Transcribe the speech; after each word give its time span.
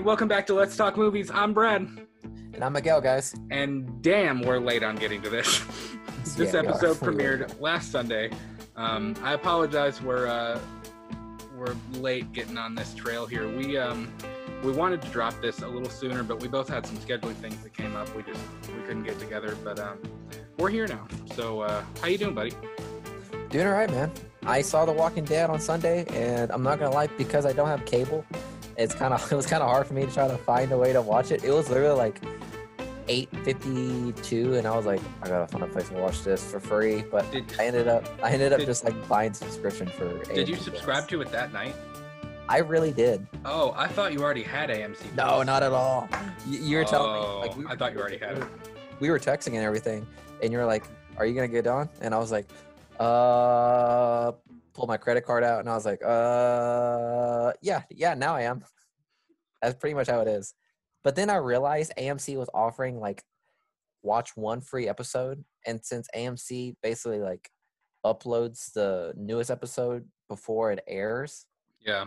everybody. 0.00 0.06
Welcome 0.06 0.28
back 0.28 0.46
to 0.46 0.54
Let's 0.54 0.76
Talk 0.76 0.96
Movies. 0.96 1.30
I'm 1.30 1.52
Brad. 1.52 1.82
And 2.54 2.64
I'm 2.64 2.72
Miguel, 2.72 3.00
guys. 3.02 3.34
And 3.50 4.02
damn, 4.02 4.40
we're 4.40 4.58
late 4.58 4.82
on 4.82 4.96
getting 4.96 5.20
to 5.22 5.28
this. 5.28 5.62
this 6.36 6.54
Yeah, 6.54 6.60
episode 6.60 6.96
premiered 7.06 7.60
last 7.60 7.92
Sunday. 7.92 8.30
Um, 8.76 9.14
I 9.22 9.34
apologize. 9.34 10.00
We're 10.00 10.26
uh, 10.26 10.58
we're 11.54 11.74
late 12.00 12.32
getting 12.32 12.56
on 12.56 12.74
this 12.74 12.94
trail 12.94 13.26
here. 13.26 13.46
We 13.48 13.76
um, 13.76 14.10
we 14.64 14.72
wanted 14.72 15.02
to 15.02 15.08
drop 15.08 15.38
this 15.42 15.60
a 15.60 15.68
little 15.68 15.90
sooner, 15.90 16.22
but 16.22 16.40
we 16.40 16.48
both 16.48 16.68
had 16.68 16.86
some 16.86 16.96
scheduling 16.96 17.34
things 17.34 17.62
that 17.62 17.74
came 17.74 17.94
up. 17.94 18.14
We 18.16 18.22
just 18.22 18.40
we 18.68 18.82
couldn't 18.82 19.04
get 19.04 19.18
together. 19.18 19.54
But 19.62 19.78
um, 19.78 19.98
we're 20.56 20.70
here 20.70 20.86
now. 20.86 21.06
So 21.34 21.60
uh, 21.60 21.84
how 22.00 22.08
you 22.08 22.16
doing, 22.16 22.34
buddy? 22.34 22.52
Doing 23.50 23.66
all 23.66 23.72
right, 23.74 23.90
man. 23.90 24.10
I 24.44 24.62
saw 24.62 24.86
The 24.86 24.92
Walking 24.92 25.24
Dead 25.24 25.50
on 25.50 25.60
Sunday, 25.60 26.06
and 26.10 26.50
I'm 26.52 26.62
not 26.62 26.78
gonna 26.78 26.94
lie, 26.94 27.08
because 27.08 27.44
I 27.44 27.52
don't 27.52 27.68
have 27.68 27.84
cable, 27.84 28.24
it's 28.76 28.94
kind 28.94 29.12
of 29.14 29.32
it 29.32 29.36
was 29.36 29.46
kind 29.46 29.62
of 29.62 29.68
hard 29.68 29.86
for 29.86 29.94
me 29.94 30.06
to 30.06 30.12
try 30.12 30.28
to 30.28 30.36
find 30.38 30.72
a 30.72 30.78
way 30.78 30.92
to 30.92 31.02
watch 31.02 31.30
it. 31.30 31.44
It 31.44 31.52
was 31.52 31.68
literally 31.68 31.96
like 31.96 32.20
8:52, 33.08 34.58
and 34.58 34.66
I 34.66 34.76
was 34.76 34.86
like, 34.86 35.00
I 35.22 35.28
gotta 35.28 35.46
find 35.46 35.64
a 35.64 35.66
place 35.66 35.88
to 35.88 35.94
watch 35.94 36.22
this 36.22 36.48
for 36.50 36.60
free. 36.60 37.02
But 37.10 37.30
Did 37.32 37.44
I 37.58 37.66
ended 37.66 37.88
up 37.88 38.08
I 38.22 38.30
ended 38.30 38.52
up 38.52 38.60
Did- 38.60 38.66
just 38.66 38.84
like 38.84 39.08
buying 39.08 39.32
subscription 39.34 39.86
for. 39.88 40.22
did 40.32 40.48
you 40.48 40.56
subscribe 40.56 41.08
to 41.08 41.20
it 41.20 41.30
that 41.32 41.52
night? 41.52 41.74
I 42.48 42.58
really 42.58 42.90
did. 42.92 43.26
Oh, 43.44 43.72
I 43.76 43.86
thought 43.86 44.12
you 44.12 44.20
already 44.22 44.42
had 44.42 44.70
AMC. 44.70 45.14
No, 45.16 45.42
not 45.44 45.62
at 45.62 45.72
all. 45.72 46.08
You, 46.48 46.58
you 46.60 46.76
were 46.78 46.84
telling 46.84 47.12
me 47.12 47.18
Oh, 47.26 47.38
like 47.40 47.56
we 47.56 47.64
I 47.66 47.76
thought 47.76 47.92
you 47.92 48.00
already 48.00 48.18
had 48.18 48.38
it. 48.38 48.44
we 48.98 49.08
were 49.10 49.20
texting 49.20 49.48
and 49.54 49.58
everything, 49.64 50.04
and 50.42 50.52
you're 50.52 50.66
like, 50.66 50.84
"Are 51.16 51.26
you 51.26 51.34
gonna 51.34 51.46
get 51.48 51.66
on?" 51.68 51.88
And 52.00 52.12
I 52.14 52.18
was 52.18 52.32
like, 52.32 52.46
"Uh," 52.98 54.32
pulled 54.72 54.88
my 54.88 54.96
credit 54.96 55.24
card 55.24 55.44
out, 55.44 55.60
and 55.60 55.68
I 55.68 55.74
was 55.74 55.84
like, 55.86 56.02
"Uh, 56.04 57.52
yeah, 57.62 57.82
yeah, 57.90 58.14
now 58.14 58.34
I 58.34 58.42
am." 58.42 58.64
That's 59.62 59.76
pretty 59.78 59.94
much 59.94 60.08
how 60.08 60.20
it 60.20 60.28
is. 60.28 60.54
But 61.04 61.16
then 61.16 61.30
I 61.30 61.36
realized 61.36 61.92
AMC 61.98 62.36
was 62.36 62.48
offering 62.54 62.98
like 63.00 63.22
watch 64.02 64.36
one 64.36 64.60
free 64.60 64.88
episode, 64.88 65.44
and 65.66 65.84
since 65.84 66.08
AMC 66.14 66.76
basically 66.82 67.18
like 67.20 67.50
uploads 68.04 68.72
the 68.72 69.12
newest 69.16 69.50
episode 69.50 70.08
before 70.28 70.72
it 70.72 70.82
airs, 70.86 71.46
Yeah. 71.80 72.06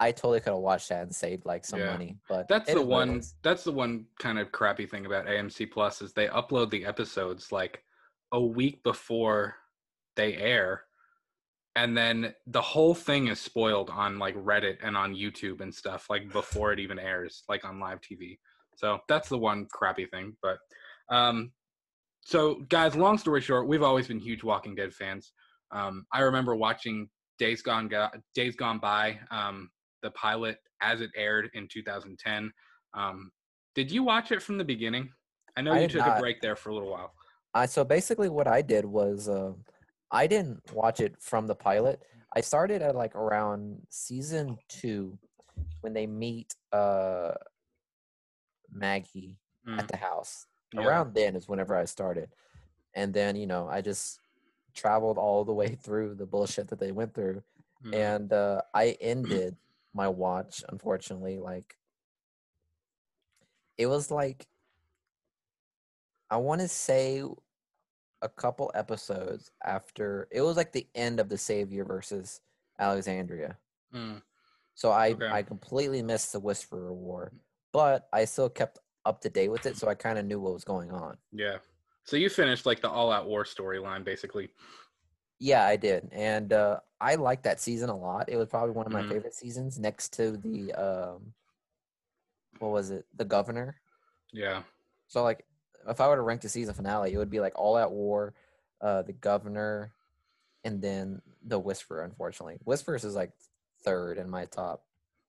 I 0.00 0.10
totally 0.10 0.40
could 0.40 0.52
have 0.52 0.58
watched 0.58 0.88
that 0.88 1.02
and 1.04 1.14
saved 1.14 1.46
like 1.46 1.64
some 1.64 1.78
Yeah. 1.80 1.92
money. 1.92 2.18
But 2.28 2.48
That's 2.48 2.66
the 2.70 2.80
is 2.80 2.84
what 2.84 2.84
it 2.84 3.10
one. 3.10 3.18
is. 3.20 3.34
That's 3.42 3.64
the 3.64 3.72
one 3.72 4.06
kind 4.18 4.38
of 4.38 4.50
crappy 4.52 4.84
thing 4.86 5.06
about 5.06 5.26
AMC 5.26 5.64
Plus 5.70 6.02
is 6.02 6.12
they 6.12 6.26
upload 6.28 6.70
the 6.70 6.84
episodes 6.84 7.52
like 7.52 7.82
a 8.32 8.40
week 8.40 8.82
before 8.82 9.54
they 10.16 10.34
air, 10.36 10.84
and 11.76 11.96
then 11.96 12.34
the 12.46 12.60
whole 12.60 12.94
thing 12.94 13.28
is 13.28 13.40
spoiled 13.40 13.88
on 13.90 14.18
like 14.18 14.36
Reddit 14.36 14.76
and 14.82 14.96
on 14.96 15.14
YouTube 15.14 15.60
and 15.60 15.74
stuff 15.74 16.06
like 16.10 16.30
before 16.32 16.72
it 16.72 16.78
even 16.78 16.98
airs, 16.98 17.44
like 17.48 17.64
on 17.64 17.80
live 17.80 18.00
TV. 18.00 18.38
So 18.76 18.98
that's 19.08 19.28
the 19.28 19.38
one 19.38 19.66
crappy 19.72 20.06
thing. 20.06 20.36
But 20.42 20.58
um, 21.08 21.52
so 22.20 22.56
guys, 22.68 22.94
long 22.94 23.16
story 23.16 23.40
short, 23.40 23.68
we've 23.68 23.82
always 23.82 24.08
been 24.08 24.18
huge 24.18 24.44
Walking 24.44 24.74
Dead 24.74 24.92
fans. 24.92 25.32
Um, 25.70 26.04
I 26.12 26.20
remember 26.20 26.54
watching 26.54 27.08
Days 27.38 27.62
Gone 27.62 27.88
Go- 27.88 28.10
Days 28.34 28.54
Gone 28.54 28.78
By, 28.78 29.18
um, 29.30 29.70
the 30.02 30.10
pilot 30.10 30.58
as 30.82 31.00
it 31.00 31.10
aired 31.16 31.50
in 31.54 31.68
2010. 31.68 32.52
Um, 32.94 33.30
did 33.74 33.90
you 33.90 34.02
watch 34.02 34.30
it 34.30 34.42
from 34.42 34.58
the 34.58 34.64
beginning? 34.64 35.10
I 35.56 35.62
know 35.62 35.72
I 35.72 35.80
you 35.80 35.88
took 35.88 36.06
a 36.06 36.18
break 36.20 36.40
there 36.42 36.56
for 36.56 36.70
a 36.70 36.74
little 36.74 36.90
while. 36.90 37.14
I 37.54 37.66
so 37.66 37.84
basically 37.84 38.28
what 38.28 38.46
I 38.46 38.62
did 38.62 38.84
was 38.84 39.28
uh, 39.28 39.52
I 40.12 40.26
didn't 40.26 40.60
watch 40.72 41.00
it 41.00 41.16
from 41.20 41.46
the 41.46 41.54
pilot. 41.54 42.02
I 42.36 42.42
started 42.42 42.82
at 42.82 42.94
like 42.94 43.14
around 43.16 43.86
season 43.88 44.58
two 44.68 45.18
when 45.80 45.92
they 45.94 46.06
meet 46.06 46.54
uh, 46.72 47.32
Maggie 48.70 49.38
Mm, 49.68 49.78
at 49.78 49.86
the 49.86 49.96
house. 49.96 50.46
yeah. 50.72 50.80
Around 50.82 51.14
then 51.14 51.36
is 51.36 51.46
whenever 51.46 51.76
I 51.76 51.84
started, 51.84 52.28
and 52.94 53.14
then 53.14 53.36
you 53.36 53.46
know 53.46 53.68
I 53.68 53.80
just 53.80 54.18
traveled 54.74 55.18
all 55.18 55.44
the 55.44 55.52
way 55.52 55.76
through 55.76 56.16
the 56.16 56.26
bullshit 56.26 56.66
that 56.68 56.80
they 56.80 56.90
went 56.90 57.14
through, 57.14 57.44
Mhm. 57.84 57.94
and 57.94 58.32
uh, 58.32 58.62
I 58.74 58.96
ended 59.00 59.56
my 59.94 60.08
watch 60.08 60.64
unfortunately 60.68 61.38
like 61.38 61.76
it 63.78 63.86
was 63.86 64.10
like 64.10 64.48
I 66.30 66.38
want 66.38 66.60
to 66.62 66.68
say 66.68 67.22
a 68.22 68.28
couple 68.28 68.70
episodes 68.74 69.50
after 69.64 70.28
it 70.30 70.40
was 70.40 70.56
like 70.56 70.72
the 70.72 70.86
end 70.94 71.20
of 71.20 71.28
the 71.28 71.36
Savior 71.36 71.84
versus 71.84 72.40
Alexandria. 72.78 73.58
Mm, 73.92 74.22
So 74.74 74.90
I 74.90 75.10
Okay. 75.10 75.26
I 75.28 75.42
completely 75.42 76.02
missed 76.02 76.32
the 76.32 76.40
Whisperer 76.40 76.94
War, 76.94 77.32
but 77.72 78.08
I 78.12 78.24
still 78.24 78.48
kept 78.48 78.78
up 79.04 79.20
to 79.22 79.28
date 79.28 79.48
with 79.50 79.66
it, 79.66 79.76
so 79.76 79.88
I 79.88 79.94
kind 79.94 80.18
of 80.18 80.24
knew 80.24 80.40
what 80.40 80.54
was 80.54 80.64
going 80.64 80.90
on. 80.92 81.18
yeah. 81.32 81.58
So 82.04 82.16
you 82.16 82.28
finished 82.30 82.66
like 82.66 82.80
the 82.80 82.90
all-out 82.90 83.26
war 83.28 83.44
storyline, 83.44 84.02
basically. 84.04 84.50
Yeah, 85.38 85.64
I 85.66 85.76
did, 85.76 86.08
and 86.12 86.52
uh, 86.52 86.80
I 87.00 87.16
liked 87.16 87.42
that 87.44 87.60
season 87.60 87.90
a 87.90 87.96
lot. 87.96 88.28
It 88.28 88.36
was 88.36 88.48
probably 88.48 88.70
one 88.72 88.86
of 88.86 88.92
my 88.92 89.02
Mhm. 89.02 89.08
favorite 89.08 89.34
seasons, 89.34 89.78
next 89.78 90.12
to 90.14 90.36
the 90.36 90.72
um, 90.74 91.34
what 92.58 92.70
was 92.70 92.90
it, 92.90 93.06
the 93.14 93.24
Governor. 93.24 93.80
Yeah. 94.32 94.62
So 95.08 95.22
like, 95.24 95.44
if 95.88 96.00
I 96.00 96.08
were 96.08 96.16
to 96.16 96.22
rank 96.22 96.40
the 96.40 96.48
season 96.48 96.74
finale, 96.74 97.12
it 97.12 97.18
would 97.18 97.30
be 97.30 97.40
like 97.40 97.52
All 97.58 97.76
Out 97.76 97.92
War, 97.92 98.34
uh, 98.80 99.02
the 99.02 99.12
Governor, 99.12 99.92
and 100.64 100.80
then 100.80 101.20
the 101.44 101.58
Whisperer. 101.58 102.04
Unfortunately, 102.04 102.58
Whispers 102.64 103.04
is 103.04 103.14
like 103.14 103.32
third 103.84 104.18
in 104.18 104.30
my 104.30 104.44
top 104.46 104.84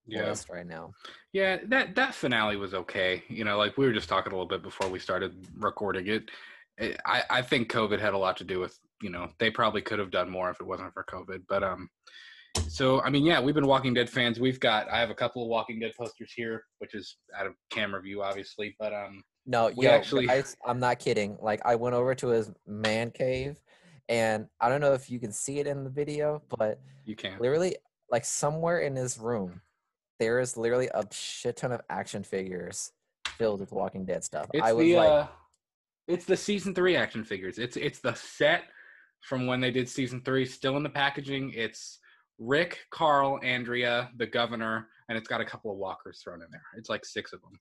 Yeah. 0.05 0.29
list 0.29 0.49
right 0.49 0.65
now. 0.67 0.93
Yeah, 1.31 1.57
that 1.65 1.95
that 1.95 2.13
finale 2.13 2.55
was 2.57 2.73
okay. 2.73 3.23
You 3.29 3.43
know, 3.43 3.57
like 3.57 3.77
we 3.77 3.85
were 3.85 3.93
just 3.93 4.09
talking 4.09 4.31
a 4.31 4.35
little 4.35 4.47
bit 4.47 4.61
before 4.61 4.89
we 4.89 4.99
started 4.99 5.33
recording 5.57 6.07
it. 6.07 6.29
Eh, 6.79 6.95
I 7.05 7.23
I 7.29 7.41
think 7.41 7.71
COVID 7.71 7.99
had 7.99 8.13
a 8.13 8.17
lot 8.17 8.37
to 8.37 8.43
do 8.43 8.59
with 8.59 8.77
you 9.01 9.09
know 9.09 9.29
they 9.39 9.49
probably 9.49 9.81
could 9.81 9.99
have 9.99 10.11
done 10.11 10.29
more 10.29 10.49
if 10.49 10.59
it 10.61 10.67
wasn't 10.67 10.93
for 10.93 11.03
COVID. 11.03 11.43
But 11.47 11.63
um, 11.63 11.89
so 12.67 13.01
I 13.01 13.09
mean, 13.09 13.25
yeah, 13.25 13.39
we've 13.41 13.55
been 13.55 13.67
Walking 13.67 13.93
Dead 13.93 14.09
fans. 14.09 14.39
We've 14.39 14.59
got 14.59 14.87
I 14.89 14.99
have 14.99 15.09
a 15.09 15.15
couple 15.15 15.41
of 15.43 15.49
Walking 15.49 15.79
Dead 15.79 15.93
posters 15.97 16.31
here, 16.35 16.65
which 16.79 16.93
is 16.93 17.17
out 17.37 17.47
of 17.47 17.53
camera 17.69 18.01
view, 18.01 18.21
obviously. 18.23 18.75
But 18.79 18.93
um, 18.93 19.23
No, 19.45 19.71
We 19.75 19.85
yo, 19.85 19.91
actually- 19.91 20.27
guys, 20.27 20.55
I'm 20.65 20.79
not 20.79 20.99
kidding. 20.99 21.37
Like, 21.41 21.61
I 21.65 21.75
went 21.75 21.95
over 21.95 22.15
to 22.15 22.27
his 22.29 22.51
man 22.65 23.11
cave, 23.11 23.61
and 24.09 24.47
I 24.59 24.69
don't 24.69 24.81
know 24.81 24.93
if 24.93 25.09
you 25.09 25.19
can 25.19 25.31
see 25.31 25.59
it 25.59 25.67
in 25.67 25.83
the 25.83 25.89
video, 25.89 26.41
but 26.57 26.79
you 27.05 27.15
can. 27.15 27.37
literally, 27.39 27.75
like 28.09 28.25
somewhere 28.25 28.79
in 28.79 28.95
his 28.95 29.17
room, 29.17 29.61
there 30.19 30.39
is 30.39 30.55
literally 30.57 30.89
a 30.93 31.03
shit 31.11 31.57
ton 31.57 31.71
of 31.71 31.81
action 31.89 32.23
figures 32.23 32.91
filled 33.37 33.59
with 33.59 33.71
Walking 33.71 34.05
Dead 34.05 34.23
stuff. 34.23 34.47
It's 34.53 34.63
I 34.63 34.73
was 34.73 34.85
the 34.85 34.95
like, 34.95 35.09
uh, 35.09 35.27
it's 36.07 36.25
the 36.25 36.37
season 36.37 36.75
three 36.75 36.95
action 36.95 37.23
figures. 37.23 37.57
It's 37.57 37.77
it's 37.77 37.99
the 37.99 38.13
set 38.13 38.63
from 39.21 39.47
when 39.47 39.59
they 39.61 39.71
did 39.71 39.89
season 39.89 40.21
three, 40.23 40.45
still 40.45 40.77
in 40.77 40.83
the 40.83 40.89
packaging. 40.89 41.51
It's 41.55 41.99
Rick, 42.39 42.79
Carl, 42.91 43.39
Andrea, 43.43 44.11
the 44.17 44.27
governor, 44.27 44.89
and 45.13 45.19
it's 45.19 45.27
got 45.27 45.41
a 45.41 45.45
couple 45.45 45.69
of 45.71 45.77
walkers 45.77 46.19
thrown 46.23 46.41
in 46.41 46.47
there. 46.49 46.63
It's 46.75 46.89
like 46.89 47.05
six 47.05 47.33
of 47.33 47.41
them. 47.41 47.51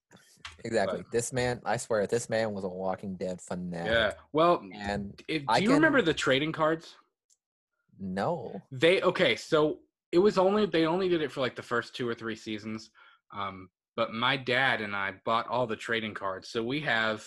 exactly. 0.65 1.05
This 1.13 1.35
man, 1.35 1.61
I 1.67 1.77
swear, 1.77 2.07
this 2.07 2.31
man 2.31 2.53
was 2.55 2.65
a 2.65 2.69
Walking 2.69 3.15
Dead 3.15 3.43
fanatic. 3.43 3.93
Yeah. 3.93 4.13
Well, 4.33 4.63
And 4.75 5.23
if, 5.29 5.43
do 5.43 5.47
I 5.51 5.59
you 5.59 5.67
can- 5.69 5.75
remember 5.75 6.01
the 6.01 6.15
trading 6.15 6.51
cards? 6.53 6.95
no, 8.01 8.61
They 8.71 9.03
okay, 9.03 9.37
so 9.37 9.81
it 10.13 10.19
was 10.19 10.39
only 10.39 10.65
they 10.67 10.87
only 10.87 11.09
did 11.11 11.21
it 11.23 11.31
for 11.31 11.41
like 11.41 11.55
the 11.55 11.63
first 11.63 11.95
two 11.95 12.09
or 12.09 12.15
three 12.15 12.35
seasons. 12.37 12.91
Um, 13.37 13.69
but 13.97 14.13
my 14.15 14.37
dad 14.39 14.81
and 14.81 14.97
I 14.97 15.13
bought 15.27 15.47
all 15.49 15.67
the 15.67 15.77
trading 15.77 16.15
cards. 16.15 16.49
So 16.49 16.63
we 16.63 16.81
have 16.81 17.25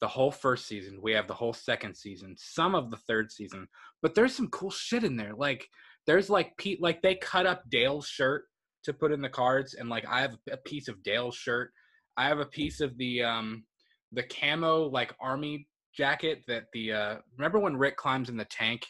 the 0.00 0.08
whole 0.08 0.32
first 0.32 0.66
season, 0.66 0.98
we 1.00 1.12
have 1.12 1.28
the 1.28 1.34
whole 1.34 1.52
second 1.52 1.94
season, 1.96 2.34
some 2.36 2.74
of 2.74 2.90
the 2.90 2.96
third 3.08 3.30
season, 3.30 3.68
but 4.02 4.14
there's 4.16 4.34
some 4.34 4.48
cool 4.48 4.70
shit 4.70 5.04
in 5.04 5.16
there. 5.16 5.32
Like 5.34 5.68
there's 6.06 6.28
like 6.28 6.56
Pete 6.58 6.82
like 6.82 7.00
they 7.02 7.14
cut 7.14 7.46
up 7.46 7.62
Dale's 7.70 8.08
shirt 8.08 8.44
to 8.84 8.92
put 8.92 9.12
in 9.12 9.20
the 9.20 9.28
cards 9.28 9.74
and 9.74 9.88
like 9.88 10.04
I 10.08 10.20
have 10.20 10.36
a 10.50 10.56
piece 10.56 10.88
of 10.88 11.02
Dale's 11.02 11.36
shirt. 11.36 11.70
I 12.16 12.26
have 12.28 12.38
a 12.38 12.46
piece 12.46 12.80
of 12.80 12.96
the 12.98 13.22
um 13.22 13.64
the 14.12 14.22
camo 14.24 14.88
like 14.88 15.14
army 15.20 15.66
jacket 15.94 16.42
that 16.48 16.64
the 16.72 16.92
uh 16.92 17.16
remember 17.38 17.58
when 17.58 17.76
Rick 17.76 17.96
climbs 17.96 18.28
in 18.28 18.36
the 18.36 18.44
tank 18.46 18.86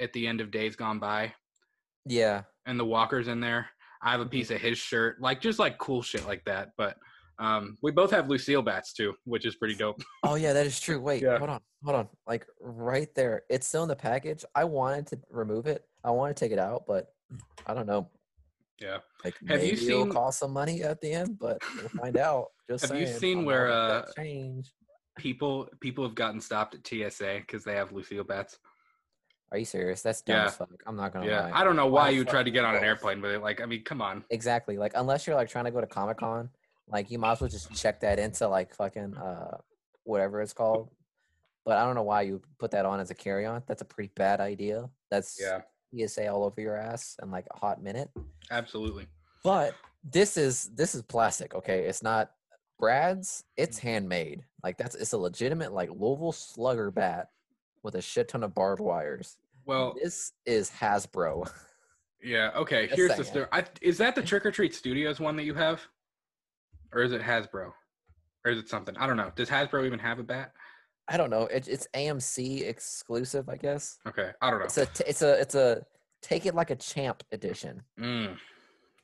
at 0.00 0.12
the 0.12 0.26
end 0.26 0.40
of 0.40 0.50
Days 0.50 0.76
Gone 0.76 0.98
By 0.98 1.32
yeah, 2.06 2.42
and 2.64 2.80
the 2.80 2.84
walkers 2.86 3.28
in 3.28 3.40
there. 3.40 3.68
I 4.02 4.12
have 4.12 4.20
a 4.20 4.26
piece 4.26 4.50
of 4.50 4.60
his 4.60 4.78
shirt, 4.78 5.20
like 5.20 5.40
just 5.42 5.58
like 5.58 5.76
cool 5.78 6.00
shit 6.00 6.24
like 6.26 6.42
that. 6.46 6.70
But 6.78 6.96
um, 7.38 7.76
we 7.82 7.90
both 7.90 8.10
have 8.12 8.28
Lucille 8.30 8.62
bats 8.62 8.92
too, 8.94 9.12
which 9.24 9.44
is 9.44 9.56
pretty 9.56 9.74
dope. 9.74 10.00
Oh 10.24 10.36
yeah, 10.36 10.52
that 10.52 10.64
is 10.66 10.80
true. 10.80 11.00
Wait, 11.00 11.22
Yeah. 11.22 11.36
hold 11.38 11.50
on, 11.50 11.60
hold 11.84 11.96
on. 11.96 12.08
Like 12.26 12.46
right 12.60 13.08
there, 13.14 13.42
it's 13.50 13.66
still 13.66 13.82
in 13.82 13.88
the 13.88 13.96
package. 13.96 14.44
I 14.54 14.64
wanted 14.64 15.06
to 15.08 15.18
remove 15.30 15.66
it. 15.66 15.84
I 16.04 16.10
want 16.12 16.34
to 16.34 16.40
take 16.44 16.52
it 16.52 16.58
out, 16.58 16.84
but 16.86 17.06
I 17.66 17.74
don't 17.74 17.86
know. 17.86 18.08
Yeah. 18.80 18.98
Like 19.24 19.34
Have 19.48 19.62
you 19.62 19.72
maybe 19.72 19.86
it'll 19.86 20.04
seen- 20.04 20.12
cost 20.12 20.38
some 20.38 20.52
money 20.52 20.82
at 20.82 21.00
the 21.00 21.12
end, 21.12 21.38
but 21.38 21.58
we'll 21.76 21.88
find 21.88 22.16
out. 22.28 22.46
Just 22.70 22.86
Have 22.88 22.98
you 23.00 23.06
seen 23.06 23.44
where, 23.44 23.70
uh, 23.70 24.06
change? 24.16 24.72
People 25.18 25.68
people 25.80 26.04
have 26.04 26.14
gotten 26.14 26.40
stopped 26.40 26.76
at 26.76 26.86
TSA 26.86 27.38
because 27.40 27.64
they 27.64 27.74
have 27.74 27.90
Lucille 27.92 28.22
bats. 28.22 28.58
Are 29.50 29.58
you 29.58 29.64
serious? 29.64 30.00
That's 30.02 30.20
dumb 30.22 30.36
Yeah. 30.36 30.46
as 30.46 30.54
fuck. 30.56 30.68
I'm 30.86 30.94
not 30.94 31.12
gonna 31.12 31.26
Yeah, 31.26 31.46
lie. 31.46 31.52
I 31.60 31.64
don't 31.64 31.74
know 31.74 31.86
why 31.88 32.04
Why 32.04 32.10
you 32.10 32.24
tried 32.24 32.44
to 32.44 32.52
get 32.52 32.64
on 32.64 32.76
an 32.76 32.84
airplane 32.84 33.20
with 33.20 33.32
it. 33.32 33.42
Like, 33.42 33.60
I 33.60 33.66
mean, 33.66 33.82
come 33.82 34.00
on. 34.00 34.22
exactly. 34.30 34.76
Like 34.78 34.92
unless 34.94 35.26
you're 35.26 35.34
like 35.34 35.48
trying 35.48 35.64
to 35.64 35.70
go 35.72 35.80
to 35.80 35.86
Comic 35.88 36.18
Con 36.18 36.50
Like 36.86 37.10
you 37.10 37.18
might 37.18 37.32
as 37.32 37.40
well 37.40 37.50
just 37.50 37.74
check 37.74 37.98
that 38.00 38.18
into 38.20 38.46
like 38.46 38.74
fucking 38.74 39.16
uh 39.16 39.56
whatever 40.04 40.40
it's 40.40 40.52
called. 40.52 40.90
But 41.64 41.78
I 41.78 41.84
don't 41.84 41.96
know 41.96 42.02
why 42.04 42.22
you 42.22 42.40
put 42.60 42.70
that 42.70 42.86
on 42.86 43.00
as 43.00 43.10
a 43.10 43.14
carry 43.14 43.44
on. 43.44 43.62
That's 43.66 43.82
a 43.82 43.86
pretty 43.86 44.12
bad 44.14 44.40
idea. 44.40 44.88
That's 45.10 45.36
Yeah, 45.40 45.62
TSA 45.96 46.28
all 46.28 46.44
over 46.44 46.60
your 46.60 46.76
ass 46.76 47.16
in 47.22 47.30
like 47.30 47.46
a 47.50 47.58
hot 47.58 47.82
minute. 47.82 48.10
absolutely. 48.50 49.06
But 49.44 49.74
this 50.04 50.36
is 50.36 50.70
this 50.74 50.94
is 50.94 51.02
plastic, 51.02 51.54
okay? 51.54 51.84
It's 51.84 52.02
not 52.02 52.32
Brad's, 52.78 53.44
it's 53.56 53.78
handmade. 53.78 54.42
Like 54.62 54.78
that's 54.78 54.94
it's 54.94 55.12
a 55.12 55.18
legitimate 55.18 55.72
like 55.72 55.90
Louisville 55.90 56.32
slugger 56.32 56.90
bat 56.90 57.28
with 57.82 57.94
a 57.94 58.02
shit 58.02 58.28
ton 58.28 58.42
of 58.42 58.54
barbed 58.54 58.80
wires. 58.80 59.36
Well, 59.64 59.94
This 60.02 60.32
is 60.46 60.70
Hasbro. 60.70 61.50
yeah. 62.22 62.50
Okay, 62.56 62.86
Just 62.86 62.96
here's 62.96 63.16
the 63.16 63.24
story. 63.24 63.46
I, 63.52 63.64
is 63.82 63.98
that 63.98 64.14
the 64.14 64.22
Trick 64.22 64.46
or 64.46 64.50
Treat 64.50 64.74
Studios 64.74 65.20
one 65.20 65.36
that 65.36 65.44
you 65.44 65.54
have, 65.54 65.80
or 66.92 67.02
is 67.02 67.12
it 67.12 67.20
Hasbro, 67.20 67.72
or 68.44 68.50
is 68.50 68.58
it 68.58 68.68
something? 68.68 68.96
I 68.96 69.06
don't 69.06 69.16
know. 69.16 69.30
Does 69.36 69.48
Hasbro 69.50 69.84
even 69.84 69.98
have 69.98 70.18
a 70.18 70.22
bat? 70.22 70.52
I 71.08 71.16
don't 71.16 71.30
know. 71.30 71.42
It, 71.44 71.68
it's 71.68 71.88
AMC 71.94 72.66
exclusive, 72.68 73.48
I 73.48 73.56
guess. 73.56 73.98
Okay, 74.06 74.30
I 74.42 74.50
don't 74.50 74.60
know. 74.60 74.66
It's 74.66 74.78
a 74.78 74.86
t- 74.86 75.04
it's 75.06 75.22
a 75.22 75.40
it's 75.40 75.54
a 75.54 75.82
take 76.22 76.46
it 76.46 76.54
like 76.54 76.70
a 76.70 76.76
champ 76.76 77.22
edition. 77.32 77.82
Mm. 77.98 78.36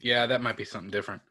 Yeah, 0.00 0.26
that 0.26 0.42
might 0.42 0.56
be 0.56 0.64
something 0.64 0.90
different. 0.90 1.22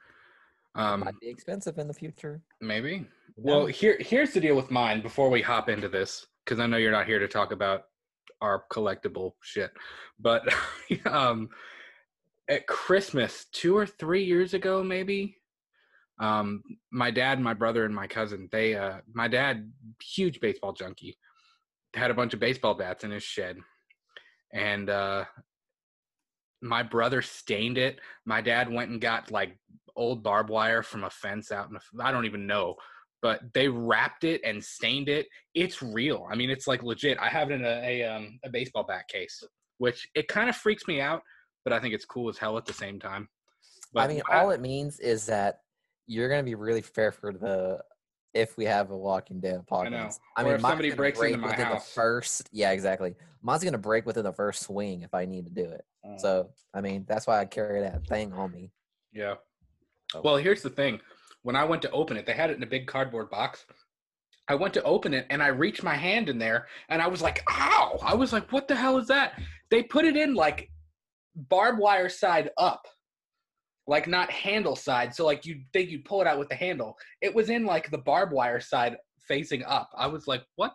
Um, 0.75 1.01
Might 1.01 1.19
be 1.19 1.29
expensive 1.29 1.77
in 1.77 1.87
the 1.87 1.93
future. 1.93 2.41
maybe. 2.59 3.05
Who 3.35 3.43
Well, 3.43 3.65
here 3.67 3.97
here's 3.99 4.33
the 4.33 4.41
deal 4.41 4.55
with 4.55 4.71
mine 4.71 5.01
before 5.01 5.29
we 5.29 5.41
hop 5.41 5.69
into 5.69 5.87
this, 5.87 6.25
because 6.43 6.59
I 6.59 6.65
know 6.65 6.77
you're 6.77 6.91
not 6.91 7.05
here 7.05 7.19
to 7.19 7.27
talk 7.27 7.51
about 7.51 7.83
our 8.41 8.63
collectible 8.71 9.33
shit. 9.41 9.71
But 10.19 10.41
um, 11.05 11.49
at 12.49 12.65
Christmas, 12.65 13.45
two 13.51 13.77
or 13.77 13.85
three 13.85 14.23
years 14.23 14.55
ago, 14.55 14.83
maybe, 14.83 15.37
um, 16.19 16.61
my 16.91 17.11
dad, 17.11 17.39
my 17.39 17.53
brother, 17.53 17.85
and 17.85 17.95
my 17.95 18.07
cousin, 18.07 18.47
they, 18.51 18.75
uh, 18.75 18.97
my 19.13 19.27
dad, 19.27 19.71
huge 20.01 20.39
baseball 20.39 20.73
junkie, 20.73 21.17
had 21.95 22.11
a 22.11 22.13
bunch 22.13 22.33
of 22.33 22.39
baseball 22.39 22.73
bats 22.75 23.03
in 23.03 23.11
his 23.11 23.23
shed, 23.23 23.57
and 24.53 24.89
uh, 24.89 25.25
my 26.61 26.83
brother 26.83 27.21
stained 27.21 27.77
it. 27.77 27.99
My 28.25 28.41
dad 28.41 28.71
went 28.71 28.91
and 28.91 29.01
got 29.01 29.31
like 29.31 29.57
old 29.95 30.23
barbed 30.23 30.49
wire 30.49 30.81
from 30.83 31.03
a 31.03 31.09
fence 31.09 31.51
out 31.51 31.67
in 31.67 31.73
the, 31.73 32.03
I 32.03 32.11
don't 32.11 32.25
even 32.25 32.47
know, 32.47 32.75
but 33.21 33.41
they 33.53 33.67
wrapped 33.67 34.23
it 34.23 34.41
and 34.43 34.63
stained 34.63 35.09
it. 35.09 35.27
It's 35.53 35.81
real. 35.81 36.27
I 36.31 36.35
mean, 36.35 36.49
it's 36.49 36.67
like 36.67 36.83
legit. 36.83 37.17
I 37.19 37.27
have 37.29 37.51
it 37.51 37.55
in 37.55 37.65
a 37.65 38.01
a, 38.01 38.03
um, 38.03 38.39
a 38.45 38.49
baseball 38.49 38.83
bat 38.83 39.07
case, 39.07 39.43
which 39.77 40.07
it 40.15 40.27
kind 40.27 40.49
of 40.49 40.55
freaks 40.55 40.87
me 40.87 41.01
out, 41.01 41.21
but 41.63 41.73
I 41.73 41.79
think 41.79 41.93
it's 41.93 42.05
cool 42.05 42.29
as 42.29 42.37
hell 42.37 42.57
at 42.57 42.65
the 42.65 42.73
same 42.73 42.99
time. 42.99 43.27
I 43.95 44.07
mean, 44.07 44.21
I- 44.29 44.39
all 44.39 44.51
it 44.51 44.61
means 44.61 44.99
is 44.99 45.25
that 45.27 45.59
you're 46.07 46.29
gonna 46.29 46.43
be 46.43 46.55
really 46.55 46.81
fair 46.81 47.11
for 47.11 47.31
the 47.33 47.79
if 48.33 48.57
we 48.57 48.65
have 48.65 48.89
a 48.91 48.97
Walking 48.97 49.39
Dead 49.39 49.61
podcast. 49.69 50.19
I, 50.35 50.41
Or 50.41 50.45
mean, 50.45 50.53
if 50.55 50.61
somebody 50.61 50.91
breaks 50.91 51.21
into 51.21 51.37
my 51.37 51.53
house. 51.53 51.85
the 51.85 51.91
first. 51.91 52.49
Yeah, 52.51 52.71
exactly. 52.71 53.15
Mine's 53.41 53.63
gonna 53.63 53.77
break 53.77 54.05
within 54.05 54.23
the 54.23 54.33
first 54.33 54.63
swing 54.63 55.01
if 55.01 55.13
I 55.13 55.25
need 55.25 55.45
to 55.45 55.51
do 55.51 55.65
it. 55.65 55.85
Mm. 56.05 56.19
So 56.19 56.49
I 56.73 56.81
mean, 56.81 57.05
that's 57.07 57.27
why 57.27 57.39
I 57.39 57.45
carry 57.45 57.81
that 57.81 58.05
thing 58.07 58.33
on 58.33 58.51
me. 58.51 58.71
Yeah. 59.13 59.35
Oh. 60.15 60.21
Well, 60.23 60.37
here's 60.37 60.61
the 60.61 60.69
thing. 60.69 60.99
When 61.43 61.55
I 61.55 61.63
went 61.63 61.81
to 61.83 61.91
open 61.91 62.17
it, 62.17 62.25
they 62.25 62.33
had 62.33 62.49
it 62.49 62.57
in 62.57 62.63
a 62.63 62.67
big 62.67 62.87
cardboard 62.87 63.29
box. 63.29 63.65
I 64.47 64.55
went 64.55 64.73
to 64.73 64.83
open 64.83 65.13
it 65.13 65.25
and 65.29 65.41
I 65.41 65.47
reached 65.47 65.83
my 65.83 65.95
hand 65.95 66.29
in 66.29 66.37
there 66.37 66.67
and 66.89 67.01
I 67.01 67.07
was 67.07 67.21
like, 67.21 67.43
ow! 67.49 67.97
I 68.01 68.13
was 68.13 68.33
like, 68.33 68.51
what 68.51 68.67
the 68.67 68.75
hell 68.75 68.97
is 68.97 69.07
that? 69.07 69.39
They 69.69 69.83
put 69.83 70.05
it 70.05 70.17
in 70.17 70.35
like 70.35 70.69
barbed 71.35 71.79
wire 71.79 72.09
side 72.09 72.49
up, 72.57 72.85
like 73.87 74.07
not 74.07 74.29
handle 74.31 74.75
side. 74.75 75.13
So, 75.13 75.25
like, 75.25 75.45
you'd 75.45 75.63
think 75.73 75.89
you'd 75.89 76.05
pull 76.05 76.21
it 76.21 76.27
out 76.27 76.39
with 76.39 76.49
the 76.49 76.55
handle. 76.55 76.95
It 77.21 77.33
was 77.33 77.49
in 77.49 77.65
like 77.65 77.91
the 77.91 77.97
barbed 77.97 78.33
wire 78.33 78.59
side 78.59 78.97
facing 79.27 79.63
up. 79.63 79.89
I 79.97 80.07
was 80.07 80.27
like, 80.27 80.43
what? 80.55 80.73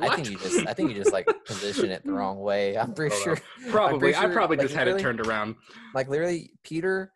I 0.00 0.16
think 0.16 0.30
you 0.30 0.38
just, 0.38 0.66
I 0.66 0.72
think 0.72 0.90
you 0.90 0.96
just 0.96 1.12
like 1.12 1.28
position 1.46 1.90
it 1.90 2.04
the 2.04 2.12
wrong 2.12 2.40
way. 2.40 2.76
I'm 2.76 2.94
pretty 2.94 3.14
sure. 3.16 3.38
Probably. 3.70 3.98
pretty 3.98 4.16
I 4.16 4.26
probably 4.26 4.56
like, 4.56 4.64
just 4.64 4.74
had 4.74 4.88
it 4.88 4.98
turned 4.98 5.20
around. 5.20 5.54
Like 5.94 6.08
literally, 6.08 6.50
Peter, 6.64 7.12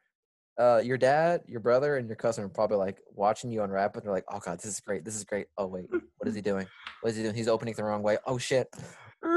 uh, 0.60 0.80
your 0.84 0.96
dad, 0.96 1.42
your 1.46 1.60
brother, 1.60 1.96
and 1.96 2.06
your 2.06 2.16
cousin 2.16 2.44
are 2.44 2.48
probably 2.48 2.76
like 2.76 3.00
watching 3.12 3.50
you 3.50 3.62
unwrap 3.62 3.96
it. 3.96 4.04
They're 4.04 4.12
like, 4.12 4.24
"Oh 4.32 4.38
God, 4.38 4.58
this 4.58 4.66
is 4.66 4.80
great. 4.80 5.04
This 5.04 5.16
is 5.16 5.24
great." 5.24 5.46
Oh 5.56 5.66
wait, 5.66 5.86
what 5.90 6.28
is 6.28 6.34
he 6.34 6.40
doing? 6.40 6.66
What 7.00 7.10
is 7.10 7.16
he 7.16 7.22
doing? 7.22 7.34
He's 7.34 7.48
opening 7.48 7.72
it 7.72 7.76
the 7.76 7.84
wrong 7.84 8.02
way. 8.02 8.18
Oh 8.26 8.38
shit! 8.38 8.68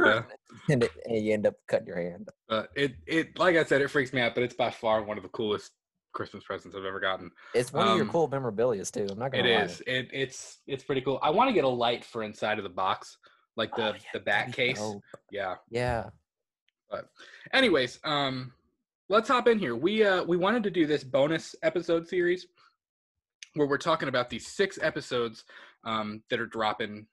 Yeah. 0.05 0.23
And, 0.69 0.83
it, 0.83 0.91
and 1.05 1.25
you 1.25 1.33
end 1.33 1.47
up 1.47 1.55
cutting 1.67 1.87
your 1.87 1.99
hand. 1.99 2.27
But 2.47 2.69
it, 2.75 2.93
it, 3.07 3.39
like 3.39 3.55
I 3.55 3.63
said, 3.63 3.81
it 3.81 3.87
freaks 3.89 4.13
me 4.13 4.21
out, 4.21 4.35
but 4.35 4.43
it's 4.43 4.53
by 4.53 4.69
far 4.69 5.01
one 5.01 5.17
of 5.17 5.23
the 5.23 5.29
coolest 5.29 5.71
Christmas 6.13 6.43
presents 6.43 6.75
I've 6.75 6.85
ever 6.85 6.99
gotten. 6.99 7.31
It's 7.55 7.71
one 7.73 7.87
of 7.87 7.95
your 7.95 8.05
Um, 8.05 8.11
cool 8.11 8.27
memorabilia 8.27 8.83
too. 8.85 9.07
I'm 9.09 9.17
not 9.17 9.31
gonna 9.31 9.43
lie. 9.49 9.61
is. 9.63 9.81
It 9.87 10.09
it's 10.13 10.59
it's 10.67 10.83
pretty 10.83 11.01
cool. 11.01 11.19
I 11.23 11.29
want 11.29 11.47
to 11.49 11.53
get 11.53 11.63
a 11.63 11.69
light 11.69 12.03
for 12.05 12.21
inside 12.23 12.57
of 12.57 12.63
the 12.63 12.69
box, 12.69 13.17
like 13.55 13.73
the 13.75 13.89
Oh, 13.91 13.93
yeah, 13.93 13.99
the 14.13 14.19
back 14.19 14.51
case. 14.53 14.77
dope. 14.77 15.01
Yeah. 15.31 15.55
Yeah. 15.69 16.09
But 16.89 17.05
anyways, 17.53 17.99
um, 18.03 18.51
let's 19.09 19.29
hop 19.29 19.47
in 19.47 19.57
here. 19.57 19.75
We 19.75 20.03
uh 20.03 20.23
we 20.25 20.35
wanted 20.37 20.63
to 20.63 20.69
do 20.69 20.85
this 20.85 21.03
bonus 21.03 21.55
episode 21.63 22.07
series 22.07 22.45
where 23.55 23.67
we're 23.67 23.77
talking 23.77 24.09
about 24.09 24.29
these 24.29 24.45
six 24.47 24.77
episodes 24.81 25.43
um 25.85 26.21
that 26.29 26.39
are 26.39 26.45
dropping 26.45 27.07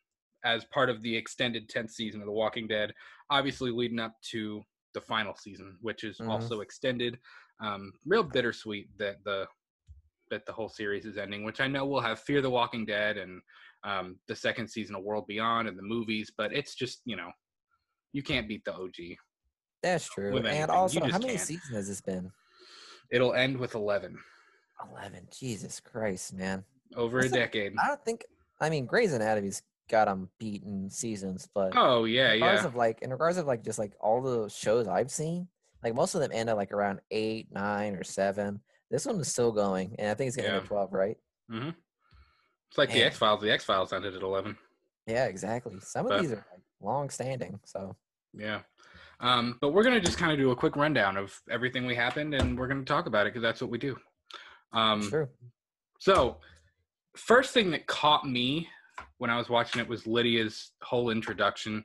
as 0.45 0.65
part 0.67 0.91
of 0.91 1.03
the 1.03 1.15
extended 1.17 1.69
10th 1.69 1.91
season 1.91 2.21
of 2.21 2.27
The 2.27 2.33
Walking 2.33 2.67
Dead, 2.67 2.93
obviously 3.31 3.71
leading 3.71 3.99
up 3.99 4.15
to 4.31 4.63
the 4.95 5.01
final 5.01 5.35
season, 5.35 5.77
which 5.81 6.05
is 6.05 6.19
Mhm. 6.19 6.29
also 6.29 6.61
extended. 6.61 7.19
Um, 7.61 7.93
real 8.07 8.23
bittersweet 8.23 8.97
that 8.99 9.23
the 9.25 9.49
that 10.31 10.45
the 10.45 10.53
whole 10.53 10.69
series 10.69 11.07
is 11.07 11.17
ending, 11.17 11.43
which 11.43 11.59
I 11.59 11.67
know 11.67 11.87
we'll 11.87 12.03
have 12.03 12.21
Fear 12.21 12.43
the 12.43 12.51
Walking 12.51 12.85
Dead 12.85 13.17
and 13.17 13.41
um, 13.83 14.19
the 14.27 14.37
second 14.37 14.69
season 14.69 14.95
of 14.95 15.03
World 15.03 15.27
Beyond 15.27 15.69
and 15.69 15.79
the 15.79 15.83
movies, 15.83 16.31
but 16.37 16.53
it's 16.53 16.75
just 16.75 17.01
you 17.07 17.17
know 17.17 17.31
you 18.13 18.23
can't 18.23 18.47
beat 18.47 18.63
the 18.65 18.75
OG. 18.75 19.17
That's 19.83 20.07
true. 20.07 20.37
And 20.37 20.71
also, 20.71 21.01
how 21.01 21.19
many 21.19 21.29
can't. 21.35 21.41
seasons 21.41 21.75
has 21.75 21.89
this 21.89 22.01
been? 22.03 22.31
It'll 23.11 23.33
end 23.33 23.57
with 23.59 23.75
11 23.75 24.19
Eleven. 24.91 25.27
Jesus 25.33 25.81
Christ, 25.81 26.35
man. 26.35 26.65
over 26.95 27.19
a 27.19 27.23
That's 27.23 27.33
a- 27.35 27.37
decade. 27.39 27.75
I 27.83 27.89
don't 27.89 28.05
think. 28.05 28.25
I 28.61 28.69
mean, 28.71 28.85
Grey's 28.87 29.13
Anatomy's 29.15 29.63
got 29.89 30.07
them 30.07 30.29
beaten 30.39 30.91
seasons, 30.91 31.49
but 31.55 31.73
Oh 31.77 32.05
yeah, 32.05 32.29
in 32.29 32.33
regards 32.35 32.63
yeah, 32.63 32.69
of 32.69 32.75
like 32.75 33.03
in 33.03 33.11
regards 33.11 33.37
of 33.39 33.47
like 33.47 33.65
just 33.65 33.79
like 33.79 33.93
all 34.01 34.21
the 34.23 34.49
shows 34.49 34.87
I've 34.89 35.11
seen, 35.11 35.49
like 35.83 35.95
most 35.95 36.15
of 36.15 36.21
them 36.21 36.31
end 36.33 36.49
at 36.51 36.57
like 36.57 36.73
around 36.73 37.01
eight, 37.11 37.49
nine, 37.53 37.95
or 37.95 38.05
seven. 38.05 38.61
This 38.91 39.05
one 39.07 39.21
is 39.21 39.29
still 39.29 39.53
going, 39.53 39.95
and 39.99 40.09
I 40.11 40.15
think 40.15 40.29
it's 40.29 40.37
gonna 40.37 40.49
end 40.49 40.57
Yeah. 40.57 40.63
at 40.63 40.67
twelve, 40.67 40.93
right? 40.93 41.17
Mm-hmm. 41.51 41.71
It's 42.71 42.79
like 42.79 42.91
the 42.91 43.03
X 43.03 43.17
Files. 43.17 43.41
The 43.41 43.51
X 43.53 43.65
Files 43.65 43.93
ended 43.93 44.15
at 44.15 44.23
11. 44.23 44.57
Yeah, 45.07 45.25
exactly. 45.27 45.75
Some 45.81 46.07
of 46.11 46.21
these 46.21 46.33
are 46.33 46.47
like 46.53 46.63
long 46.83 47.09
standing, 47.11 47.59
so 47.65 47.97
Yeah. 48.35 48.61
Um, 49.21 49.59
but 49.61 49.71
we're 49.71 49.83
gonna 49.83 50.01
just 50.01 50.19
kind 50.19 50.33
of 50.33 50.39
do 50.39 50.51
a 50.51 50.57
quick 50.57 50.77
rundown 50.77 51.17
of 51.17 51.41
everything 51.51 51.87
we 51.87 51.95
happened, 51.95 52.35
and 52.35 52.59
we're 52.59 52.69
gonna 52.69 52.85
talk 52.85 53.07
about 53.07 53.27
it 53.27 53.31
because 53.33 53.43
that's 53.43 53.61
what 53.61 53.71
we 53.71 53.79
do. 53.79 53.97
Um, 54.73 55.01
true. 55.09 55.29
So, 55.99 56.37
first 57.17 57.53
thing 57.53 57.71
that 57.73 57.87
caught 57.87 58.29
me 58.29 58.69
when 59.19 59.31
I 59.31 59.37
was 59.37 59.49
watching 59.49 59.81
it 59.81 59.89
was 59.89 60.07
Lydia's 60.07 60.73
whole 60.83 61.11
introduction. 61.11 61.85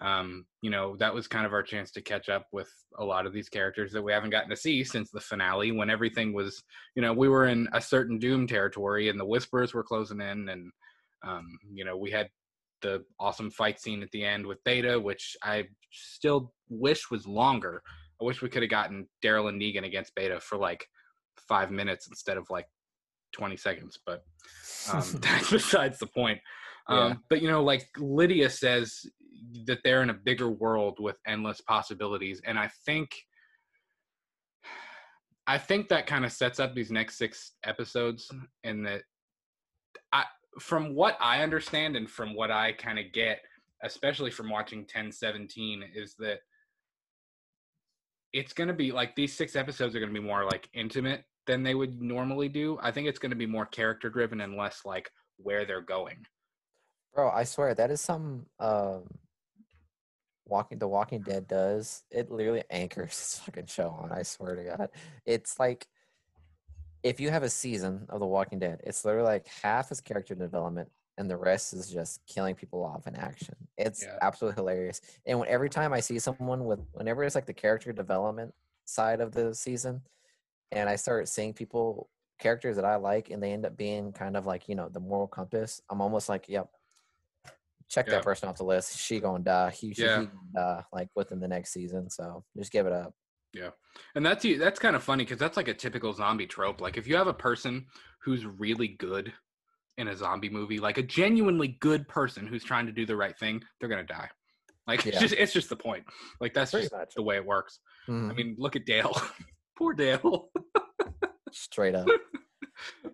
Um, 0.00 0.46
you 0.62 0.70
know, 0.70 0.96
that 0.96 1.14
was 1.14 1.28
kind 1.28 1.46
of 1.46 1.52
our 1.52 1.62
chance 1.62 1.92
to 1.92 2.02
catch 2.02 2.28
up 2.28 2.48
with 2.52 2.68
a 2.98 3.04
lot 3.04 3.24
of 3.24 3.32
these 3.32 3.48
characters 3.48 3.92
that 3.92 4.02
we 4.02 4.12
haven't 4.12 4.30
gotten 4.30 4.50
to 4.50 4.56
see 4.56 4.82
since 4.82 5.10
the 5.10 5.20
finale 5.20 5.70
when 5.70 5.90
everything 5.90 6.32
was, 6.32 6.62
you 6.96 7.02
know, 7.02 7.12
we 7.12 7.28
were 7.28 7.46
in 7.46 7.68
a 7.72 7.80
certain 7.80 8.18
doom 8.18 8.46
territory 8.46 9.08
and 9.08 9.20
the 9.20 9.24
whispers 9.24 9.72
were 9.72 9.84
closing 9.84 10.20
in 10.20 10.48
and 10.48 10.72
um, 11.24 11.46
you 11.72 11.84
know, 11.84 11.96
we 11.96 12.10
had 12.10 12.28
the 12.82 13.04
awesome 13.18 13.50
fight 13.50 13.80
scene 13.80 14.02
at 14.02 14.10
the 14.10 14.24
end 14.24 14.44
with 14.44 14.62
Beta, 14.64 14.98
which 14.98 15.36
I 15.42 15.64
still 15.92 16.52
wish 16.68 17.10
was 17.10 17.26
longer. 17.26 17.82
I 18.20 18.24
wish 18.24 18.42
we 18.42 18.48
could 18.48 18.62
have 18.62 18.70
gotten 18.70 19.08
Daryl 19.24 19.48
and 19.48 19.60
Negan 19.60 19.86
against 19.86 20.14
Beta 20.14 20.40
for 20.40 20.58
like 20.58 20.86
five 21.48 21.70
minutes 21.70 22.08
instead 22.08 22.36
of 22.36 22.46
like 22.50 22.66
20 23.32 23.56
seconds, 23.56 23.98
but 24.04 24.24
um, 24.92 25.02
that's 25.20 25.50
besides 25.50 25.98
the 25.98 26.06
point. 26.06 26.38
Um, 26.88 26.98
Yeah. 26.98 27.14
But 27.28 27.42
you 27.42 27.48
know, 27.48 27.62
like 27.62 27.86
Lydia 27.98 28.50
says 28.50 29.04
that 29.66 29.78
they're 29.84 30.02
in 30.02 30.10
a 30.10 30.14
bigger 30.14 30.50
world 30.50 30.98
with 31.00 31.16
endless 31.26 31.60
possibilities, 31.60 32.40
and 32.44 32.58
I 32.58 32.70
think, 32.86 33.10
I 35.46 35.58
think 35.58 35.88
that 35.88 36.06
kind 36.06 36.24
of 36.24 36.32
sets 36.32 36.60
up 36.60 36.74
these 36.74 36.90
next 36.90 37.18
six 37.18 37.52
episodes, 37.64 38.30
and 38.64 38.86
that, 38.86 39.02
I, 40.12 40.24
from 40.60 40.94
what 40.94 41.16
I 41.20 41.42
understand 41.42 41.96
and 41.96 42.08
from 42.08 42.34
what 42.34 42.50
I 42.50 42.72
kind 42.72 42.98
of 42.98 43.06
get, 43.12 43.40
especially 43.82 44.30
from 44.30 44.50
watching 44.50 44.80
1017, 44.80 45.84
is 45.94 46.14
that 46.18 46.40
it's 48.32 48.52
going 48.52 48.68
to 48.68 48.74
be 48.74 48.92
like 48.92 49.14
these 49.14 49.34
six 49.34 49.56
episodes 49.56 49.94
are 49.94 50.00
going 50.00 50.12
to 50.12 50.20
be 50.20 50.26
more 50.26 50.44
like 50.44 50.68
intimate 50.74 51.24
than 51.46 51.62
they 51.62 51.74
would 51.74 52.00
normally 52.00 52.48
do. 52.48 52.78
I 52.80 52.90
think 52.92 53.08
it's 53.08 53.18
going 53.18 53.30
to 53.30 53.36
be 53.36 53.46
more 53.46 53.66
character 53.66 54.08
driven 54.10 54.40
and 54.40 54.56
less 54.56 54.82
like 54.84 55.10
where 55.36 55.64
they're 55.64 55.80
going. 55.80 56.26
Bro, 57.14 57.30
I 57.30 57.44
swear 57.44 57.74
that 57.74 57.90
is 57.90 58.00
some 58.00 58.46
um 58.58 59.02
Walking 60.46 60.78
The 60.78 60.88
Walking 60.88 61.22
Dead 61.22 61.46
does. 61.46 62.02
It 62.10 62.30
literally 62.30 62.64
anchors 62.70 63.08
this 63.10 63.40
fucking 63.44 63.66
show 63.66 63.88
on, 63.88 64.12
I 64.12 64.22
swear 64.22 64.56
to 64.56 64.64
God. 64.64 64.88
It's 65.24 65.58
like 65.58 65.86
if 67.02 67.18
you 67.18 67.30
have 67.30 67.42
a 67.42 67.50
season 67.50 68.06
of 68.08 68.20
The 68.20 68.26
Walking 68.26 68.58
Dead, 68.58 68.80
it's 68.84 69.04
literally 69.04 69.26
like 69.26 69.46
half 69.62 69.90
is 69.90 70.00
character 70.00 70.34
development 70.34 70.90
and 71.18 71.28
the 71.30 71.36
rest 71.36 71.74
is 71.74 71.90
just 71.90 72.24
killing 72.26 72.54
people 72.54 72.82
off 72.82 73.06
in 73.06 73.14
action. 73.16 73.54
It's 73.76 74.02
Yeah. 74.02 74.18
absolutely 74.22 74.60
hilarious. 74.60 75.00
And 75.26 75.38
when, 75.38 75.48
every 75.48 75.68
time 75.68 75.92
I 75.92 76.00
see 76.00 76.18
someone 76.18 76.64
with, 76.64 76.80
whenever 76.92 77.24
it's 77.24 77.34
like 77.34 77.46
the 77.46 77.52
character 77.52 77.92
development 77.92 78.54
side 78.84 79.20
of 79.20 79.32
the 79.32 79.54
season, 79.54 80.02
and 80.72 80.88
I 80.88 80.96
start 80.96 81.28
seeing 81.28 81.52
people 81.52 82.08
characters 82.40 82.74
that 82.76 82.84
I 82.84 82.96
like, 82.96 83.30
and 83.30 83.40
they 83.42 83.52
end 83.52 83.64
up 83.64 83.76
being 83.76 84.12
kind 84.12 84.36
of 84.36 84.46
like 84.46 84.68
you 84.68 84.74
know 84.74 84.88
the 84.88 85.00
moral 85.00 85.28
compass, 85.28 85.80
I'm 85.90 86.00
almost 86.00 86.28
like, 86.28 86.48
yep, 86.48 86.68
check 87.88 88.06
Yeah. 88.06 88.14
that 88.14 88.24
person 88.24 88.48
off 88.48 88.56
the 88.56 88.64
list. 88.64 88.98
She 88.98 89.20
gonna 89.20 89.44
die. 89.44 89.70
He, 89.70 89.94
she, 89.94 90.02
Yeah. 90.02 90.20
he 90.20 90.26
gonna 90.26 90.38
die 90.54 90.84
like 90.92 91.08
within 91.14 91.40
the 91.40 91.48
next 91.48 91.72
season. 91.72 92.10
So 92.10 92.44
just 92.56 92.72
give 92.72 92.86
it 92.86 92.92
up. 92.92 93.14
Yeah, 93.52 93.70
and 94.14 94.24
that's 94.24 94.44
that's 94.58 94.80
kind 94.80 94.96
of 94.96 95.02
funny 95.02 95.24
because 95.24 95.38
that's 95.38 95.56
like 95.58 95.68
a 95.68 95.74
typical 95.74 96.12
zombie 96.14 96.46
trope. 96.46 96.80
Like 96.80 96.96
if 96.96 97.06
you 97.06 97.16
have 97.16 97.26
a 97.26 97.34
person 97.34 97.86
who's 98.22 98.46
really 98.46 98.88
good 98.88 99.32
in 99.98 100.08
a 100.08 100.16
zombie 100.16 100.48
movie, 100.48 100.78
like 100.80 100.96
a 100.96 101.02
genuinely 101.02 101.76
good 101.80 102.08
person 102.08 102.46
who's 102.46 102.64
trying 102.64 102.86
to 102.86 102.92
do 102.92 103.04
the 103.04 103.14
right 103.14 103.38
thing, 103.38 103.62
they're 103.78 103.90
gonna 103.90 104.04
die. 104.04 104.30
Like 104.86 105.06
it's 105.06 105.20
just 105.20 105.34
it's 105.34 105.52
just 105.52 105.68
the 105.68 105.76
point. 105.76 106.04
Like 106.40 106.54
that's 106.54 106.70
Pretty 106.70 106.84
just 106.86 106.94
much. 106.94 107.12
the 107.14 107.22
way 107.22 107.36
it 107.36 107.44
works. 107.44 107.80
I 108.08 108.12
Mhm. 108.12 108.34
mean, 108.36 108.54
look 108.58 108.74
at 108.74 108.86
Dale. 108.86 109.14
Poor 109.76 109.92
Dale. 109.94 110.48
Straight 111.50 111.94
up. 111.94 112.06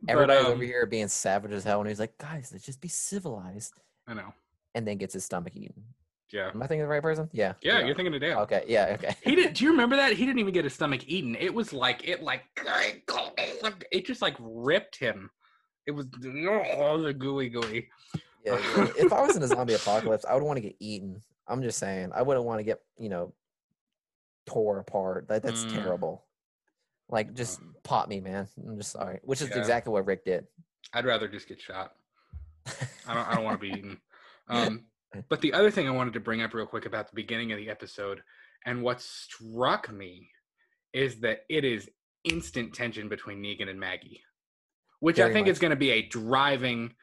But, 0.03 0.31
um, 0.31 0.47
over 0.47 0.63
here 0.63 0.87
being 0.87 1.09
savage 1.09 1.51
as 1.53 1.65
hell, 1.65 1.81
and 1.81 1.89
he's 1.89 2.01
like, 2.01 2.17
"Guys, 2.17 2.49
let's 2.51 2.65
just 2.65 2.81
be 2.81 2.89
civilized." 2.89 3.75
I 4.07 4.15
know. 4.15 4.33
And 4.75 4.89
then 4.89 4.97
gets 4.97 5.13
his 5.13 5.25
stomach 5.27 5.55
eaten. 5.55 5.83
Yeah. 6.33 6.49
Am 6.49 6.63
I 6.63 6.67
thinking 6.67 6.83
of 6.83 6.87
the 6.89 6.93
right 6.93 7.03
person? 7.03 7.29
Yeah. 7.33 7.55
Yeah, 7.61 7.81
you 7.81 7.87
you're 7.87 7.95
thinking 7.95 8.15
of 8.15 8.21
Dale. 8.21 8.39
Okay. 8.41 8.65
Yeah. 8.67 8.97
Okay. 8.99 9.15
He 9.23 9.35
did. 9.35 9.53
Do 9.53 9.65
you 9.65 9.71
remember 9.71 9.97
that? 9.97 10.13
He 10.15 10.25
didn't 10.25 10.39
even 10.39 10.55
get 10.55 10.65
his 10.65 10.73
stomach 10.73 11.03
eaten. 11.07 11.35
It 11.35 11.53
was 11.53 11.75
like 11.75 12.09
it 12.09 12.23
like 12.23 12.45
it 13.93 14.07
just 14.07 14.23
like 14.23 14.37
ripped 14.39 14.97
him. 14.97 15.29
It 15.87 15.91
was 15.91 16.07
oh, 16.25 17.03
the 17.03 17.13
gooey 17.13 17.51
gooey. 17.51 17.89
Yeah, 18.47 18.59
yeah. 18.77 18.87
if 18.99 19.13
I 19.13 19.21
was 19.27 19.37
in 19.37 19.43
a 19.43 19.47
zombie 19.49 19.75
apocalypse, 19.75 20.25
I 20.25 20.33
would 20.35 20.43
want 20.43 20.57
to 20.57 20.63
get 20.63 20.77
eaten. 20.81 21.23
I'm 21.49 21.63
just 21.63 21.79
saying, 21.79 22.13
I 22.15 22.23
wouldn't 22.23 22.47
want 22.47 22.61
to 22.61 22.65
get 22.65 22.81
you 22.99 23.11
know 23.11 23.35
tore 24.47 24.79
apart. 24.79 25.29
That 25.29 25.43
that's 25.43 25.65
Mm. 25.65 25.75
terrible. 25.75 26.25
Like, 27.09 27.35
just 27.35 27.61
pop 27.85 28.09
me, 28.09 28.21
man. 28.21 28.47
I'm 28.67 28.77
just 28.77 28.93
sorry. 28.93 29.21
Which 29.23 29.41
is 29.41 29.49
Yeah. 29.51 29.59
exactly 29.59 29.93
what 29.93 30.07
Rick 30.07 30.25
did. 30.25 30.47
I'd 30.93 31.07
rather 31.07 31.29
just 31.29 31.49
get 31.49 31.61
shot. 31.61 31.95
I 33.07 33.15
don't. 33.15 33.29
I 33.29 33.35
don't 33.35 33.45
want 33.45 33.61
to 33.61 33.67
be 33.71 33.77
eaten. 33.79 34.01
Um, 34.51 34.87
but 35.29 35.43
the 35.43 35.53
other 35.53 35.71
thing 35.71 35.87
I 35.87 35.91
wanted 35.91 36.15
to 36.15 36.21
bring 36.21 36.41
up 36.41 36.55
real 36.55 36.65
quick 36.65 36.87
about 36.87 37.09
the 37.11 37.15
beginning 37.15 37.53
of 37.53 37.59
the 37.59 37.69
episode, 37.69 38.23
and 38.65 38.83
what 38.83 38.99
struck 39.03 39.93
me, 39.93 40.31
is 40.95 41.21
that 41.21 41.41
it 41.51 41.67
is 41.67 41.87
instant 42.25 42.73
tension 42.73 43.11
between 43.11 43.43
Negan 43.43 43.69
and 43.69 43.79
Maggie, 43.79 44.23
which 45.01 45.21
I 45.21 45.31
think 45.31 45.47
much. 45.47 45.53
is 45.53 45.59
going 45.59 45.73
to 45.73 45.77
be 45.77 45.91
a 45.91 46.01
driving 46.09 46.95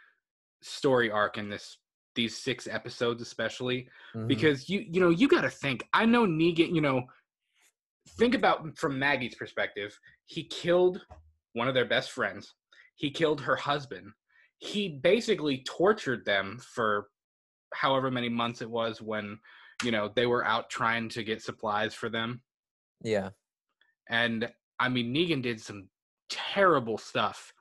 story 0.63 1.11
arc 1.11 1.37
in 1.37 1.49
this 1.49 1.77
these 2.15 2.35
six 2.35 2.65
episodes, 2.67 3.21
especially 3.21 3.89
Mhm. 4.15 4.27
because 4.27 4.69
you 4.69 4.79
you 4.89 4.99
know 4.99 5.09
you 5.11 5.27
got 5.27 5.41
to 5.41 5.49
think. 5.51 5.87
I 5.93 6.05
know 6.05 6.25
Negan. 6.25 6.73
You 6.73 6.81
know, 6.81 7.03
think 8.17 8.35
about 8.35 8.77
from 8.77 8.99
Maggie's 8.99 9.35
perspective. 9.35 9.97
He 10.25 10.43
killed 10.43 11.01
one 11.53 11.67
of 11.67 11.73
their 11.73 11.85
best 11.85 12.11
friends. 12.11 12.53
He 12.95 13.11
killed 13.11 13.41
her 13.41 13.55
husband. 13.55 14.07
He 14.59 14.99
basically 15.03 15.63
tortured 15.65 16.25
them 16.25 16.59
for 16.73 17.07
however 17.73 18.09
many 18.09 18.29
months 18.29 18.61
it 18.61 18.69
was 18.69 19.01
when 19.01 19.37
you 19.83 19.91
know 19.91 20.09
they 20.15 20.25
were 20.25 20.45
out 20.45 20.69
trying 20.69 21.09
to 21.09 21.23
get 21.23 21.41
supplies 21.41 21.93
for 21.93 22.09
them. 22.09 22.41
yeah. 23.01 23.29
And 24.07 24.49
I 24.79 24.89
mean, 24.89 25.13
Negan 25.13 25.41
did 25.41 25.59
some 25.59 25.89
terrible 26.29 26.97
stuff. 26.97 27.51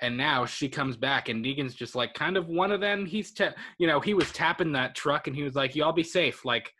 And 0.00 0.16
now 0.16 0.46
she 0.46 0.68
comes 0.68 0.96
back, 0.96 1.28
and 1.28 1.44
Negan's 1.44 1.74
just 1.74 1.94
like 1.94 2.14
kind 2.14 2.36
of 2.36 2.48
one 2.48 2.72
of 2.72 2.80
them. 2.80 3.06
He's, 3.06 3.32
ta- 3.32 3.54
you 3.78 3.86
know, 3.86 4.00
he 4.00 4.14
was 4.14 4.32
tapping 4.32 4.72
that 4.72 4.94
truck, 4.94 5.26
and 5.26 5.36
he 5.36 5.42
was 5.42 5.54
like, 5.54 5.76
"Y'all 5.76 5.92
be 5.92 6.02
safe." 6.02 6.44
Like, 6.44 6.72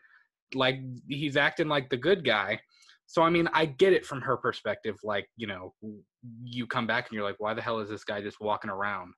like 0.53 0.79
he's 1.07 1.37
acting 1.37 1.67
like 1.67 1.89
the 1.89 1.97
good 1.97 2.25
guy. 2.25 2.59
So 3.13 3.21
I 3.21 3.29
mean, 3.29 3.47
I 3.53 3.67
get 3.67 3.93
it 3.93 4.07
from 4.07 4.21
her 4.21 4.35
perspective. 4.35 4.97
Like, 5.03 5.29
you 5.37 5.45
know, 5.45 5.75
you 6.43 6.65
come 6.65 6.87
back 6.87 7.07
and 7.07 7.15
you're 7.15 7.23
like, 7.23 7.35
"Why 7.39 7.53
the 7.53 7.61
hell 7.61 7.79
is 7.79 7.87
this 7.87 8.03
guy 8.03 8.21
just 8.23 8.41
walking 8.41 8.71
around?" 8.71 9.13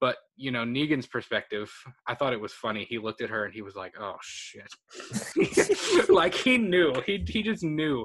But 0.00 0.16
you 0.34 0.50
know, 0.50 0.64
Negan's 0.64 1.06
perspective, 1.06 1.72
I 2.08 2.16
thought 2.16 2.32
it 2.32 2.40
was 2.40 2.52
funny. 2.52 2.84
He 2.84 2.98
looked 2.98 3.20
at 3.20 3.30
her 3.30 3.44
and 3.44 3.54
he 3.54 3.62
was 3.62 3.76
like, 3.76 3.94
"Oh 4.00 4.16
shit!" 4.20 4.66
like 6.08 6.34
he 6.34 6.58
knew. 6.58 7.00
He 7.06 7.24
he 7.24 7.44
just 7.44 7.62
knew. 7.62 8.04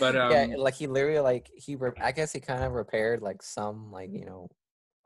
But 0.00 0.16
um, 0.16 0.32
yeah, 0.32 0.56
like 0.56 0.74
he 0.74 0.88
literally 0.88 1.20
like 1.20 1.48
he. 1.54 1.76
Re- 1.76 1.92
I 2.02 2.10
guess 2.10 2.32
he 2.32 2.40
kind 2.40 2.64
of 2.64 2.72
repaired 2.72 3.22
like 3.22 3.44
some 3.44 3.92
like 3.92 4.10
you 4.12 4.24
know 4.24 4.50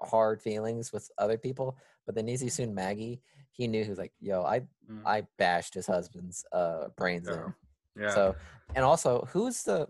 hard 0.00 0.40
feelings 0.40 0.90
with 0.90 1.06
other 1.18 1.36
people, 1.36 1.76
but 2.06 2.14
then 2.14 2.26
he 2.26 2.36
soon 2.48 2.74
Maggie, 2.74 3.20
he 3.52 3.68
knew 3.68 3.84
he 3.84 3.90
was 3.90 3.98
like, 3.98 4.14
"Yo, 4.20 4.42
I 4.42 4.62
Mm. 4.90 5.02
I 5.04 5.26
bashed 5.36 5.74
his 5.74 5.86
husband's 5.86 6.46
uh 6.50 6.88
brains 6.96 7.28
Yeah. 7.28 7.34
in." 7.44 7.54
Yeah. 7.96 8.08
So, 8.14 8.36
and 8.74 8.84
also, 8.84 9.26
who's 9.32 9.62
the? 9.62 9.86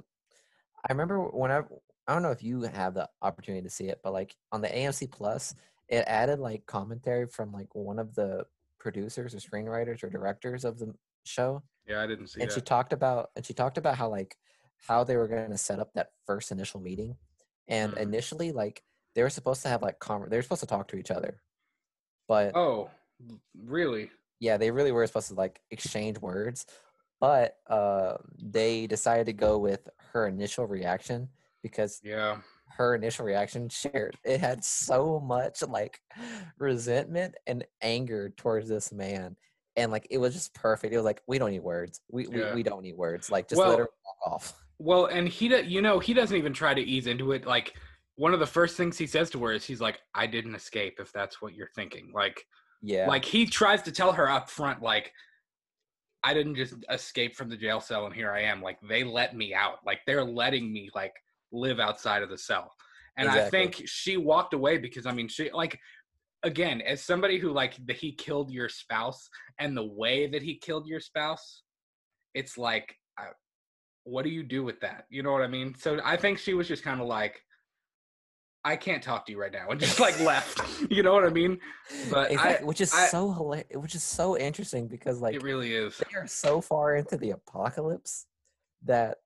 I 0.89 0.93
remember 0.93 1.21
whenever 1.29 1.69
I 2.07 2.13
don't 2.15 2.23
know 2.23 2.31
if 2.31 2.43
you 2.43 2.63
have 2.63 2.95
the 2.95 3.09
opportunity 3.23 3.63
to 3.63 3.71
see 3.71 3.89
it, 3.89 4.01
but 4.03 4.13
like 4.13 4.35
on 4.53 4.61
the 4.61 4.69
AMC 4.69 5.11
Plus, 5.11 5.55
it 5.89 6.05
added 6.07 6.39
like 6.39 6.67
commentary 6.67 7.27
from 7.27 7.53
like 7.53 7.75
one 7.75 7.99
of 7.99 8.15
the 8.15 8.45
producers 8.79 9.35
or 9.35 9.39
screenwriters 9.39 10.03
or 10.03 10.09
directors 10.11 10.65
of 10.65 10.79
the 10.79 10.95
show, 11.25 11.63
Yeah, 11.87 12.01
I 12.03 12.07
didn't 12.07 12.29
see 12.29 12.41
it. 12.41 12.45
and 12.45 12.53
she 12.53 12.61
talked 12.63 12.93
about 12.95 13.31
and 13.37 13.45
she 13.45 13.53
talked 13.53 13.77
about 13.79 13.97
how 13.97 14.09
like 14.09 14.37
how 14.89 15.05
they 15.05 15.17
were 15.17 15.29
going 15.29 15.51
to 15.51 15.59
set 15.59 15.79
up 15.79 15.93
that 15.95 16.13
first 16.27 16.51
initial 16.51 16.81
meeting, 16.81 17.17
and 17.69 17.93
Mm. 17.95 18.01
initially 18.01 18.53
like 18.53 18.83
they 19.15 19.23
were 19.23 19.29
supposed 19.31 19.61
to 19.63 19.69
have 19.69 19.83
like 19.83 19.99
con- 19.99 20.29
they 20.31 20.37
were 20.37 20.43
supposed 20.43 20.63
to 20.63 20.67
talk 20.67 20.89
to 20.89 20.97
each 20.97 21.11
other, 21.11 21.43
but 22.27 22.57
Oh, 22.57 22.91
really? 23.55 24.11
yeah, 24.39 24.57
they 24.57 24.71
really 24.71 24.93
were 24.93 25.07
supposed 25.07 25.29
to 25.29 25.35
like 25.35 25.61
exchange 25.71 26.19
words, 26.19 26.65
but 27.21 27.57
uh, 27.69 28.17
they 28.43 28.87
decided 28.87 29.27
to 29.27 29.33
go 29.33 29.59
with 29.59 29.89
her 30.13 30.27
initial 30.27 30.67
reaction 30.67 31.29
because 31.63 32.01
Yeah. 32.03 32.39
her 32.77 32.95
initial 32.95 33.25
reaction 33.27 33.69
shared 33.69 34.17
it 34.25 34.41
had 34.41 34.65
so 34.65 35.21
much 35.21 35.63
like 35.63 36.01
resentment 36.59 37.35
and 37.47 37.65
anger 37.83 38.31
towards 38.37 38.69
this 38.69 38.93
man, 38.93 39.37
and 39.77 39.93
like 39.93 40.07
it 40.11 40.19
was 40.19 40.35
just 40.35 40.55
perfect. 40.55 40.93
It 40.93 40.97
was 40.97 41.05
like 41.05 41.23
we 41.27 41.39
don't 41.39 41.51
need 41.51 41.63
words. 41.63 42.01
We 42.11 42.27
Yeah. 42.29 42.51
we, 42.51 42.57
we 42.57 42.63
don't 42.63 42.83
need 42.83 42.97
words. 42.97 43.31
Like 43.31 43.49
just 43.49 43.59
Well- 43.59 43.71
let 43.71 43.79
her 43.81 43.89
walk 44.05 44.33
off. 44.35 44.65
Well, 44.83 45.07
and 45.07 45.29
he, 45.29 45.55
you 45.61 45.83
know, 45.83 45.99
he 45.99 46.15
doesn't 46.15 46.35
even 46.35 46.55
try 46.55 46.73
to 46.73 46.81
ease 46.81 47.07
into 47.07 47.33
it. 47.33 47.45
Like 47.47 47.75
one 48.17 48.33
of 48.33 48.41
the 48.41 48.47
first 48.47 48.79
things 48.79 48.97
he 48.97 49.07
says 49.07 49.29
to 49.31 49.45
her 49.45 49.53
is, 49.53 49.63
"He's 49.63 49.79
like, 49.81 50.01
I 50.15 50.27
didn't 50.27 50.55
escape. 50.55 50.99
If 50.99 51.13
that's 51.13 51.43
what 51.43 51.55
you're 51.55 51.69
thinking, 51.75 52.13
like, 52.15 52.47
Yeah, 52.81 53.07
like 53.07 53.23
he 53.27 53.45
tries 53.45 53.83
to 53.83 53.93
tell 53.93 54.13
her 54.13 54.31
up 54.31 54.49
front, 54.49 54.81
like, 54.81 55.13
I 56.23 56.35
didn't 56.35 56.57
just 56.57 56.75
escape 56.91 57.37
from 57.37 57.49
the 57.49 57.57
jail 57.57 57.81
cell 57.81 58.07
and 58.07 58.15
here 58.15 58.31
I 58.31 58.43
am. 58.43 58.63
Like 58.63 58.79
they 58.87 59.05
let 59.05 59.35
me 59.37 59.55
out. 59.55 59.79
Like 59.87 60.01
they're 60.07 60.25
letting 60.25 60.73
me 60.73 60.91
like 60.95 61.15
live 61.53 61.81
outside 61.81 62.23
of 62.23 62.31
the 62.31 62.39
cell. 62.39 62.73
And 63.17 63.29
I 63.29 63.51
think 63.51 63.83
she 63.87 64.17
walked 64.17 64.55
away 64.55 64.79
because 64.79 65.07
I 65.07 65.13
mean, 65.13 65.29
she 65.29 65.51
like 65.53 65.79
again, 66.43 66.81
as 66.81 67.03
somebody 67.03 67.39
who 67.39 67.53
like 67.53 67.75
the, 67.87 67.93
he 67.93 68.13
killed 68.13 68.51
your 68.51 68.69
spouse 68.69 69.29
and 69.59 69.77
the 69.77 69.85
way 69.85 70.27
that 70.27 70.43
he 70.43 70.57
killed 70.57 70.87
your 70.87 71.01
spouse, 71.01 71.63
it's 72.35 72.57
like, 72.57 72.95
I, 73.19 73.25
what 74.05 74.23
do 74.23 74.31
you 74.31 74.43
do 74.43 74.65
with 74.65 74.81
that? 74.81 75.05
You 75.11 75.23
know 75.23 75.33
what 75.33 75.43
I 75.43 75.49
mean? 75.49 75.75
So 75.79 76.01
I 76.05 76.17
think 76.17 76.39
she 76.39 76.55
was 76.55 76.69
just 76.69 76.83
kind 76.83 77.01
of 77.01 77.07
like, 77.07 77.41
I 78.65 78.77
can't 78.77 79.03
talk 79.03 79.25
to 79.27 79.33
you 79.33 79.41
right 79.41 79.53
now, 79.53 79.69
and 79.71 79.81
just 79.81 80.01
like 80.01 80.19
left. 80.21 80.61
You 80.91 81.03
know 81.03 81.13
what 81.13 81.25
I 81.25 81.29
mean? 81.31 81.59
But 82.11 82.31
exactly, 82.33 82.67
which 82.67 82.81
is 82.81 82.93
I- 82.93 83.07
so 83.07 83.31
hilarious. 83.33 83.69
Which 83.77 83.95
is 83.95 84.03
so 84.03 84.37
interesting 84.37 84.87
because 84.89 85.21
like 85.21 85.35
it 85.35 85.43
really 85.43 85.75
is. 85.75 85.97
they 85.99 86.19
are 86.19 86.27
so 86.27 86.61
far 86.61 86.97
into 86.97 87.17
the 87.17 87.31
apocalypse 87.31 88.27
that 88.85 89.19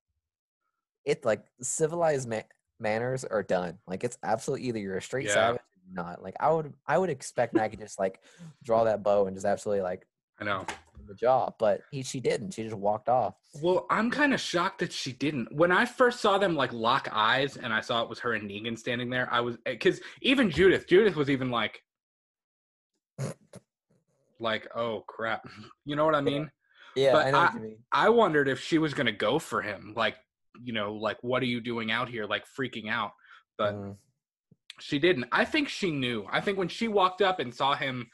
it 1.04 1.24
like 1.24 1.44
civilized 1.62 2.28
ma- 2.28 2.40
manners 2.80 3.24
are 3.24 3.42
done. 3.42 3.78
Like 3.86 4.04
it's 4.04 4.18
absolutely 4.22 4.68
either 4.68 4.78
you're 4.78 4.96
a 4.96 5.02
straight 5.02 5.26
Yeah. 5.26 5.34
savage 5.34 5.60
or 5.60 5.92
not. 5.92 6.22
Like 6.22 6.34
I 6.40 6.50
would 6.52 6.72
I 6.86 6.98
would 6.98 7.10
expect 7.10 7.54
Maggie 7.54 7.76
just 7.76 7.98
like 7.98 8.20
draw 8.62 8.84
that 8.84 9.02
bow 9.02 9.26
and 9.26 9.36
just 9.36 9.46
absolutely 9.46 9.82
like 9.82 10.06
I 10.40 10.44
know. 10.44 10.66
Do 11.04 11.12
the 11.12 11.16
job, 11.16 11.54
but 11.58 11.80
he 11.90 12.02
she 12.02 12.20
didn't. 12.20 12.52
She 12.54 12.64
just 12.64 12.74
walked 12.76 13.08
off. 13.08 13.34
Well, 13.62 13.86
I'm 13.90 14.10
kind 14.10 14.34
of 14.34 14.40
shocked 14.40 14.80
that 14.80 14.92
she 14.92 15.12
didn't. 15.12 15.52
When 15.54 15.70
I 15.72 15.84
first 15.84 16.20
saw 16.20 16.38
them 16.38 16.54
like 16.54 16.72
lock 16.72 17.08
eyes 17.12 17.56
and 17.56 17.72
I 17.72 17.80
saw 17.80 18.02
it 18.02 18.08
was 18.08 18.18
her 18.20 18.32
and 18.34 18.48
Negan 18.50 18.78
standing 18.78 19.10
there, 19.10 19.28
I 19.32 19.40
was 19.40 19.56
because 19.64 20.00
even 20.22 20.50
Judith, 20.50 20.86
Judith 20.88 21.16
was 21.16 21.30
even 21.30 21.50
like, 21.50 21.82
like, 24.38 24.68
oh 24.76 25.04
crap, 25.06 25.46
you 25.84 25.96
know 25.96 26.04
what 26.04 26.14
I 26.14 26.20
mean? 26.20 26.50
Yeah, 26.96 27.12
But 27.12 27.26
I 27.26 27.30
know 27.32 27.38
what 27.40 27.50
I- 27.50 27.54
you 27.54 27.60
mean. 27.60 27.78
I 27.92 28.08
wondered 28.08 28.48
if 28.48 28.60
she 28.60 28.78
was 28.78 28.94
gonna 28.94 29.12
go 29.12 29.38
for 29.38 29.62
him, 29.62 29.94
like, 29.96 30.16
you 30.62 30.72
know, 30.72 30.94
like, 30.94 31.18
what 31.22 31.42
are 31.42 31.46
you 31.46 31.60
doing 31.60 31.90
out 31.90 32.08
here, 32.08 32.26
like 32.26 32.44
freaking 32.58 32.88
out? 32.88 33.12
But 33.58 33.74
Mm. 33.74 33.96
she 34.80 34.98
didn't. 34.98 35.26
I 35.32 35.44
think 35.44 35.68
she 35.68 35.90
knew. 35.90 36.26
I 36.30 36.40
think 36.40 36.58
when 36.58 36.68
she 36.68 36.86
walked 36.88 37.22
up 37.22 37.38
and 37.40 37.52
saw 37.54 37.74
him 37.74 38.10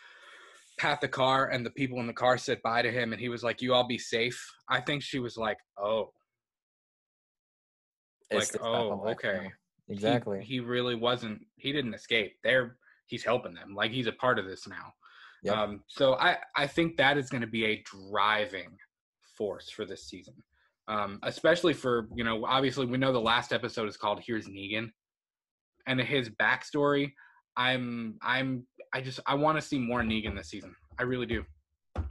pat 0.80 1.00
the 1.00 1.08
car 1.08 1.48
and 1.48 1.64
the 1.64 1.70
people 1.70 2.00
in 2.00 2.06
the 2.06 2.12
car 2.12 2.38
said 2.38 2.58
bye 2.62 2.82
to 2.82 2.90
him 2.90 3.12
and 3.12 3.20
he 3.20 3.28
was 3.28 3.42
like, 3.42 3.60
"You 3.62 3.74
all 3.74 3.86
be 3.86 3.98
safe." 3.98 4.40
I 4.68 4.80
think 4.80 5.02
she 5.02 5.18
was 5.18 5.36
like, 5.36 5.58
"Oh." 5.78 6.10
It's 8.30 8.54
like, 8.54 8.62
oh, 8.62 8.92
of, 8.92 9.00
like, 9.00 9.22
you 9.22 9.30
okay. 9.30 9.44
he- 9.44 9.50
Exactly. 9.92 10.40
he, 10.44 10.60
really 10.60 10.94
wasn't 10.94 11.40
he 11.56 11.72
didn't 11.72 11.94
escape 11.94 12.34
there 12.44 12.76
he's 13.06 13.24
helping 13.24 13.52
them 13.54 13.74
like 13.74 13.90
he's 13.90 14.06
a 14.06 14.12
part 14.12 14.38
of 14.38 14.46
this 14.46 14.68
now 14.68 14.92
Yep. 15.42 15.56
um 15.56 15.80
so 15.88 16.14
i 16.14 16.36
i 16.54 16.66
think 16.66 16.96
that 16.98 17.16
is 17.18 17.28
going 17.28 17.40
to 17.40 17.46
be 17.48 17.64
a 17.64 17.82
driving 17.84 18.76
force 19.36 19.68
for 19.70 19.84
this 19.84 20.04
season 20.08 20.34
um 20.86 21.18
especially 21.24 21.72
for 21.72 22.08
you 22.14 22.22
know 22.22 22.44
obviously 22.44 22.86
we 22.86 22.98
know 22.98 23.12
the 23.12 23.18
last 23.20 23.52
episode 23.52 23.88
is 23.88 23.96
called 23.96 24.20
here's 24.24 24.46
negan 24.46 24.90
and 25.88 25.98
his 26.00 26.28
backstory 26.30 27.10
i'm 27.56 28.16
i'm 28.22 28.64
i 28.94 29.00
just 29.00 29.20
i 29.26 29.34
want 29.34 29.56
to 29.56 29.62
see 29.62 29.78
more 29.78 30.00
negan 30.02 30.36
this 30.36 30.48
season 30.48 30.74
i 30.98 31.02
really 31.02 31.26
do 31.26 31.44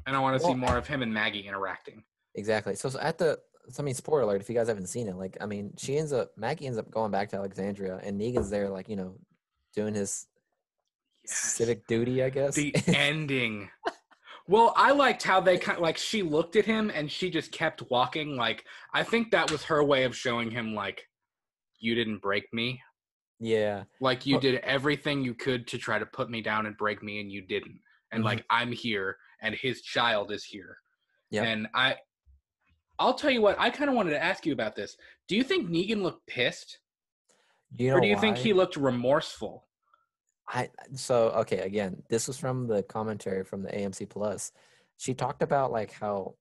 and 0.07 0.15
i 0.15 0.19
want 0.19 0.39
to 0.39 0.45
see 0.45 0.53
more 0.53 0.77
of 0.77 0.87
him 0.87 1.01
and 1.01 1.13
maggie 1.13 1.47
interacting 1.47 2.03
Exactly. 2.35 2.75
So, 2.75 2.89
so 2.89 2.99
at 2.99 3.17
the, 3.17 3.39
so, 3.69 3.81
I 3.81 3.85
mean, 3.85 3.95
spoiler 3.95 4.21
alert, 4.21 4.39
if 4.39 4.47
you 4.47 4.55
guys 4.55 4.67
haven't 4.67 4.85
seen 4.85 5.07
it, 5.07 5.15
like, 5.15 5.35
I 5.41 5.47
mean, 5.47 5.73
she 5.77 5.97
ends 5.97 6.13
up, 6.13 6.29
Maggie 6.37 6.67
ends 6.67 6.77
up 6.77 6.89
going 6.91 7.11
back 7.11 7.27
to 7.29 7.37
Alexandria, 7.37 7.99
and 8.03 8.21
Negan's 8.21 8.51
there, 8.51 8.69
like, 8.69 8.87
you 8.87 8.95
know, 8.95 9.15
doing 9.75 9.95
his 9.95 10.27
Yes. 11.25 11.35
civic 11.35 11.85
duty, 11.87 12.23
I 12.23 12.29
guess. 12.29 12.55
the 12.55 12.73
ending. 12.87 13.69
Well, 14.47 14.73
I 14.77 14.91
liked 14.91 15.23
how 15.23 15.41
they 15.41 15.57
kind 15.57 15.77
of, 15.77 15.81
like 15.81 15.97
she 15.97 16.21
looked 16.21 16.55
at 16.55 16.65
him 16.65 16.91
and 16.93 17.11
she 17.11 17.29
just 17.29 17.51
kept 17.51 17.83
walking. 17.91 18.35
Like 18.35 18.63
I 18.93 19.03
think 19.03 19.31
that 19.31 19.51
was 19.51 19.63
her 19.65 19.83
way 19.83 20.03
of 20.05 20.15
showing 20.15 20.49
him 20.49 20.73
like 20.73 21.03
you 21.79 21.93
didn't 21.93 22.19
break 22.21 22.45
me. 22.53 22.81
Yeah. 23.39 23.83
Like 23.99 24.25
you 24.25 24.39
did 24.39 24.55
everything 24.61 25.23
you 25.23 25.33
could 25.33 25.67
to 25.67 25.77
try 25.77 25.99
to 25.99 26.05
put 26.05 26.29
me 26.29 26.41
down 26.41 26.65
and 26.65 26.77
break 26.77 27.01
me 27.01 27.19
and 27.21 27.31
you 27.31 27.41
didn't. 27.41 27.79
And 28.11 28.21
Mhm. 28.23 28.25
like 28.25 28.45
I'm 28.49 28.71
here 28.71 29.17
and 29.41 29.55
his 29.55 29.81
child 29.81 30.31
is 30.31 30.43
here. 30.43 30.77
Yep. 31.31 31.45
And 31.45 31.67
I 31.73 31.97
I'll 33.01 33.13
tell 33.13 33.31
you 33.31 33.41
what, 33.41 33.57
I 33.57 33.69
kind 33.69 33.89
of 33.89 33.95
wanted 33.95 34.09
to 34.11 34.21
ask 34.21 34.45
you 34.45 34.51
about 34.51 34.75
this. 34.75 34.97
Do 35.29 35.37
you 35.37 35.43
think 35.43 35.69
Negan 35.69 36.01
looked 36.01 36.27
pissed? 36.27 36.79
You 37.77 37.91
know 37.91 37.95
or 37.95 38.01
do 38.01 38.07
you 38.07 38.19
think 38.19 38.35
he 38.37 38.51
looked 38.51 38.75
remorseful? 38.75 39.67
I 40.49 40.69
so 40.95 41.29
okay 41.29 41.59
again. 41.59 42.03
This 42.09 42.27
was 42.27 42.37
from 42.37 42.67
the 42.67 42.83
commentary 42.83 43.43
from 43.45 43.61
the 43.61 43.69
AMC 43.69 44.09
Plus. 44.09 44.51
She 44.97 45.13
talked 45.13 45.43
about 45.43 45.71
like 45.71 45.91
how 45.91 46.35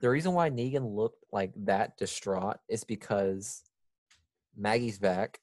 the 0.00 0.08
reason 0.08 0.34
why 0.34 0.50
Negan 0.50 0.94
looked 0.94 1.24
like 1.32 1.52
that 1.56 1.96
distraught 1.96 2.58
is 2.68 2.84
because 2.84 3.64
Maggie's 4.56 4.98
back 4.98 5.40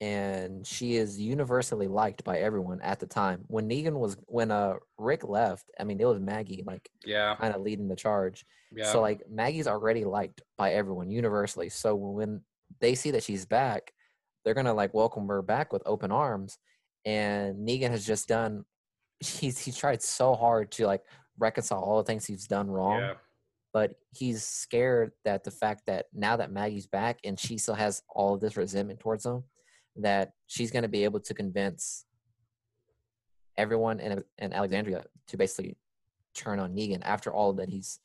and 0.00 0.66
she 0.66 0.96
is 0.96 1.18
universally 1.18 1.86
liked 1.88 2.22
by 2.22 2.38
everyone 2.38 2.80
at 2.82 3.00
the 3.00 3.06
time. 3.06 3.44
When 3.46 3.68
Negan 3.68 3.94
was 3.94 4.16
when 4.26 4.50
uh 4.50 4.74
Rick 4.98 5.24
left, 5.24 5.70
I 5.80 5.84
mean 5.84 6.00
it 6.00 6.06
was 6.06 6.20
Maggie 6.20 6.62
like 6.66 6.88
Yeah. 7.04 7.34
kind 7.36 7.54
of 7.54 7.62
leading 7.62 7.88
the 7.88 7.96
charge. 7.96 8.44
Yeah. 8.72 8.92
So 8.92 9.00
like 9.00 9.22
Maggie's 9.30 9.66
already 9.66 10.04
liked 10.04 10.42
by 10.58 10.72
everyone 10.72 11.10
universally. 11.10 11.70
So 11.70 11.94
when 11.94 12.42
they 12.80 12.94
see 12.94 13.10
that 13.12 13.22
she's 13.22 13.46
back, 13.46 13.92
they're 14.44 14.54
gonna 14.54 14.74
like 14.74 14.92
welcome 14.92 15.26
her 15.28 15.40
back 15.40 15.72
with 15.72 15.82
open 15.86 16.12
arms. 16.12 16.58
And 17.06 17.66
Negan 17.66 17.90
has 17.90 18.04
just 18.04 18.28
done. 18.28 18.64
He's 19.20 19.58
he's 19.58 19.78
tried 19.78 20.02
so 20.02 20.34
hard 20.34 20.70
to 20.72 20.86
like 20.86 21.02
reconcile 21.38 21.80
all 21.80 21.98
the 21.98 22.04
things 22.04 22.26
he's 22.26 22.46
done 22.46 22.68
wrong, 22.70 23.00
yeah. 23.00 23.14
but 23.72 23.92
he's 24.12 24.42
scared 24.42 25.12
that 25.24 25.42
the 25.44 25.50
fact 25.50 25.82
that 25.86 26.06
now 26.12 26.36
that 26.36 26.50
Maggie's 26.52 26.86
back 26.86 27.18
and 27.24 27.38
she 27.40 27.56
still 27.56 27.74
has 27.74 28.02
all 28.10 28.34
of 28.34 28.40
this 28.40 28.56
resentment 28.56 29.00
towards 29.00 29.24
him, 29.24 29.42
that 29.98 30.32
she's 30.46 30.70
gonna 30.70 30.88
be 30.88 31.04
able 31.04 31.20
to 31.20 31.34
convince 31.34 32.04
everyone 33.56 34.00
in 34.00 34.22
in 34.38 34.52
Alexandria 34.52 35.04
to 35.28 35.36
basically 35.36 35.76
turn 36.34 36.60
on 36.60 36.74
Negan 36.74 37.00
after 37.02 37.32
all 37.32 37.52
that 37.54 37.68
he's 37.68 38.00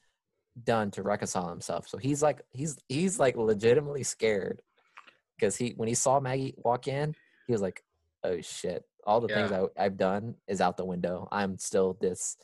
done 0.63 0.91
to 0.91 1.03
reconcile 1.03 1.49
himself. 1.49 1.87
So 1.87 1.97
he's 1.97 2.21
like 2.21 2.41
he's 2.51 2.77
he's 2.87 3.19
like 3.19 3.35
legitimately 3.35 4.03
scared 4.03 4.61
because 5.37 5.55
he 5.55 5.73
when 5.77 5.87
he 5.87 5.95
saw 5.95 6.19
Maggie 6.19 6.55
walk 6.57 6.87
in, 6.87 7.15
he 7.47 7.53
was 7.53 7.61
like, 7.61 7.83
"Oh 8.23 8.39
shit! 8.41 8.83
All 9.05 9.21
the 9.21 9.27
things 9.27 9.51
I, 9.51 9.65
I've 9.77 9.97
done 9.97 10.35
is 10.47 10.61
out 10.61 10.77
the 10.77 10.85
window. 10.85 11.27
I'm 11.31 11.57
still 11.57 11.97
this 11.99 12.37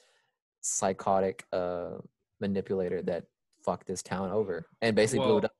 psychotic 0.62 1.46
uh 1.54 1.98
manipulator 2.40 3.02
that 3.04 3.26
fucked 3.64 3.88
this 3.88 4.04
town 4.04 4.32
over 4.32 4.66
and 4.82 4.96
basically 4.96 5.26
blew 5.26 5.40
it 5.40 5.46
up." 5.46 5.52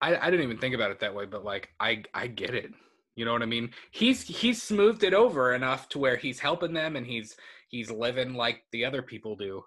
I, 0.00 0.16
I 0.16 0.30
didn't 0.30 0.44
even 0.44 0.58
think 0.58 0.74
about 0.74 0.90
it 0.90 1.00
that 1.00 1.14
way, 1.14 1.26
but 1.26 1.44
like 1.44 1.70
I 1.80 2.04
I 2.12 2.26
get 2.26 2.54
it. 2.54 2.72
You 3.16 3.24
know 3.24 3.32
what 3.32 3.42
I 3.42 3.46
mean? 3.46 3.70
He's 3.92 4.22
he's 4.22 4.62
smoothed 4.62 5.04
it 5.04 5.14
over 5.14 5.54
enough 5.54 5.88
to 5.90 5.98
where 5.98 6.16
he's 6.16 6.40
helping 6.40 6.72
them 6.72 6.96
and 6.96 7.06
he's 7.06 7.36
he's 7.68 7.90
living 7.90 8.34
like 8.34 8.62
the 8.72 8.84
other 8.84 9.02
people 9.02 9.36
do. 9.36 9.62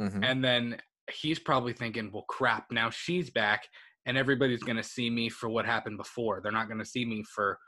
Mhm. 0.00 0.24
And 0.24 0.44
then 0.44 0.78
he's 1.10 1.38
probably 1.38 1.72
thinking, 1.72 2.10
well, 2.12 2.24
crap, 2.28 2.66
now 2.70 2.90
she's 2.90 3.30
back 3.30 3.66
and 4.06 4.16
everybody's 4.16 4.62
going 4.62 4.76
to 4.76 4.82
see 4.82 5.10
me 5.10 5.28
for 5.28 5.48
what 5.48 5.66
happened 5.66 5.96
before. 5.98 6.40
They're 6.40 6.52
not 6.52 6.68
going 6.68 6.78
to 6.78 6.84
see 6.84 7.04
me 7.04 7.24
for 7.24 7.58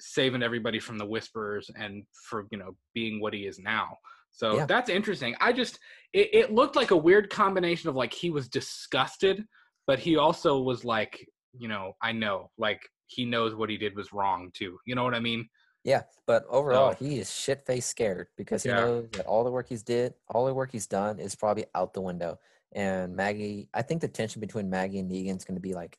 saving 0.00 0.42
everybody 0.42 0.80
from 0.80 0.98
the 0.98 1.06
whisperers 1.06 1.70
and 1.76 2.04
for, 2.28 2.46
you 2.50 2.58
know, 2.58 2.76
being 2.94 3.20
what 3.20 3.34
he 3.34 3.46
is 3.46 3.58
now. 3.58 3.96
So 4.30 4.56
Yeah. 4.56 4.66
that's 4.66 4.90
interesting. 4.90 5.36
I 5.40 5.52
just, 5.52 5.78
it, 6.12 6.30
it 6.32 6.52
looked 6.52 6.74
like 6.74 6.90
a 6.90 6.96
weird 6.96 7.30
combination 7.30 7.88
of 7.88 7.94
like 7.96 8.12
he 8.12 8.30
was 8.30 8.48
disgusted, 8.48 9.44
but 9.86 9.98
he 9.98 10.16
also 10.16 10.60
was 10.60 10.84
like, 10.84 11.24
you 11.56 11.68
know, 11.68 11.92
I 12.02 12.12
know, 12.12 12.50
like 12.58 12.80
he 13.14 13.24
knows 13.24 13.54
what 13.54 13.68
he 13.70 13.76
did 13.76 13.94
was 13.96 14.12
wrong 14.12 14.50
too. 14.54 14.78
You 14.86 14.94
know 14.94 15.04
what 15.04 15.14
I 15.14 15.20
mean? 15.20 15.48
Yeah, 15.84 16.02
but 16.26 16.44
overall, 16.48 16.92
So- 16.92 17.04
he 17.04 17.18
is 17.18 17.32
shit 17.32 17.66
faced 17.66 17.90
scared 17.90 18.28
because 18.36 18.62
he 18.62 18.68
Yeah. 18.68 18.76
knows 18.76 19.08
that 19.12 19.26
all 19.26 19.42
the 19.44 19.50
work 19.50 19.68
he's 19.68 19.82
did, 19.82 20.14
all 20.28 20.46
the 20.46 20.54
work 20.54 20.70
he's 20.70 20.86
done, 20.86 21.18
is 21.18 21.34
probably 21.34 21.66
out 21.74 21.92
the 21.92 22.00
window. 22.00 22.38
And 22.72 23.14
Maggie, 23.16 23.68
I 23.74 23.82
think 23.82 24.00
the 24.00 24.08
tension 24.08 24.40
between 24.40 24.70
Maggie 24.70 25.00
and 25.00 25.10
Negan 25.10 25.36
is 25.36 25.44
going 25.44 25.56
to 25.56 25.60
be 25.60 25.74
like 25.74 25.98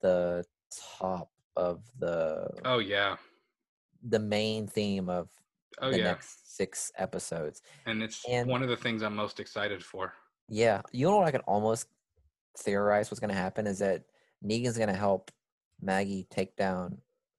the 0.00 0.44
top 0.98 1.30
of 1.56 1.82
the 1.98 2.48
Oh, 2.64 2.78
yeah. 2.78 3.16
the 4.02 4.18
main 4.18 4.66
theme 4.66 5.08
of 5.08 5.28
Oh, 5.80 5.90
the 5.90 5.98
yeah. 5.98 6.04
next 6.04 6.56
six 6.56 6.90
episodes. 6.96 7.62
And 7.86 8.02
it's 8.02 8.24
and- 8.28 8.48
one 8.50 8.62
of 8.62 8.68
the 8.68 8.76
things 8.76 9.02
I'm 9.02 9.14
most 9.14 9.38
excited 9.40 9.82
for. 9.84 10.12
Yeah, 10.48 10.82
you 10.92 11.06
know 11.06 11.16
what 11.18 11.26
I 11.28 11.30
can 11.30 11.40
almost 11.42 11.86
theorize 12.58 13.10
what's 13.10 13.20
going 13.20 13.30
to 13.30 13.34
happen 13.36 13.66
is 13.68 13.78
that 13.78 14.02
Negan's 14.44 14.76
going 14.76 14.88
to 14.88 14.94
help 14.94 15.30
Maggie 15.82 16.26
take 16.30 16.56
down 16.56 16.98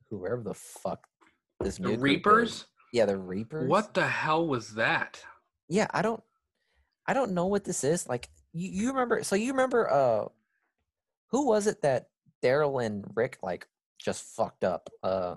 whoever 0.09 0.41
the 0.41 0.53
fuck 0.53 1.07
this 1.59 1.77
The 1.77 1.83
new 1.83 1.97
group 1.97 1.99
is. 1.99 2.03
Reapers? 2.03 2.65
Yeah, 2.93 3.05
the 3.05 3.17
Reapers. 3.17 3.69
What 3.69 3.93
the 3.93 4.05
hell 4.07 4.47
was 4.47 4.73
that? 4.75 5.23
yeah 5.69 5.87
i 5.91 6.01
don't 6.01 6.21
i 7.07 7.13
don't 7.13 7.31
know 7.31 7.45
what 7.47 7.63
this 7.63 7.85
is 7.85 8.09
like 8.09 8.27
you, 8.51 8.69
you 8.69 8.87
remember 8.89 9.23
so 9.23 9.35
you 9.37 9.51
remember 9.53 9.89
uh 9.89 10.25
who 11.27 11.47
was 11.47 11.65
it 11.65 11.81
that 11.81 12.09
daryl 12.43 12.83
and 12.85 13.05
rick 13.15 13.37
like 13.41 13.65
just 13.97 14.23
fucked 14.35 14.65
up 14.65 14.89
uh 15.03 15.35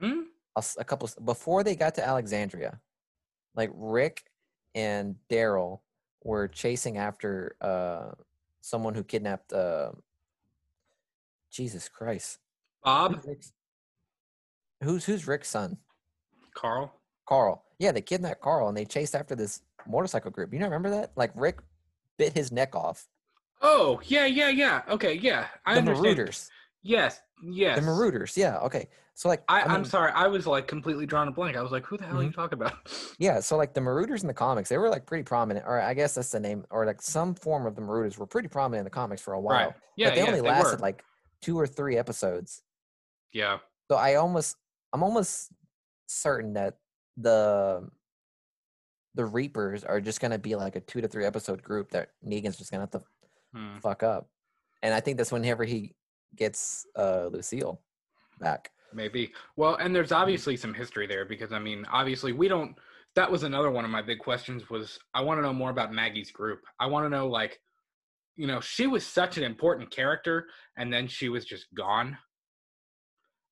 Hmm? 0.00 0.22
a, 0.56 0.64
a 0.78 0.84
couple 0.84 1.10
before 1.22 1.62
they 1.64 1.76
got 1.76 1.96
to 1.96 2.06
alexandria 2.06 2.80
like 3.54 3.70
rick 3.74 4.24
and 4.74 5.16
daryl 5.30 5.80
were 6.22 6.48
chasing 6.48 6.96
after 6.96 7.56
uh 7.60 8.12
someone 8.62 8.94
who 8.94 9.04
kidnapped 9.04 9.52
uh 9.52 9.90
jesus 11.54 11.88
christ 11.88 12.38
Bob? 12.84 13.14
who's 13.14 13.24
rick's, 13.26 13.52
who's, 14.82 15.04
who's 15.04 15.26
rick's 15.26 15.48
son 15.48 15.78
Carl? 16.54 16.92
Carl. 17.28 17.64
Yeah, 17.80 17.90
they 17.90 18.00
kidnapped 18.02 18.40
Carl 18.40 18.68
and 18.68 18.76
they 18.76 18.84
chased 18.84 19.14
after 19.16 19.34
this 19.34 19.62
motorcycle 19.88 20.30
group. 20.30 20.52
You 20.52 20.58
don't 20.60 20.68
remember 20.70 20.90
that? 20.90 21.10
Like 21.16 21.32
Rick 21.34 21.58
bit 22.18 22.32
his 22.32 22.52
neck 22.52 22.76
off. 22.76 23.08
Oh, 23.62 24.00
yeah, 24.04 24.26
yeah, 24.26 24.50
yeah. 24.50 24.82
Okay, 24.88 25.14
yeah. 25.14 25.46
I 25.66 25.74
the 25.74 25.80
understand. 25.80 26.16
Marauders. 26.18 26.50
Yes, 26.82 27.20
yes. 27.42 27.76
The 27.78 27.82
Marauders. 27.84 28.36
Yeah. 28.36 28.58
Okay. 28.58 28.88
So 29.14 29.28
like, 29.28 29.42
I, 29.48 29.62
I 29.62 29.64
I'm 29.64 29.80
mean, 29.82 29.84
sorry. 29.86 30.12
I 30.12 30.26
was 30.28 30.46
like 30.46 30.68
completely 30.68 31.06
drawn 31.06 31.26
a 31.26 31.32
blank. 31.32 31.56
I 31.56 31.62
was 31.62 31.72
like, 31.72 31.84
who 31.86 31.96
the 31.96 32.04
hell 32.04 32.18
are 32.18 32.22
you 32.22 32.28
Mm-hmm. 32.28 32.40
talking 32.40 32.60
about? 32.60 32.74
yeah. 33.18 33.40
So 33.40 33.56
like 33.56 33.72
the 33.74 33.80
Marauders 33.80 34.22
in 34.22 34.28
the 34.28 34.34
comics, 34.34 34.68
they 34.68 34.78
were 34.78 34.90
like 34.90 35.06
pretty 35.06 35.24
prominent, 35.24 35.64
or 35.66 35.80
I 35.80 35.94
guess 35.94 36.14
that's 36.14 36.30
the 36.30 36.38
name, 36.40 36.64
or 36.70 36.84
like 36.86 37.00
some 37.02 37.34
form 37.34 37.66
of 37.66 37.74
the 37.74 37.80
Marauders 37.80 38.18
were 38.18 38.26
pretty 38.26 38.48
prominent 38.48 38.80
in 38.80 38.84
the 38.84 38.90
comics 38.90 39.22
for 39.22 39.32
a 39.32 39.40
while. 39.40 39.56
right. 39.56 39.74
Yeah, 39.96 40.08
but 40.10 40.14
they 40.14 40.20
yeah, 40.20 40.26
only 40.28 40.40
they 40.40 40.48
lasted 40.48 40.76
were. 40.80 40.82
like 40.82 41.02
two 41.44 41.58
or 41.58 41.66
three 41.66 41.96
episodes. 41.98 42.62
yeah. 43.32 43.58
So 43.90 43.96
I 43.98 44.14
almost, 44.14 44.56
I'm 44.94 45.02
almost 45.02 45.52
certain 46.06 46.54
that 46.54 46.78
the 47.18 47.86
the 49.14 49.24
Reapers 49.26 49.84
are 49.84 50.00
just 50.00 50.20
gonna 50.20 50.38
be 50.38 50.54
like 50.56 50.74
a 50.74 50.80
two 50.80 51.00
to 51.02 51.06
three 51.08 51.24
episode 51.26 51.62
group 51.62 51.90
that 51.90 52.10
Negan's 52.26 52.56
just 52.56 52.70
gonna 52.70 52.82
have 52.82 52.90
to 52.92 53.02
Hmm. 53.54 53.78
fuck 53.78 54.02
up. 54.02 54.28
And 54.82 54.92
I 54.94 55.00
think 55.00 55.16
that's 55.18 55.30
whenever 55.30 55.64
he 55.64 55.94
gets 56.34 56.86
uh 56.96 57.26
Lucille 57.26 57.80
back. 58.40 58.70
Maybe. 58.92 59.32
Well, 59.56 59.76
and 59.76 59.94
there's 59.94 60.12
obviously 60.12 60.56
some 60.56 60.72
history 60.74 61.06
there 61.06 61.24
because 61.24 61.52
I 61.52 61.58
mean, 61.58 61.84
obviously 61.92 62.32
we 62.32 62.48
don't 62.48 62.76
that 63.14 63.30
was 63.30 63.42
another 63.44 63.70
one 63.70 63.84
of 63.84 63.90
my 63.92 64.02
big 64.02 64.18
questions 64.18 64.68
was 64.70 64.98
I 65.12 65.20
want 65.20 65.38
to 65.38 65.42
know 65.42 65.52
more 65.52 65.70
about 65.70 65.92
Maggie's 65.92 66.32
group. 66.32 66.62
I 66.80 66.86
want 66.86 67.04
to 67.04 67.10
know 67.10 67.28
like 67.28 67.60
you 68.36 68.46
know, 68.46 68.60
she 68.60 68.86
was 68.86 69.06
such 69.06 69.38
an 69.38 69.44
important 69.44 69.90
character 69.90 70.46
and 70.76 70.92
then 70.92 71.06
she 71.06 71.28
was 71.28 71.44
just 71.44 71.66
gone. 71.74 72.18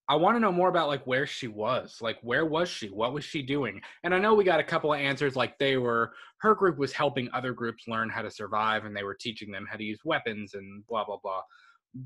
I 0.08 0.16
want 0.16 0.36
to 0.36 0.40
know 0.40 0.52
more 0.52 0.68
about 0.68 0.88
like 0.88 1.06
where 1.06 1.26
she 1.26 1.46
was. 1.46 1.98
Like 2.00 2.18
where 2.22 2.44
was 2.44 2.68
she? 2.68 2.88
What 2.88 3.12
was 3.12 3.24
she 3.24 3.42
doing? 3.42 3.80
And 4.02 4.14
I 4.14 4.18
know 4.18 4.34
we 4.34 4.44
got 4.44 4.60
a 4.60 4.64
couple 4.64 4.92
of 4.92 4.98
answers 4.98 5.36
like 5.36 5.58
they 5.58 5.76
were 5.76 6.12
her 6.38 6.54
group 6.54 6.76
was 6.76 6.92
helping 6.92 7.28
other 7.32 7.52
groups 7.52 7.84
learn 7.86 8.10
how 8.10 8.22
to 8.22 8.30
survive 8.30 8.84
and 8.84 8.96
they 8.96 9.04
were 9.04 9.16
teaching 9.18 9.50
them 9.52 9.66
how 9.70 9.76
to 9.76 9.84
use 9.84 10.00
weapons 10.04 10.54
and 10.54 10.84
blah 10.86 11.04
blah 11.04 11.18
blah. 11.22 11.42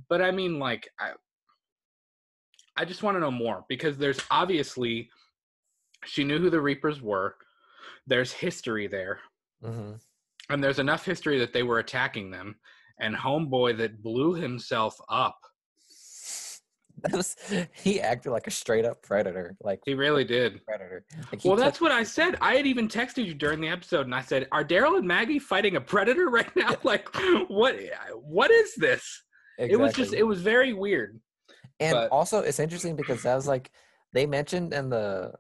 But 0.08 0.20
I 0.20 0.30
mean 0.30 0.58
like 0.58 0.88
I 1.00 1.12
I 2.76 2.84
just 2.84 3.02
want 3.02 3.16
to 3.16 3.20
know 3.20 3.30
more 3.30 3.64
because 3.68 3.96
there's 3.96 4.20
obviously 4.30 5.08
she 6.04 6.22
knew 6.22 6.38
who 6.38 6.50
the 6.50 6.60
Reapers 6.60 7.00
were. 7.00 7.36
There's 8.06 8.30
history 8.30 8.86
there, 8.86 9.18
hmm 9.62 9.94
and 10.50 10.62
there's 10.62 10.78
enough 10.78 11.04
history 11.04 11.38
that 11.38 11.52
they 11.52 11.62
were 11.62 11.78
attacking 11.78 12.30
them. 12.30 12.56
And 12.98 13.14
homeboy 13.14 13.76
that 13.78 14.02
blew 14.02 14.34
himself 14.34 14.98
up. 15.10 15.36
That 17.02 17.12
was 17.12 17.36
he 17.74 18.00
acted 18.00 18.30
like 18.30 18.46
a 18.46 18.50
straight 18.50 18.86
up 18.86 19.02
predator, 19.02 19.54
like 19.60 19.80
He 19.84 19.92
really 19.92 20.24
did. 20.24 20.64
predator. 20.64 21.04
Like, 21.30 21.44
Well, 21.44 21.56
that's 21.56 21.78
what 21.78 21.92
I 21.92 22.02
said. 22.04 22.36
I 22.40 22.54
had 22.54 22.66
even 22.66 22.88
texted 22.88 23.26
you 23.26 23.34
during 23.34 23.60
the 23.60 23.68
episode, 23.68 24.06
and 24.06 24.14
I 24.14 24.22
said, 24.22 24.48
"Are 24.50 24.64
Daryl 24.64 24.96
and 24.96 25.06
Maggie 25.06 25.38
fighting 25.38 25.76
a 25.76 25.80
predator 25.80 26.30
right 26.30 26.50
now? 26.56 26.74
Like, 26.84 27.06
what? 27.48 27.76
What 28.14 28.50
is 28.50 28.74
this?" 28.76 29.22
It 29.58 29.78
was 29.78 29.92
just 29.92 30.14
it 30.14 30.22
was 30.22 30.40
very 30.40 30.72
weird. 30.72 31.20
and 31.80 31.92
but- 31.94 32.10
also 32.10 32.40
it's 32.40 32.58
interesting 32.60 32.96
because 32.96 33.22
that 33.24 33.34
was 33.34 33.46
like 33.46 33.70
they 34.14 34.24
mentioned 34.24 34.72
in 34.72 34.88
the 34.88 35.32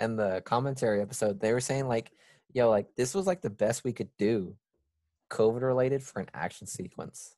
in 0.00 0.16
the 0.16 0.42
commentary 0.44 1.00
episode 1.02 1.40
they 1.40 1.52
were 1.52 1.60
saying 1.60 1.86
like 1.86 2.10
yo 2.52 2.68
like 2.70 2.86
this 2.96 3.14
was 3.14 3.26
like 3.26 3.40
the 3.40 3.50
best 3.50 3.84
we 3.84 3.92
could 3.92 4.08
do 4.18 4.54
covid 5.30 5.62
related 5.62 6.02
for 6.02 6.20
an 6.20 6.28
action 6.34 6.66
sequence 6.66 7.36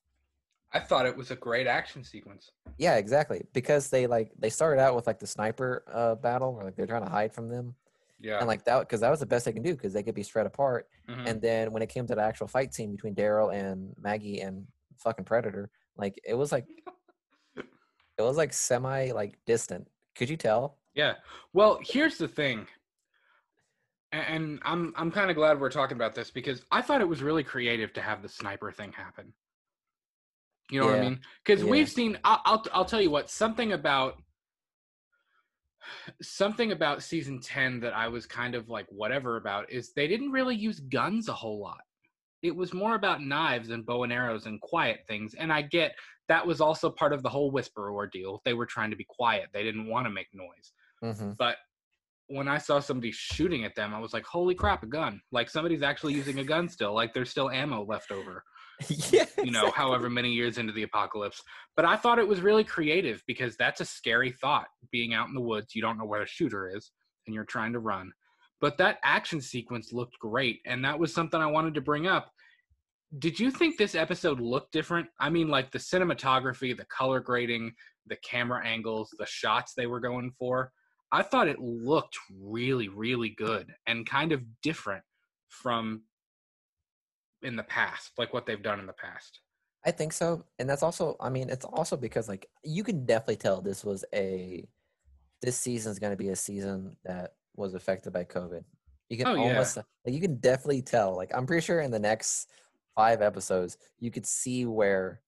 I 0.75 0.79
thought 0.79 1.05
it 1.05 1.15
was 1.15 1.29
a 1.29 1.35
great 1.35 1.67
action 1.67 2.03
sequence. 2.03 2.49
yeah 2.79 2.95
exactly 2.95 3.45
because 3.53 3.89
they 3.89 4.07
like 4.07 4.31
they 4.39 4.49
started 4.49 4.81
out 4.81 4.95
with 4.95 5.05
like 5.05 5.19
the 5.19 5.27
sniper 5.27 5.83
uh 5.91 6.15
battle 6.15 6.53
where 6.55 6.65
like 6.65 6.75
they're 6.75 6.87
trying 6.87 7.05
to 7.05 7.11
hide 7.11 7.31
from 7.33 7.47
them 7.49 7.75
Yeah. 8.19 8.39
and 8.39 8.47
like 8.47 8.65
that 8.65 8.79
because 8.79 9.01
that 9.01 9.11
was 9.11 9.19
the 9.19 9.27
best 9.27 9.45
they 9.45 9.53
can 9.53 9.61
do 9.61 9.73
because 9.73 9.93
they 9.93 10.01
could 10.03 10.15
be 10.15 10.23
spread 10.23 10.47
apart 10.47 10.87
Mhm. 11.07 11.27
and 11.29 11.41
then 11.41 11.71
when 11.71 11.83
it 11.83 11.89
came 11.89 12.07
to 12.07 12.15
the 12.15 12.23
actual 12.23 12.47
fight 12.47 12.73
scene 12.73 12.91
between 12.91 13.13
daryl 13.13 13.53
and 13.53 13.93
maggie 14.01 14.39
and 14.41 14.65
fucking 14.97 15.25
predator 15.25 15.69
like 15.95 16.19
it 16.23 16.33
was 16.33 16.51
like 16.51 16.65
it 17.55 18.21
was 18.21 18.37
like 18.37 18.51
semi 18.53 19.11
like 19.11 19.37
distant 19.45 19.87
could 20.15 20.29
you 20.29 20.37
tell 20.37 20.77
Yeah. 20.95 21.15
Well, 21.53 21.79
here's 21.83 22.17
the 22.19 22.27
thing. 22.27 22.67
And 24.13 24.59
I'm 24.63 24.93
I'm 24.95 25.09
kind 25.11 25.31
of 25.31 25.35
glad 25.35 25.59
we're 25.59 25.71
talking 25.71 25.97
about 25.97 26.13
this 26.13 26.29
because 26.29 26.63
I 26.71 26.81
thought 26.81 27.01
it 27.01 27.07
was 27.07 27.23
really 27.23 27.43
creative 27.43 27.93
to 27.93 28.01
have 28.01 28.21
the 28.21 28.29
sniper 28.29 28.71
thing 28.71 28.91
happen. 28.91 29.33
You 30.69 30.79
know 30.79 30.85
what 30.85 30.95
I 30.95 31.01
mean? 31.01 31.19
Because 31.43 31.63
Yeah. 31.63 31.71
we've 31.71 31.89
seen. 31.89 32.17
I'll, 32.23 32.41
I'll 32.45 32.65
I'll 32.73 32.85
tell 32.85 33.01
you 33.01 33.09
what. 33.09 33.29
Something 33.29 33.73
about 33.73 34.21
something 36.21 36.71
about 36.71 37.01
season 37.03 37.39
ten 37.41 37.79
that 37.79 37.93
I 37.93 38.07
was 38.07 38.25
kind 38.27 38.53
of 38.55 38.69
like 38.69 38.85
whatever 38.89 39.37
about 39.37 39.71
is 39.71 39.93
they 39.93 40.07
didn't 40.07 40.31
really 40.31 40.55
use 40.55 40.79
guns 40.79 41.27
a 41.27 41.33
whole 41.33 41.59
lot. 41.59 41.81
It 42.43 42.55
was 42.55 42.73
more 42.73 42.95
about 42.95 43.21
knives 43.21 43.71
and 43.71 43.85
bow 43.85 44.03
and 44.03 44.13
arrows 44.13 44.45
and 44.45 44.61
quiet 44.61 45.01
things. 45.07 45.33
And 45.33 45.51
I 45.51 45.63
get 45.63 45.95
that 46.27 46.45
was 46.45 46.61
also 46.61 46.89
part 46.89 47.13
of 47.13 47.23
the 47.23 47.29
whole 47.29 47.51
whisper 47.51 47.91
ordeal. 47.91 48.41
They 48.45 48.53
were 48.53 48.65
trying 48.65 48.91
to 48.91 48.95
be 48.95 49.05
quiet. 49.09 49.49
They 49.53 49.63
didn't 49.63 49.87
want 49.87 50.05
to 50.05 50.11
make 50.11 50.27
noise 50.33 50.71
mm-hmm. 51.03 51.31
but 51.37 51.57
when 52.33 52.47
I 52.47 52.57
saw 52.57 52.79
somebody 52.79 53.11
shooting 53.11 53.63
at 53.63 53.75
them, 53.75 53.93
I 53.93 53.99
was 53.99 54.13
like, 54.13 54.25
"Holy 54.25 54.55
crap, 54.55 54.83
a 54.83 54.87
gun! 54.87 55.21
Like 55.31 55.49
somebody's 55.49 55.83
actually 55.83 56.13
using 56.13 56.39
a 56.39 56.43
gun 56.43 56.67
still. 56.67 56.93
Like 56.93 57.13
there's 57.13 57.29
still 57.29 57.49
ammo 57.49 57.85
left 57.85 58.11
over." 58.11 58.43
yeah 59.11 59.25
You 59.43 59.51
know, 59.51 59.71
however 59.71 60.09
many 60.09 60.31
years 60.31 60.57
into 60.57 60.73
the 60.73 60.83
apocalypse. 60.83 61.41
But 61.75 61.85
I 61.85 61.95
thought 61.95 62.19
it 62.19 62.27
was 62.27 62.41
really 62.41 62.63
creative 62.63 63.23
because 63.27 63.55
that's 63.55 63.81
a 63.81 63.85
scary 63.85 64.31
thought. 64.31 64.67
Being 64.91 65.13
out 65.13 65.27
in 65.27 65.35
the 65.35 65.41
woods, 65.41 65.75
you 65.75 65.81
don't 65.81 65.97
know 65.97 66.05
where 66.05 66.21
the 66.21 66.25
shooter 66.25 66.75
is, 66.75 66.91
and 67.27 67.35
you're 67.35 67.45
trying 67.45 67.73
to 67.73 67.79
run. 67.79 68.11
But 68.59 68.77
that 68.77 68.99
action 69.03 69.41
sequence 69.41 69.93
looked 69.93 70.17
great, 70.19 70.59
and 70.65 70.83
that 70.85 70.97
was 70.97 71.13
something 71.13 71.39
I 71.39 71.47
wanted 71.47 71.73
to 71.75 71.81
bring 71.81 72.07
up. 72.07 72.31
Did 73.19 73.39
you 73.39 73.51
think 73.51 73.77
this 73.77 73.93
episode 73.93 74.39
looked 74.39 74.71
different? 74.71 75.07
I 75.19 75.29
mean, 75.29 75.49
like 75.49 75.69
the 75.69 75.77
cinematography, 75.77 76.75
the 76.75 76.85
color 76.85 77.19
grading, 77.19 77.73
the 78.07 78.17
camera 78.17 78.65
angles, 78.65 79.13
the 79.19 79.25
shots 79.27 79.73
they 79.75 79.85
were 79.85 79.99
going 79.99 80.31
for. 80.39 80.71
I 81.13 81.21
thought 81.21 81.47
it 81.47 81.59
looked 81.59 82.17
really, 82.41 82.89
really 82.89 83.29
good 83.29 83.73
and 83.87 84.05
kind 84.05 84.31
of 84.31 84.41
different 84.63 85.03
from 85.47 86.01
in 87.43 87.55
the 87.55 87.63
past, 87.63 88.11
like 88.17 88.33
what 88.33 88.45
they've 88.45 88.61
done 88.63 88.79
in 88.79 88.87
the 88.87 88.93
past. 88.93 89.39
I 89.85 89.91
think 89.91 90.11
so, 90.13 90.43
and 90.59 90.69
that's 90.69 90.81
also. 90.81 91.15
I 91.19 91.29
mean, 91.29 91.49
it's 91.49 91.65
also 91.65 91.95
because 91.97 92.27
like 92.27 92.47
you 92.63 92.83
can 92.83 93.05
definitely 93.05 93.35
tell 93.37 93.61
this 93.61 93.83
was 93.85 94.03
a. 94.13 94.67
This 95.41 95.57
season 95.57 95.91
is 95.91 95.99
going 95.99 96.13
to 96.13 96.17
be 96.17 96.29
a 96.29 96.35
season 96.37 96.95
that 97.03 97.33
was 97.55 97.73
affected 97.73 98.13
by 98.13 98.23
COVID. 98.23 98.63
You 99.09 99.17
can 99.17 99.27
Oh, 99.27 99.35
yeah. 99.35 99.41
almost 99.41 99.75
like 99.77 99.85
you 100.07 100.21
can 100.21 100.37
definitely 100.37 100.81
tell. 100.81 101.15
Like 101.15 101.31
I'm 101.35 101.45
pretty 101.45 101.65
sure 101.65 101.81
in 101.81 101.91
the 101.91 101.99
next 101.99 102.49
five 102.95 103.21
episodes, 103.21 103.77
you 103.99 104.09
could 104.09 104.25
see 104.25 104.65
where 104.65 105.21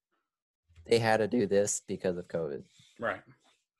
they 0.87 0.99
had 0.99 1.17
to 1.17 1.27
do 1.27 1.45
this 1.47 1.81
because 1.87 2.17
of 2.17 2.27
COVID, 2.29 2.63
Right. 2.99 3.21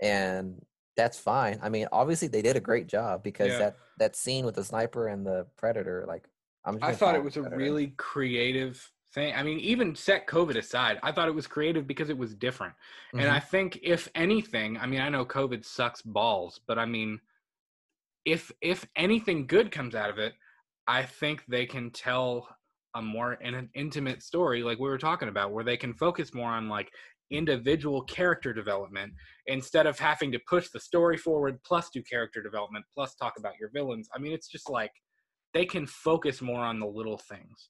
and 0.02 0.62
that's 0.96 1.20
fine. 1.20 1.60
I 1.62 1.70
mean, 1.70 1.88
obviously 1.92 2.28
they 2.28 2.42
did 2.42 2.56
a 2.56 2.62
great 2.62 2.88
job 2.88 3.24
because 3.24 3.50
Yeah. 3.50 3.60
that 3.60 3.78
that 3.98 4.16
scene 4.16 4.46
with 4.46 4.56
the 4.56 4.64
sniper 4.64 5.08
and 5.08 5.26
the 5.26 5.48
predator, 5.58 6.06
like 6.08 6.28
I'm. 6.66 6.76
just 6.76 6.88
I 6.88 6.94
thought 6.94 7.16
it 7.16 7.24
was 7.24 7.38
a 7.38 7.42
Predator. 7.42 7.58
really 7.58 7.88
creative 7.98 8.92
thing. 9.14 9.34
I 9.36 9.44
mean, 9.44 9.60
even 9.60 9.96
set 9.96 10.28
COVID 10.28 10.58
aside, 10.58 11.00
I 11.04 11.12
thought 11.12 11.28
it 11.28 11.36
was 11.36 11.48
creative 11.48 11.88
because 11.88 12.10
it 12.10 12.18
was 12.18 12.34
different. 12.36 12.74
And 13.18 13.28
Mhm. 13.28 13.34
I 13.36 13.40
think 13.40 13.80
if 13.82 14.10
anything, 14.16 14.78
I 14.78 14.86
mean, 14.86 15.02
I 15.02 15.10
know 15.10 15.26
COVID 15.26 15.66
sucks 15.66 16.02
balls, 16.02 16.60
but 16.68 16.78
I 16.80 16.86
mean, 16.86 17.20
if 18.26 18.52
if 18.62 18.86
anything 18.96 19.48
good 19.48 19.72
comes 19.72 19.96
out 19.96 20.10
of 20.10 20.18
it, 20.20 20.34
I 20.88 21.04
think 21.04 21.46
they 21.48 21.66
can 21.66 21.92
tell 21.92 22.48
a 22.96 23.02
more 23.02 23.34
in 23.34 23.54
an 23.54 23.70
intimate 23.76 24.24
story, 24.24 24.64
like 24.64 24.80
we 24.80 24.90
were 24.90 24.98
talking 24.98 25.30
about, 25.30 25.52
where 25.52 25.64
they 25.64 25.78
can 25.78 25.94
focus 25.94 26.34
more 26.34 26.52
on 26.52 26.70
like 26.70 26.90
individual 27.32 28.02
character 28.04 28.54
development 28.54 29.12
instead 29.48 29.88
of 29.88 29.98
having 30.00 30.32
to 30.32 30.40
push 30.48 30.70
the 30.70 30.80
story 30.80 31.18
forward 31.18 31.60
plus 31.66 31.90
do 31.90 32.02
character 32.04 32.42
development 32.42 32.86
plus 32.94 33.16
talk 33.16 33.34
about 33.38 33.54
your 33.60 33.70
villains. 33.74 34.08
I 34.16 34.20
mean, 34.20 34.32
it's 34.32 34.48
just 34.48 34.70
like 34.70 34.92
they 35.54 35.66
can 35.66 35.86
focus 35.88 36.42
more 36.42 36.62
on 36.62 36.80
the 36.80 36.86
little 36.88 37.18
things. 37.18 37.70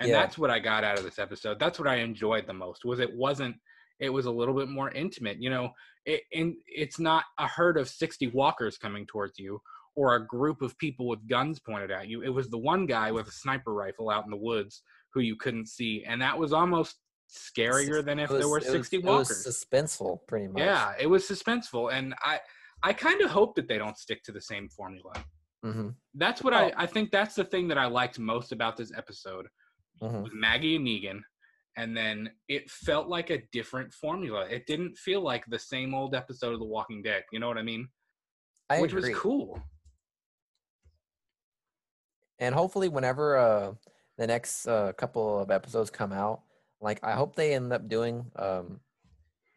And 0.00 0.08
Yeah. 0.08 0.20
that's 0.22 0.38
what 0.38 0.50
I 0.50 0.58
got 0.58 0.84
out 0.84 0.98
of 0.98 1.04
this 1.04 1.18
episode. 1.18 1.58
That's 1.58 1.78
what 1.78 1.88
I 1.88 1.96
enjoyed 1.96 2.46
the 2.46 2.54
most. 2.54 2.84
Was 2.84 3.00
it 3.00 3.14
wasn't 3.14 3.56
it 4.00 4.10
was 4.10 4.26
a 4.26 4.30
little 4.30 4.54
bit 4.54 4.68
more 4.68 4.90
intimate. 4.90 5.40
You 5.40 5.50
know, 5.50 5.70
it, 6.04 6.22
and 6.32 6.54
it's 6.66 6.98
not 6.98 7.24
a 7.38 7.46
herd 7.46 7.76
of 7.78 7.88
60 7.88 8.28
walkers 8.28 8.76
coming 8.76 9.06
towards 9.06 9.38
you 9.38 9.60
or 9.96 10.16
a 10.16 10.26
group 10.26 10.62
of 10.62 10.76
people 10.78 11.06
with 11.08 11.26
guns 11.28 11.60
pointed 11.60 11.90
at 11.90 12.08
you. 12.08 12.22
It 12.22 12.28
was 12.28 12.48
the 12.48 12.58
one 12.58 12.86
guy 12.86 13.12
with 13.12 13.28
a 13.28 13.32
sniper 13.32 13.72
rifle 13.72 14.10
out 14.10 14.24
in 14.24 14.30
the 14.30 14.36
woods 14.36 14.82
who 15.12 15.20
you 15.20 15.36
couldn't 15.36 15.68
see. 15.68 16.04
And 16.06 16.20
that 16.20 16.36
was 16.36 16.52
almost 16.52 16.96
scarier 17.30 18.04
than 18.04 18.18
if 18.18 18.30
It 18.30 18.38
there 18.38 18.48
were 18.48 18.58
it 18.58 18.64
60 18.64 18.98
was, 18.98 19.04
walkers. 19.04 19.30
It 19.30 19.46
was 19.48 19.64
suspenseful, 19.64 20.18
pretty 20.26 20.48
much. 20.48 20.62
yeah, 20.62 20.92
it 20.98 21.06
was 21.06 21.24
suspenseful. 21.24 21.92
And 21.92 22.14
I, 22.24 22.40
I 22.82 22.92
kind 22.92 23.20
of 23.22 23.30
hope 23.30 23.54
that 23.56 23.68
they 23.68 23.78
don't 23.78 23.96
stick 23.96 24.22
to 24.24 24.32
the 24.32 24.40
same 24.40 24.68
formula. 24.68 25.12
hmm 25.62 25.90
That's 26.14 26.42
what 26.42 26.54
I, 26.54 26.72
I 26.76 26.86
think 26.86 27.10
that's 27.10 27.34
the 27.34 27.44
thing 27.44 27.68
that 27.68 27.78
I 27.78 27.86
liked 27.86 28.18
most 28.18 28.52
about 28.52 28.76
this 28.76 28.92
episode 28.96 29.46
hmm 30.00 30.22
with 30.24 30.32
Maggie 30.34 30.76
and 30.76 30.86
Negan. 30.86 31.20
And 31.76 31.96
then 31.96 32.30
it 32.48 32.70
felt 32.70 33.08
like 33.08 33.30
a 33.30 33.42
different 33.52 33.92
formula. 33.92 34.46
It 34.46 34.66
didn't 34.66 34.96
feel 34.96 35.22
like 35.22 35.44
the 35.46 35.58
same 35.58 35.92
old 35.94 36.14
episode 36.14 36.52
of 36.52 36.60
The 36.60 36.66
Walking 36.66 37.02
Dead. 37.02 37.24
You 37.32 37.40
know 37.40 37.48
what 37.48 37.58
I 37.58 37.62
mean? 37.62 37.88
I 38.70 38.76
Which 38.76 38.92
agree. 38.92 39.12
was 39.12 39.18
cool. 39.18 39.60
And 42.44 42.54
hopefully 42.54 42.88
whenever 42.88 43.36
uh 43.36 43.72
the 44.18 44.26
next 44.26 44.66
uh, 44.68 44.92
couple 44.92 45.38
of 45.40 45.50
episodes 45.50 45.90
come 45.90 46.12
out 46.12 46.42
like 46.80 47.00
i 47.02 47.12
hope 47.12 47.34
they 47.34 47.54
end 47.54 47.72
up 47.72 47.88
doing 47.88 48.30
um 48.36 48.80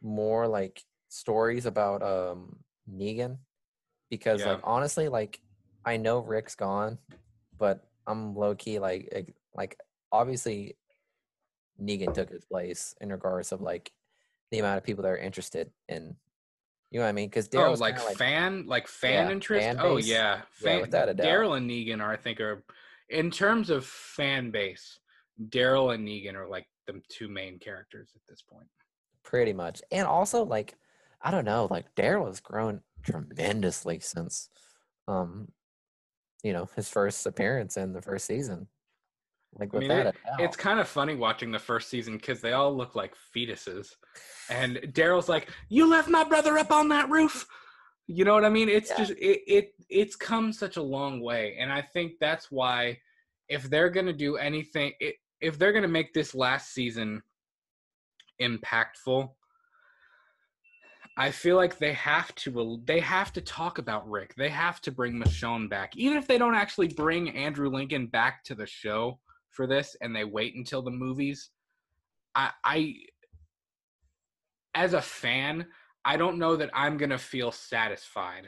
more 0.02 0.47
like 0.47 0.84
stories 1.10 1.65
about 1.65 2.02
um 2.02 2.58
negan 2.89 3.38
because 4.10 4.41
Yeah. 4.41 4.54
like 4.54 4.60
honestly 4.63 5.10
like 5.10 5.39
i 5.86 5.97
know 5.97 6.19
rick's 6.19 6.56
gone 6.56 6.97
but 7.58 7.84
i'm 8.08 8.36
low-key 8.36 8.80
like 8.80 9.36
like 9.54 9.78
obviously 10.12 10.78
negan 11.82 12.13
took 12.13 12.30
his 12.30 12.45
place 12.45 12.95
in 13.02 13.12
regards 13.12 13.52
of 13.52 13.62
like 13.62 13.91
the 14.52 14.60
amount 14.60 14.78
of 14.78 14.84
people 14.84 15.04
that 15.04 15.12
are 15.12 15.17
interested 15.17 15.69
in 15.89 16.15
you 16.91 17.00
know 17.00 17.06
what 17.06 17.10
i 17.10 17.13
mean 17.13 17.28
because 17.28 17.50
Daryl, 17.50 17.76
oh, 17.78 17.80
like, 17.80 18.00
fan, 18.00 18.65
like 18.65 18.88
fan 18.88 19.28
Yeah, 19.28 19.32
interest. 19.32 19.67
fan 19.67 19.80
oh 19.82 19.97
yeah, 19.97 20.41
Yeah, 20.62 20.76
fan, 20.76 20.82
without 20.82 21.10
a 21.10 21.13
doubt. 21.13 21.26
Daryl 21.26 21.58
and 21.58 21.69
Negan 21.69 22.02
are, 22.02 22.12
I 22.12 22.17
think, 22.17 22.39
are 22.39 22.63
in 23.10 23.32
terms 23.32 23.69
of 23.69 23.86
fan 23.86 24.52
base. 24.52 25.00
Daryl 25.50 25.93
and 25.93 26.08
Negan 26.08 26.36
are 26.36 26.47
like 26.47 26.67
the 26.88 27.02
two 27.10 27.28
main 27.28 27.60
characters 27.60 28.12
at 28.15 28.21
this 28.28 28.41
point. 28.41 28.67
pretty 29.23 29.54
much 29.54 29.82
and 29.91 30.08
also 30.08 30.43
like 30.45 30.76
i 31.21 31.30
don't 31.32 31.43
know 31.43 31.67
like 31.69 31.93
daryl 31.95 32.28
has 32.28 32.39
grown 32.39 32.80
tremendously 33.04 34.00
since 34.00 34.50
um 35.10 35.50
you 36.43 36.54
know 36.54 36.69
his 36.78 36.88
first 36.88 37.26
appearance 37.26 37.76
in 37.76 37.91
the 37.91 38.02
first 38.02 38.26
season 38.26 38.67
like 39.55 39.73
I 39.73 39.79
mean, 39.79 39.91
a 39.91 40.13
It's 40.39 40.55
kind 40.55 40.79
of 40.79 40.88
funny 40.88 41.15
watching 41.15 41.51
the 41.51 41.60
first 41.60 41.89
season 41.89 42.17
because 42.17 42.41
they 42.41 42.53
all 42.53 42.75
look 42.75 42.95
like 42.95 43.13
fetuses, 43.36 43.95
and 44.49 44.77
Daryl's 44.93 45.29
like, 45.29 45.49
"You 45.69 45.89
left 45.89 46.10
my 46.10 46.23
brother 46.23 46.57
up 46.57 46.71
on 46.71 46.89
that 46.89 47.10
roof." 47.10 47.47
You 48.07 48.23
know 48.23 48.33
what 48.33 48.45
I 48.45 48.49
mean? 48.49 48.69
It's 48.69 48.89
Yeah. 48.91 48.97
just 48.97 49.12
it, 49.13 49.41
it 49.47 49.73
it's 49.89 50.15
come 50.15 50.53
such 50.53 50.77
a 50.77 50.81
long 50.81 51.21
way, 51.21 51.57
and 51.60 51.71
I 51.71 51.81
think 51.81 52.13
that's 52.19 52.51
why 52.51 52.99
if 53.49 53.63
they're 53.63 53.89
gonna 53.89 54.13
do 54.13 54.38
anything, 54.38 54.93
i 55.01 55.13
if 55.39 55.57
they're 55.57 55.73
gonna 55.73 55.88
make 55.88 56.13
this 56.13 56.33
last 56.36 56.73
season 56.73 57.21
impactful, 58.41 59.29
I 61.17 61.31
feel 61.31 61.55
like 61.55 61.77
they 61.79 61.93
have 61.93 62.33
to 62.36 62.81
they 62.86 62.99
have 62.99 63.33
to 63.33 63.41
talk 63.41 63.77
about 63.79 64.10
Rick. 64.10 64.36
They 64.36 64.49
have 64.49 64.81
to 64.81 64.91
bring 64.91 65.15
Michonne 65.15 65.69
back, 65.69 65.95
even 65.97 66.17
if 66.17 66.27
they 66.27 66.38
don't 66.38 66.55
actually 66.55 66.89
bring 66.89 67.29
Andrew 67.36 67.69
Lincoln 67.69 68.07
back 68.07 68.43
to 68.45 68.55
the 68.55 68.67
show 68.67 69.19
for 69.58 69.67
this, 69.67 69.98
and 70.02 70.15
they 70.15 70.24
wait 70.24 70.56
until 70.56 70.82
the 70.82 70.91
movies. 70.91 71.50
I, 72.36 72.52
I 72.63 72.93
as 74.76 74.93
a 74.93 75.02
fan, 75.02 75.65
I 76.06 76.15
don't 76.15 76.38
know 76.38 76.56
that 76.56 76.70
I'm 76.74 76.96
gonna 76.96 77.17
feel 77.17 77.52
satisfied 77.52 78.48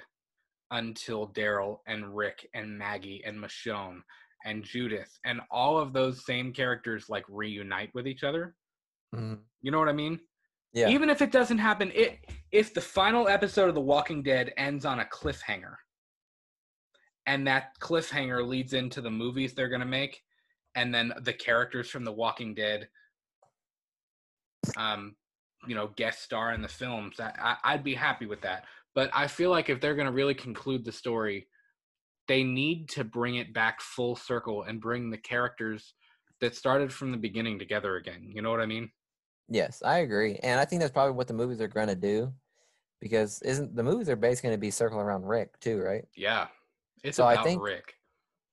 until 0.72 1.28
Daryl 1.28 1.80
and 1.88 2.16
Rick 2.16 2.48
and 2.54 2.78
Maggie 2.78 3.24
and 3.26 3.38
Michonne 3.38 4.02
and 4.46 4.64
Judith 4.64 5.20
and 5.26 5.42
all 5.50 5.80
of 5.80 5.92
those 5.92 6.26
same 6.26 6.54
characters 6.54 7.10
like 7.10 7.26
reunite 7.28 7.90
with 7.96 8.08
each 8.08 8.24
other. 8.24 8.56
Mhm. 9.14 9.40
You 9.62 9.72
know 9.72 9.80
what 9.80 9.90
I 9.90 9.94
mean? 9.94 10.20
Yeah. 10.72 10.90
Even 10.90 11.10
if 11.10 11.24
it 11.24 11.32
doesn't 11.32 11.58
happen, 11.58 11.92
it 11.96 12.20
if 12.52 12.74
the 12.76 12.82
final 12.82 13.28
episode 13.28 13.70
of 13.70 13.76
The 13.76 13.82
Walking 13.82 14.22
Dead 14.22 14.54
ends 14.56 14.86
on 14.86 15.00
a 15.00 15.06
cliffhanger, 15.06 15.76
and 17.26 17.48
that 17.48 17.80
cliffhanger 17.80 18.48
leads 18.48 18.74
into 18.74 19.02
the 19.02 19.10
movies 19.10 19.56
they're 19.56 19.68
gonna 19.68 19.86
make, 19.86 20.22
and 20.80 20.94
then 20.96 21.12
the 21.24 21.34
characters 21.34 21.90
from 21.90 22.06
The 22.06 22.12
Walking 22.12 22.56
Dead, 22.56 22.88
um, 24.78 25.16
you 25.68 25.76
know, 25.76 25.88
guest 25.98 26.22
star 26.24 26.54
in 26.54 26.62
the 26.62 26.70
films, 26.70 27.20
I, 27.20 27.32
I, 27.38 27.74
I'd 27.74 27.84
be 27.84 27.94
happy 27.94 28.26
with 28.26 28.40
that. 28.42 28.64
But 28.96 29.10
I 29.14 29.28
feel 29.28 29.50
like 29.50 29.70
if 29.70 29.82
they're 29.82 29.96
gonna 29.96 30.12
really 30.12 30.34
conclude 30.34 30.86
the 30.86 30.92
story, 30.92 31.48
they 32.30 32.44
need 32.44 32.88
to 32.90 33.04
bring 33.04 33.36
it 33.36 33.54
back 33.54 33.82
full 33.82 34.16
circle 34.16 34.64
and 34.64 34.80
bring 34.80 35.10
the 35.10 35.18
characters 35.18 35.96
that 36.40 36.56
started 36.56 36.94
from 36.94 37.12
the 37.12 37.18
beginning 37.18 37.60
together 37.60 37.98
again. 37.98 38.30
You 38.34 38.42
know 38.42 38.52
what 38.52 38.62
I 38.62 38.66
mean? 38.66 38.90
Yes, 39.50 39.82
I 39.86 39.98
agree, 40.00 40.40
and 40.44 40.60
I 40.62 40.66
think 40.66 40.80
that's 40.80 40.94
probably 40.94 41.14
what 41.14 41.28
the 41.28 41.34
movies 41.34 41.60
are 41.60 41.68
going 41.68 41.88
to 41.88 41.96
do, 41.96 42.32
because 43.02 43.42
isn't 43.42 43.76
the 43.76 43.84
movies 43.84 44.08
are 44.08 44.16
basically 44.16 44.50
going 44.50 44.58
to 44.60 44.62
be 44.62 44.72
circling 44.72 45.02
around 45.02 45.26
Rick 45.26 45.60
too, 45.60 45.82
right? 45.82 46.06
Yeah. 46.16 46.48
It's 47.04 47.18
So 47.18 47.26
I 47.26 47.34
about 47.34 47.46
think- 47.46 47.62
Rick. 47.62 47.96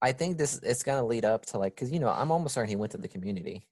I 0.02 0.12
think 0.12 0.38
this 0.38 0.58
it's 0.62 0.82
going 0.82 0.98
to 0.98 1.04
lead 1.06 1.24
up 1.24 1.46
to 1.46 1.58
like, 1.58 1.74
because 1.74 1.90
you 1.90 1.98
know, 2.00 2.08
I'm 2.08 2.30
almost 2.30 2.54
certain 2.54 2.68
he 2.68 2.76
went 2.76 2.92
to 2.92 2.98
the 2.98 3.08
community, 3.08 3.66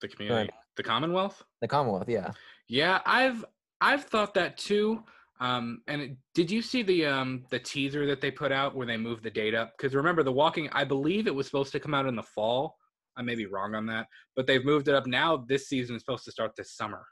The 0.00 0.08
community. 0.08 0.50
The 0.76 0.82
Commonwealth? 0.82 1.42
the 1.60 1.68
Commonwealth. 1.68 2.08
Yeah, 2.08 2.32
Yeah, 2.68 3.00
I've 3.06 3.44
I've 3.80 4.04
thought 4.04 4.34
that 4.34 4.56
too. 4.58 5.04
Um, 5.40 5.82
and 5.88 6.00
it, 6.00 6.16
did 6.34 6.50
you 6.50 6.62
see 6.62 6.82
the 6.82 7.06
um 7.06 7.44
the 7.50 7.58
teaser 7.58 8.06
that 8.06 8.20
they 8.20 8.30
put 8.30 8.50
out 8.52 8.74
where 8.74 8.86
they 8.86 8.96
moved 8.96 9.22
the 9.22 9.30
date 9.30 9.54
up? 9.54 9.72
Because 9.76 9.94
remember, 9.94 10.22
the 10.22 10.32
Walking, 10.32 10.68
I 10.72 10.84
believe 10.84 11.26
it 11.26 11.34
was 11.34 11.46
supposed 11.46 11.72
to 11.72 11.80
come 11.80 11.94
out 11.94 12.06
in 12.06 12.16
the 12.16 12.22
fall. 12.22 12.76
I 13.16 13.22
may 13.22 13.36
be 13.36 13.46
wrong 13.46 13.76
on 13.76 13.86
that, 13.86 14.08
but 14.34 14.46
they've 14.48 14.64
moved 14.64 14.88
it 14.88 14.94
up 14.94 15.06
now. 15.06 15.36
This 15.48 15.68
season 15.68 15.94
is 15.94 16.02
supposed 16.02 16.24
to 16.24 16.32
start 16.32 16.52
this 16.56 16.72
summer. 16.76 17.06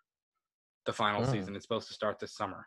The 0.86 0.92
final 0.92 1.22
Mm. 1.22 1.30
season 1.30 1.54
is 1.54 1.62
supposed 1.62 1.86
to 1.88 1.94
start 1.94 2.18
this 2.18 2.34
summer, 2.36 2.66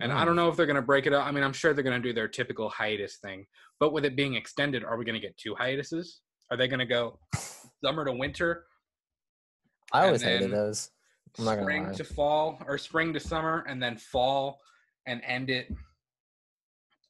and. 0.00 0.12
I 0.12 0.20
hmm. 0.20 0.26
don't 0.26 0.36
know 0.36 0.48
if 0.48 0.56
they're 0.56 0.66
going 0.66 0.76
to 0.76 0.82
break 0.82 1.06
it 1.06 1.12
up. 1.12 1.26
I 1.26 1.30
mean, 1.30 1.44
I'm 1.44 1.52
sure 1.52 1.72
they're 1.74 1.84
going 1.84 2.00
to 2.00 2.08
do 2.08 2.14
their 2.14 2.28
typical 2.28 2.68
hiatus 2.68 3.16
thing, 3.16 3.46
but 3.80 3.92
with 3.92 4.04
it 4.04 4.16
being 4.16 4.34
extended, 4.34 4.84
are 4.84 4.96
we 4.96 5.04
going 5.04 5.20
to 5.20 5.26
get 5.26 5.36
two 5.36 5.54
hiatuses? 5.54 6.20
Are 6.50 6.56
they 6.56 6.68
going 6.68 6.80
to 6.80 6.86
go 6.86 7.18
summer 7.84 8.04
to 8.04 8.12
winter, 8.12 8.64
I 9.92 10.06
always 10.06 10.22
hated 10.22 10.50
those. 10.50 10.90
I'm 11.38 11.44
not 11.44 11.60
spring 11.60 11.94
to 11.94 12.04
fall 12.04 12.58
or 12.66 12.78
spring 12.78 13.12
to 13.12 13.20
summer 13.20 13.64
and 13.68 13.82
then 13.82 13.96
fall 13.96 14.60
and 15.06 15.20
end 15.26 15.50
it. 15.50 15.68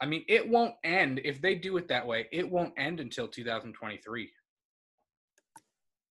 I 0.01 0.07
mean 0.07 0.25
it 0.29 0.49
won't 0.49 0.75
end. 0.83 1.21
If 1.25 1.41
they 1.41 1.55
do 1.55 1.77
it 1.77 1.89
that 1.89 2.07
way 2.07 2.27
it 2.33 2.51
won't 2.51 2.73
end 2.77 3.01
until 3.01 3.29
2023 3.29 4.31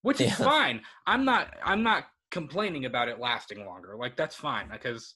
which 0.03 0.21
is 0.21 0.33
fine. 0.35 0.81
I'm 1.07 1.25
not 1.25 1.53
i'm 1.63 1.83
not 1.83 2.05
complaining 2.31 2.85
about 2.85 3.09
it 3.09 3.19
lasting 3.19 3.65
longer. 3.65 3.95
Like 3.97 4.15
that's 4.15 4.35
fine 4.35 4.69
because 4.71 5.13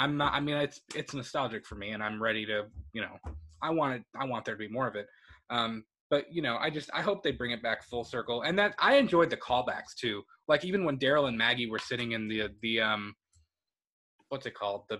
i'm 0.00 0.16
not 0.16 0.32
i 0.32 0.40
mean 0.40 0.56
it's 0.56 0.80
it's 0.94 1.14
nostalgic 1.14 1.66
for 1.66 1.74
me 1.74 1.90
and 1.90 2.02
i'm 2.02 2.20
ready 2.20 2.46
to 2.46 2.64
you 2.94 3.02
know 3.02 3.16
i 3.62 3.70
want 3.70 3.94
it 3.94 4.02
i 4.18 4.24
want 4.24 4.44
there 4.44 4.54
to 4.54 4.58
be 4.58 4.68
more 4.68 4.88
of 4.88 4.96
it. 4.96 5.06
Um 5.50 5.84
but 6.10 6.24
you 6.32 6.42
know 6.42 6.56
i 6.56 6.70
just 6.70 6.90
i 6.94 7.02
hope 7.02 7.22
they 7.22 7.30
bring 7.32 7.50
it 7.52 7.62
back 7.62 7.84
full 7.84 8.04
circle 8.04 8.42
and 8.42 8.58
that 8.58 8.74
i 8.78 8.96
enjoyed 8.96 9.30
the 9.30 9.36
callbacks 9.36 9.94
too. 10.00 10.22
Like 10.48 10.64
even 10.64 10.84
when 10.84 10.98
daryl 10.98 11.28
and 11.28 11.36
maggie 11.38 11.70
were 11.70 11.78
sitting 11.78 12.12
in 12.12 12.28
the 12.28 12.48
the 12.62 12.80
um 12.80 13.14
what's 14.30 14.46
it 14.46 14.54
called? 14.54 14.84
The 14.88 14.98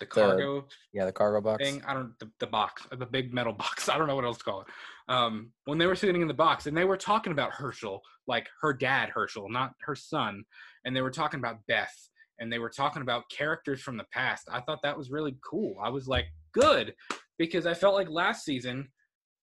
the 0.00 0.06
cargo 0.06 0.64
Yeah, 0.92 1.04
the 1.04 1.12
cargo 1.12 1.40
box. 1.40 1.62
thing? 1.62 1.82
I 1.86 1.92
don't 1.92 2.18
the, 2.20 2.30
the 2.40 2.46
box 2.46 2.86
the 2.90 3.06
big 3.06 3.34
metal 3.34 3.52
box. 3.64 3.88
I 3.88 3.98
don't 3.98 4.06
know 4.06 4.16
what 4.16 4.24
else 4.24 4.38
to 4.38 4.44
call 4.44 4.62
it 4.62 4.68
um 5.08 5.52
when 5.64 5.78
they 5.78 5.86
were 5.86 5.96
sitting 5.96 6.22
in 6.22 6.28
the 6.28 6.34
box 6.34 6.66
and 6.66 6.76
they 6.76 6.84
were 6.84 6.96
talking 6.96 7.32
about 7.32 7.52
hershel 7.52 8.00
like 8.26 8.46
her 8.62 8.72
dad 8.72 9.10
hershel 9.10 9.48
not 9.50 9.72
her 9.82 9.94
son 9.96 10.44
and 10.84 10.94
they 10.94 11.02
were 11.02 11.10
talking 11.10 11.40
about 11.40 11.58
beth 11.66 12.08
and 12.40 12.52
they 12.52 12.58
were 12.58 12.70
talking 12.70 13.02
about 13.02 13.28
characters 13.30 13.80
from 13.80 13.96
the 13.96 14.06
past 14.12 14.48
i 14.50 14.60
thought 14.60 14.82
that 14.82 14.96
was 14.96 15.10
really 15.10 15.36
cool 15.48 15.76
i 15.82 15.88
was 15.88 16.08
like 16.08 16.26
good 16.52 16.94
because 17.38 17.66
i 17.66 17.74
felt 17.74 17.94
like 17.94 18.08
last 18.08 18.44
season 18.44 18.88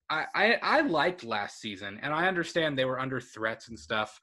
I, 0.09 0.25
I 0.35 0.57
I 0.61 0.81
liked 0.81 1.23
last 1.23 1.59
season, 1.59 1.99
and 2.01 2.13
I 2.13 2.27
understand 2.27 2.77
they 2.77 2.85
were 2.85 2.99
under 2.99 3.19
threats 3.19 3.69
and 3.69 3.79
stuff, 3.79 4.19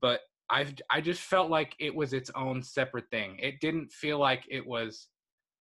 but 0.00 0.20
I've 0.50 0.74
I 0.90 1.00
just 1.00 1.22
felt 1.22 1.50
like 1.50 1.74
it 1.78 1.94
was 1.94 2.12
its 2.12 2.30
own 2.36 2.62
separate 2.62 3.08
thing. 3.10 3.38
It 3.40 3.60
didn't 3.60 3.90
feel 3.92 4.18
like 4.18 4.44
it 4.50 4.66
was 4.66 5.08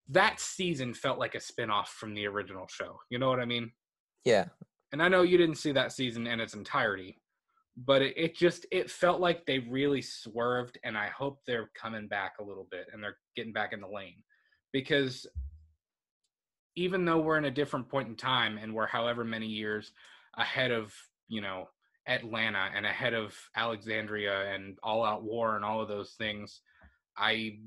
that 0.08 0.40
season 0.40 0.92
felt 0.92 1.18
like 1.18 1.34
a 1.34 1.40
spin-off 1.40 1.90
from 1.90 2.14
the 2.14 2.26
original 2.26 2.66
show. 2.68 2.98
You 3.10 3.18
know 3.18 3.30
what 3.30 3.40
I 3.40 3.44
mean? 3.46 3.70
Yeah, 4.24 4.46
And 4.92 5.02
I 5.02 5.08
know 5.08 5.22
you 5.22 5.38
didn't 5.38 5.56
see 5.56 5.72
that 5.72 5.92
season 5.92 6.26
in 6.26 6.40
its 6.40 6.54
entirety, 6.54 7.18
but 7.76 8.02
it, 8.02 8.14
it 8.16 8.36
just 8.36 8.66
it 8.70 8.90
felt 8.90 9.20
like 9.20 9.46
they 9.46 9.58
really 9.58 10.02
swerved, 10.02 10.78
and 10.84 10.96
I 10.96 11.08
hope 11.08 11.40
they're 11.46 11.70
coming 11.74 12.08
back 12.08 12.34
a 12.40 12.44
little 12.44 12.68
bit 12.70 12.86
and 12.92 13.02
they're 13.02 13.18
getting 13.36 13.52
back 13.52 13.72
in 13.72 13.80
the 13.80 13.88
lane 13.88 14.22
because 14.72 15.26
even 16.76 17.04
though 17.04 17.20
we're 17.20 17.38
in 17.38 17.44
a 17.44 17.50
different 17.50 17.88
point 17.88 18.08
in 18.08 18.16
time 18.16 18.58
and 18.58 18.74
we're 18.74 18.86
however 18.86 19.24
many 19.24 19.46
years 19.46 19.92
ahead 20.36 20.70
of 20.70 20.92
you 21.28 21.40
know 21.40 21.68
Atlanta 22.06 22.68
and 22.74 22.84
ahead 22.84 23.14
of 23.14 23.34
Alexandria 23.56 24.52
and 24.52 24.78
All 24.82 25.04
Out 25.04 25.22
War 25.22 25.56
and 25.56 25.64
all 25.64 25.80
of 25.80 25.88
those 25.88 26.14
things, 26.18 26.60
I 27.16 27.58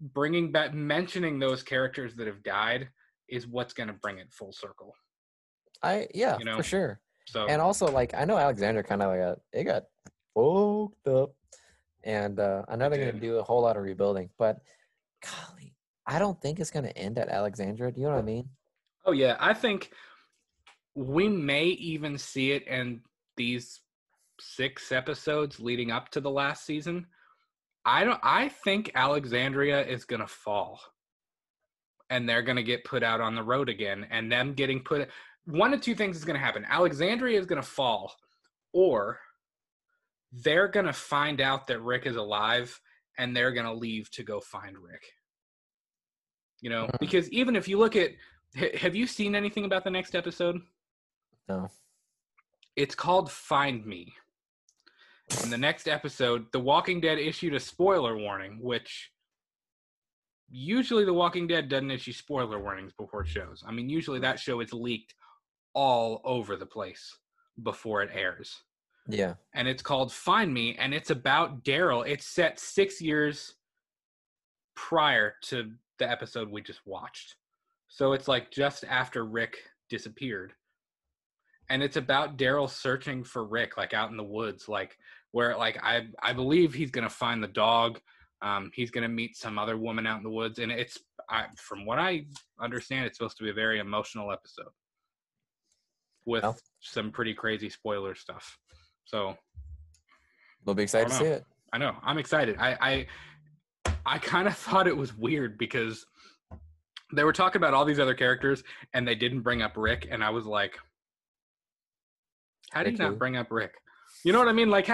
bringing 0.00 0.50
back 0.50 0.74
mentioning 0.74 1.38
those 1.38 1.62
characters 1.62 2.14
that 2.16 2.26
have 2.26 2.42
died 2.42 2.88
is 3.28 3.46
what's 3.46 3.74
going 3.74 3.86
to 3.88 3.94
bring 3.94 4.18
it 4.18 4.32
full 4.32 4.52
circle. 4.52 4.94
I 5.82 6.08
yeah 6.14 6.38
You 6.38 6.44
know? 6.44 6.56
for 6.56 6.62
sure. 6.62 7.00
So 7.26 7.46
And 7.46 7.60
also, 7.60 7.86
like 7.86 8.14
I 8.14 8.24
know 8.24 8.36
Alexandria 8.36 8.82
kind 8.82 9.02
of 9.02 9.10
like 9.10 9.20
got 9.20 9.38
it 9.52 9.64
got 9.64 9.84
fucked 10.34 11.08
up, 11.08 11.32
and 12.04 12.40
uh, 12.40 12.64
I 12.68 12.76
know 12.76 12.88
they're 12.88 12.98
gonna 12.98 13.20
do 13.20 13.36
a 13.36 13.42
whole 13.42 13.62
lot 13.62 13.76
of 13.76 13.82
rebuilding, 13.82 14.30
but 14.38 14.58
golly, 15.22 15.74
I 16.06 16.18
don't 16.18 16.40
think 16.40 16.60
it's 16.60 16.70
gonna 16.70 16.92
end 16.96 17.18
at 17.18 17.28
Alexandria. 17.28 17.92
Do 17.92 18.00
you 18.00 18.06
know 18.06 18.14
what 18.14 18.20
I 18.20 18.22
mean? 18.22 18.48
Oh 19.04 19.12
yeah, 19.12 19.36
I 19.38 19.54
think 19.54 19.92
we 20.94 21.28
may 21.28 21.66
even 21.66 22.18
see 22.18 22.52
it 22.52 22.66
in 22.66 23.00
these 23.36 23.80
six 24.40 24.92
episodes 24.92 25.60
leading 25.60 25.90
up 25.90 26.10
to 26.10 26.20
the 26.20 26.30
last 26.30 26.64
season. 26.64 27.06
I 27.84 28.04
don't 28.04 28.20
I 28.22 28.48
think 28.48 28.90
Alexandria 28.94 29.86
is 29.86 30.04
going 30.04 30.20
to 30.20 30.26
fall. 30.26 30.80
And 32.10 32.28
they're 32.28 32.42
going 32.42 32.56
to 32.56 32.62
get 32.62 32.84
put 32.84 33.04
out 33.04 33.20
on 33.20 33.36
the 33.36 33.42
road 33.42 33.68
again 33.68 34.06
and 34.10 34.30
them 34.30 34.52
getting 34.54 34.80
put 34.80 35.08
one 35.46 35.72
of 35.74 35.80
two 35.80 35.94
things 35.94 36.16
is 36.16 36.24
going 36.24 36.38
to 36.38 36.44
happen. 36.44 36.64
Alexandria 36.68 37.38
is 37.38 37.46
going 37.46 37.60
to 37.60 37.66
fall 37.66 38.14
or 38.72 39.18
they're 40.32 40.68
going 40.68 40.86
to 40.86 40.92
find 40.92 41.40
out 41.40 41.66
that 41.66 41.80
Rick 41.80 42.06
is 42.06 42.16
alive 42.16 42.80
and 43.18 43.36
they're 43.36 43.52
going 43.52 43.66
to 43.66 43.72
leave 43.72 44.10
to 44.12 44.22
go 44.22 44.40
find 44.40 44.78
Rick. 44.78 45.02
You 46.60 46.70
know, 46.70 46.86
Mhm. 46.86 46.98
because 47.00 47.28
even 47.30 47.56
if 47.56 47.66
you 47.68 47.78
look 47.78 47.96
at 47.96 48.12
have 48.78 48.94
you 48.96 49.06
seen 49.06 49.34
anything 49.34 49.64
about 49.64 49.84
the 49.84 49.90
next 49.90 50.14
episode? 50.16 50.60
No. 51.48 51.70
It's 52.76 52.94
called 52.94 53.30
Find 53.30 53.84
Me. 53.86 54.14
In 55.44 55.50
the 55.50 55.58
next 55.58 55.86
episode, 55.86 56.50
The 56.52 56.58
Walking 56.58 57.00
Dead 57.00 57.18
issued 57.18 57.54
a 57.54 57.60
spoiler 57.60 58.16
warning, 58.16 58.58
which 58.60 59.12
usually 60.48 61.04
The 61.04 61.12
Walking 61.12 61.46
Dead 61.46 61.68
doesn't 61.68 61.90
issue 61.92 62.12
spoiler 62.12 62.58
warnings 62.58 62.92
before 62.92 63.24
shows. 63.24 63.62
I 63.66 63.70
mean, 63.70 63.88
usually 63.88 64.18
that 64.20 64.40
show 64.40 64.58
is 64.60 64.72
leaked 64.72 65.14
all 65.74 66.20
over 66.24 66.56
the 66.56 66.66
place 66.66 67.16
before 67.62 68.02
it 68.02 68.10
airs. 68.12 68.62
Yeah. 69.08 69.34
And 69.54 69.66
it's 69.68 69.82
called 69.82 70.12
Find 70.12 70.52
Me, 70.52 70.76
and 70.78 70.94
it's 70.94 71.10
about 71.10 71.64
Daryl. 71.64 72.06
It's 72.06 72.26
set 72.26 72.58
six 72.60 73.00
years 73.00 73.54
prior 74.76 75.34
to 75.42 75.72
the 75.98 76.10
episode 76.10 76.48
we 76.50 76.62
just 76.62 76.80
watched. 76.86 77.36
So 77.88 78.12
it's 78.12 78.28
like 78.28 78.50
just 78.50 78.84
after 78.84 79.24
Rick 79.24 79.58
disappeared. 79.88 80.52
And 81.68 81.82
it's 81.82 81.96
about 81.96 82.36
Daryl 82.36 82.68
searching 82.68 83.22
for 83.24 83.44
Rick, 83.44 83.76
like 83.76 83.94
out 83.94 84.10
in 84.10 84.16
the 84.16 84.24
woods, 84.24 84.68
like 84.68 84.96
where 85.32 85.56
like 85.56 85.78
I 85.82 86.06
I 86.22 86.32
believe 86.32 86.74
he's 86.74 86.90
gonna 86.90 87.10
find 87.10 87.42
the 87.42 87.48
dog. 87.48 88.00
Um, 88.42 88.70
he's 88.74 88.90
gonna 88.90 89.08
meet 89.08 89.36
some 89.36 89.58
other 89.58 89.76
woman 89.76 90.06
out 90.06 90.18
in 90.18 90.24
the 90.24 90.30
woods, 90.30 90.58
and 90.58 90.72
it's 90.72 90.98
I, 91.28 91.46
from 91.56 91.86
what 91.86 91.98
I 91.98 92.26
understand, 92.60 93.06
it's 93.06 93.18
supposed 93.18 93.36
to 93.36 93.44
be 93.44 93.50
a 93.50 93.54
very 93.54 93.78
emotional 93.78 94.32
episode 94.32 94.70
with 96.26 96.42
Well. 96.42 96.56
some 96.80 97.10
pretty 97.10 97.34
crazy 97.34 97.68
spoiler 97.70 98.14
stuff. 98.14 98.58
So 99.04 99.36
We'll 100.64 100.74
be 100.74 100.82
excited 100.82 101.08
to 101.08 101.14
see 101.14 101.24
it. 101.24 101.44
I 101.72 101.78
know 101.78 101.96
I'm 102.02 102.18
excited. 102.18 102.56
I, 102.58 102.76
I 102.80 103.06
I 104.04 104.18
kind 104.18 104.46
of 104.48 104.56
thought 104.64 104.86
it 104.86 104.96
was 104.96 105.16
weird 105.16 105.56
because 105.58 106.04
they 107.12 107.24
were 107.24 107.32
talking 107.32 107.58
about 107.60 107.74
all 107.74 107.84
these 107.84 107.98
other 107.98 108.14
characters 108.14 108.62
and 108.94 109.06
they 109.06 109.14
didn't 109.14 109.40
bring 109.40 109.62
up 109.62 109.72
Rick, 109.76 110.06
and 110.10 110.22
I 110.22 110.30
was 110.30 110.46
like, 110.46 110.78
how 112.70 112.82
do 112.82 112.90
you 112.90 112.96
not 112.96 113.18
bring 113.18 113.36
up 113.36 113.50
Rick? 113.50 113.72
You 114.24 114.32
know 114.32 114.38
what 114.38 114.48
I 114.48 114.52
mean? 114.52 114.70
Like, 114.70 114.88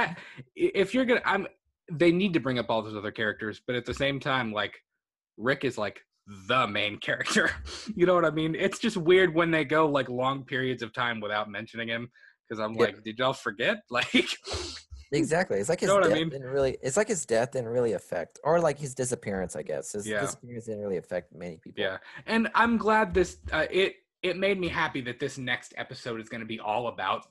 if 0.54 0.94
you're 0.94 1.04
gonna, 1.04 1.22
I'm. 1.24 1.46
They 1.92 2.10
need 2.10 2.32
to 2.34 2.40
bring 2.40 2.58
up 2.58 2.66
all 2.68 2.82
those 2.82 2.96
other 2.96 3.12
characters, 3.12 3.60
but 3.66 3.76
at 3.76 3.84
the 3.86 3.94
same 3.94 4.18
time, 4.18 4.52
like, 4.52 4.74
Rick 5.36 5.64
is 5.64 5.78
like 5.78 6.00
the 6.48 6.66
main 6.66 6.98
character. 7.06 7.50
you 7.94 8.06
know 8.06 8.14
what 8.14 8.24
I 8.24 8.30
mean? 8.30 8.54
It's 8.54 8.78
just 8.78 8.96
weird 8.96 9.34
when 9.34 9.50
they 9.50 9.64
go 9.64 9.86
like 9.86 10.08
long 10.08 10.44
periods 10.44 10.82
of 10.82 10.92
time 10.92 11.20
without 11.20 11.50
mentioning 11.50 11.88
him 11.88 12.10
because 12.48 12.60
I'm 12.60 12.74
Yeah. 12.74 12.84
like, 12.86 13.02
did 13.04 13.18
y'all 13.18 13.32
forget? 13.32 13.78
Like, 13.90 14.26
Exactly. 15.12 15.60
It's 15.60 15.68
like 15.68 15.78
his 15.80 15.88
know 15.88 15.94
what 15.94 16.04
I 16.04 16.08
death 16.08 16.16
mean? 16.16 16.28
didn't 16.30 16.48
really. 16.48 16.76
It's 16.82 16.96
like 16.96 17.06
his 17.06 17.24
death 17.24 17.52
didn't 17.52 17.68
really 17.68 17.92
affect, 17.92 18.40
or 18.42 18.58
like 18.58 18.76
his 18.76 18.92
disappearance. 18.92 19.54
I 19.54 19.62
guess 19.62 19.92
his 19.92 20.04
Yeah. 20.04 20.20
disappearance 20.20 20.64
didn't 20.66 20.80
really 20.80 20.96
affect 20.96 21.32
many 21.32 21.58
people. 21.58 21.80
Yeah, 21.80 21.98
and 22.26 22.48
I'm 22.56 22.76
glad 22.76 23.14
this. 23.14 23.36
Uh, 23.52 23.66
it 23.70 23.94
it 24.24 24.36
made 24.36 24.58
me 24.58 24.66
happy 24.66 25.00
that 25.02 25.20
this 25.20 25.38
next 25.38 25.74
episode 25.76 26.20
is 26.20 26.28
going 26.28 26.40
to 26.40 26.46
be 26.46 26.58
all 26.58 26.88
about 26.88 27.24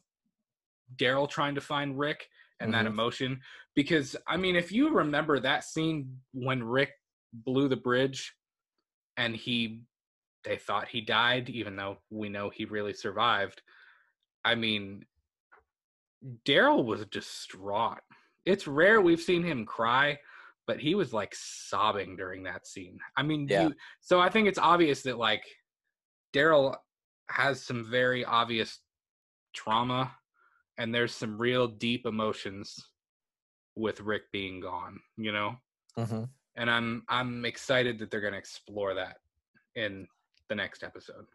Daryl 0.95 1.29
trying 1.29 1.53
to 1.55 1.61
find 1.61 1.99
Rick 1.99 2.29
and 2.61 2.73
that 2.73 2.85
Mhm. 2.85 2.91
emotion. 2.91 3.41
Because 3.75 4.15
I 4.25 4.37
mean, 4.37 4.55
if 4.55 4.71
you 4.71 4.89
remember 4.93 5.39
that 5.41 5.65
scene 5.65 6.21
when 6.31 6.63
Rick 6.63 6.91
blew 7.33 7.67
the 7.67 7.75
bridge, 7.75 8.33
and 9.17 9.35
he, 9.35 9.81
they 10.43 10.57
thought 10.57 10.87
he 10.87 11.01
died, 11.01 11.49
even 11.49 11.75
though 11.75 11.97
we 12.09 12.29
know 12.29 12.49
he 12.49 12.65
really 12.65 12.93
survived. 12.93 13.61
I 14.43 14.55
mean, 14.55 15.05
Daryl 16.45 16.85
was 16.85 17.05
distraught. 17.05 17.99
It's 18.45 18.67
rare 18.67 19.01
we've 19.01 19.21
seen 19.21 19.43
him 19.43 19.65
cry, 19.65 20.19
but 20.67 20.79
he 20.79 20.95
was 20.95 21.13
like 21.13 21.33
sobbing 21.35 22.15
during 22.15 22.43
that 22.43 22.67
scene. 22.67 22.99
I 23.17 23.23
mean, 23.23 23.47
Yeah. 23.49 23.63
you, 23.63 23.73
so 24.01 24.19
I 24.19 24.29
think 24.29 24.47
it's 24.47 24.59
obvious 24.59 25.01
that 25.03 25.17
like 25.17 25.43
Daryl 26.33 26.75
has 27.29 27.61
some 27.61 27.89
very 27.89 28.23
obvious 28.23 28.79
trauma 29.53 30.15
and 30.77 30.93
there's 30.93 31.13
some 31.13 31.37
real 31.37 31.67
deep 31.67 32.05
emotions 32.05 32.75
with 33.75 33.99
Rick 34.01 34.23
being 34.31 34.59
gone, 34.59 34.99
you 35.17 35.31
know? 35.31 35.55
hmm 35.97 36.23
And 36.55 36.69
I'm 36.69 37.03
I'm 37.09 37.45
excited 37.45 37.99
that 37.99 38.11
they're 38.11 38.21
going 38.21 38.33
to 38.33 38.39
explore 38.39 38.93
that 38.93 39.17
in 39.75 40.07
the 40.49 40.55
next 40.55 40.83
episode. 40.83 41.25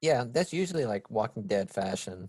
Yeah, 0.00 0.24
that's 0.30 0.52
usually 0.52 0.84
like 0.84 1.10
Walking 1.10 1.46
Dead 1.46 1.70
fashion, 1.70 2.28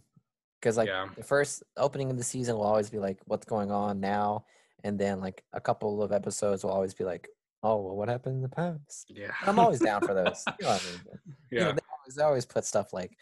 because 0.60 0.77
like 0.77 0.89
yeah. 0.89 1.08
the 1.15 1.23
first 1.23 1.63
opening 1.77 2.12
of 2.12 2.17
the 2.17 2.23
season 2.23 2.56
will 2.56 2.63
always 2.63 2.89
be 2.89 2.99
like, 2.99 3.19
"What's 3.25 3.45
going 3.45 3.71
on 3.71 3.99
now?" 3.99 4.45
and 4.84 4.99
then 4.99 5.19
like 5.19 5.43
a 5.53 5.62
couple 5.62 6.03
of 6.03 6.12
episodes 6.12 6.63
will 6.63 6.71
always 6.71 6.93
be 6.93 7.03
like, 7.03 7.29
"Oh, 7.63 7.82
well, 7.82 7.95
what 7.95 8.10
happened 8.10 8.36
in 8.36 8.41
the 8.41 8.49
past?" 8.49 9.08
Yeah. 9.10 9.32
And 9.41 9.49
I'm 9.49 9.60
always 9.60 9.79
down 9.79 10.01
for 10.01 10.13
those. 10.13 10.43
You 10.60 10.65
know 10.65 10.71
I 10.71 10.73
mean? 10.73 11.01
But, 11.06 11.19
you 11.51 11.60
know, 11.60 11.67
yeah. 11.67 11.71
they 11.71 11.82
always, 11.97 12.15
they 12.15 12.23
always 12.23 12.45
put 12.45 12.65
stuff 12.65 12.93
like, 12.93 13.17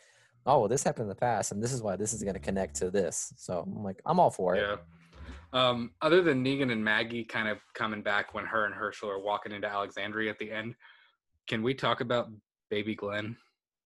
"Oh, 0.46 0.60
well, 0.60 0.68
this 0.68 0.84
happened 0.84 1.04
in 1.04 1.10
the 1.10 1.16
past, 1.16 1.52
and 1.52 1.64
this 1.64 1.72
is 1.72 1.82
why 1.82 1.96
this 1.96 2.14
is 2.14 2.24
going 2.24 2.34
to 2.34 2.40
connect 2.40 2.76
to 2.78 2.90
this." 2.90 3.34
So 3.38 3.64
I'm 3.66 3.84
like, 3.84 4.02
I'm 4.06 4.20
all 4.20 4.32
for 4.32 4.56
it. 4.56 4.62
Yeah. 4.62 4.78
Um, 5.54 5.92
other 6.02 6.22
than 6.22 6.44
Negan 6.44 6.72
and 6.72 6.84
Maggie 6.84 7.24
kind 7.26 7.48
of 7.50 7.58
coming 7.74 8.02
back 8.02 8.34
when 8.34 8.46
her 8.46 8.66
and 8.66 8.74
Hershel 8.74 9.10
are 9.10 9.20
walking 9.20 9.52
into 9.52 9.68
Alexandria 9.68 10.30
at 10.32 10.40
the 10.40 10.52
end, 10.52 10.76
can 11.48 11.62
we 11.62 11.74
talk 11.74 12.00
about 12.02 12.30
baby 12.70 12.96
Glenn? 12.96 13.36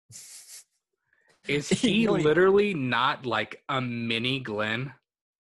Is 1.48 1.68
he 1.70 2.06
know 2.06 2.14
what 2.14 2.22
he- 2.22 2.28
literally 2.28 2.74
not 2.74 3.26
like 3.26 3.62
a 3.70 3.80
mini 3.82 4.40
Glenn? 4.40 4.94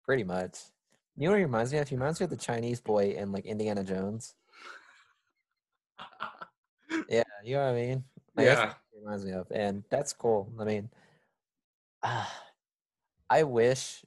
Pretty 0.04 0.24
much. 0.24 0.58
You 1.16 1.26
know 1.26 1.32
what 1.32 1.38
he 1.38 1.44
reminds 1.44 1.72
me 1.72 1.78
of? 1.78 1.88
He 1.88 1.94
reminds 1.94 2.18
me 2.20 2.24
of 2.24 2.30
the 2.30 2.36
Chinese 2.36 2.80
boy 2.80 3.10
in 3.16 3.32
like 3.32 3.46
Indiana 3.46 3.84
Jones. 3.84 4.34
Yeah, 7.08 7.22
you 7.42 7.54
know 7.56 7.64
what 7.64 7.70
I 7.70 7.74
mean? 7.74 8.04
Like, 8.36 8.46
Yeah. 8.46 8.74
reminds 8.94 9.24
me 9.24 9.32
of, 9.32 9.46
and 9.50 9.82
that's 9.90 10.12
cool. 10.12 10.52
I 10.60 10.64
mean, 10.64 10.90
ah, 12.02 12.30
I 13.30 13.44
wish. 13.44 14.04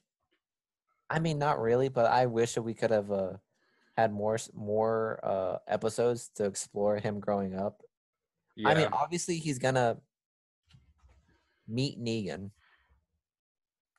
I 1.08 1.18
mean, 1.18 1.38
not 1.38 1.60
really, 1.60 1.88
but 1.88 2.06
I 2.06 2.26
wish 2.26 2.54
that 2.54 2.62
we 2.62 2.74
could 2.74 2.90
have 2.90 3.10
uh, 3.10 3.34
had 3.96 4.12
more 4.12 4.38
more 4.54 5.20
uh, 5.22 5.58
episodes 5.68 6.30
to 6.36 6.44
explore 6.44 6.98
him 6.98 7.20
growing 7.20 7.54
up. 7.54 7.82
Yeah. 8.56 8.68
I 8.70 8.74
mean, 8.74 8.88
obviously 8.92 9.38
he's 9.38 9.58
gonna 9.58 9.98
meet 11.68 12.00
Negan 12.00 12.50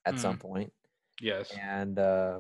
at 0.06 0.20
some 0.20 0.38
point, 0.38 0.72
yes. 1.22 1.52
and 1.62 2.00
uh, 2.00 2.40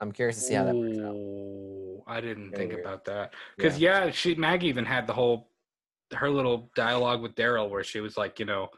I'm 0.00 0.12
curious 0.12 0.36
to 0.36 0.42
see 0.42 0.54
how 0.54 0.64
that 0.64 0.74
works 0.74 0.98
out. 0.98 1.14
Ooh, 1.14 2.02
I 2.06 2.20
didn't 2.20 2.50
Very 2.50 2.56
think 2.56 2.72
weird. 2.72 2.86
about 2.86 3.04
that. 3.06 3.32
Because 3.56 3.78
yeah. 3.78 4.10
she 4.10 4.34
Maggie 4.34 4.68
even 4.68 4.84
had 4.84 5.06
the 5.06 5.12
whole 5.12 5.50
her 6.14 6.30
little 6.30 6.70
dialogue 6.76 7.22
with 7.22 7.34
Daryl 7.34 7.70
where 7.70 7.82
she 7.82 8.00
was 8.00 8.16
like, 8.16 8.38
you 8.38 8.44
know, 8.44 8.68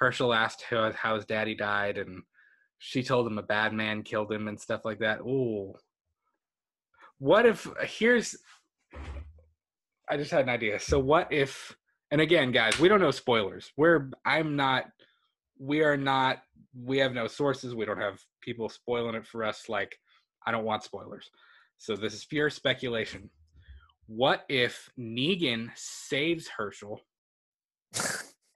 Hershel 0.00 0.34
asked 0.34 0.62
how, 0.62 0.92
how 0.92 1.16
his 1.16 1.26
daddy 1.26 1.54
died, 1.54 1.98
and 1.98 2.22
she 2.82 3.02
told 3.02 3.26
him 3.26 3.36
a 3.36 3.42
bad 3.42 3.74
man 3.74 4.02
killed 4.02 4.32
him 4.32 4.48
and 4.48 4.58
stuff 4.58 4.86
like 4.86 5.00
that. 5.00 5.20
Ooh, 5.20 5.74
what 7.18 7.44
if 7.44 7.68
here's? 7.82 8.34
I 10.08 10.16
just 10.16 10.30
had 10.30 10.42
an 10.42 10.48
idea. 10.48 10.80
So 10.80 10.98
what 10.98 11.30
if? 11.30 11.76
And 12.10 12.22
again, 12.22 12.50
guys, 12.50 12.80
we 12.80 12.88
don't 12.88 13.02
know 13.02 13.10
spoilers. 13.10 13.70
We're 13.76 14.10
I'm 14.24 14.56
not. 14.56 14.86
We 15.58 15.82
are 15.82 15.98
not. 15.98 16.38
We 16.74 16.96
have 16.98 17.12
no 17.12 17.26
sources. 17.26 17.74
We 17.74 17.84
don't 17.84 18.00
have 18.00 18.18
people 18.40 18.70
spoiling 18.70 19.14
it 19.14 19.26
for 19.26 19.44
us. 19.44 19.68
Like 19.68 19.94
I 20.46 20.50
don't 20.50 20.64
want 20.64 20.82
spoilers. 20.82 21.30
So 21.76 21.94
this 21.96 22.14
is 22.14 22.24
pure 22.24 22.48
speculation. 22.48 23.28
What 24.06 24.46
if 24.48 24.88
Negan 24.98 25.68
saves 25.76 26.48
Hershel 26.48 27.00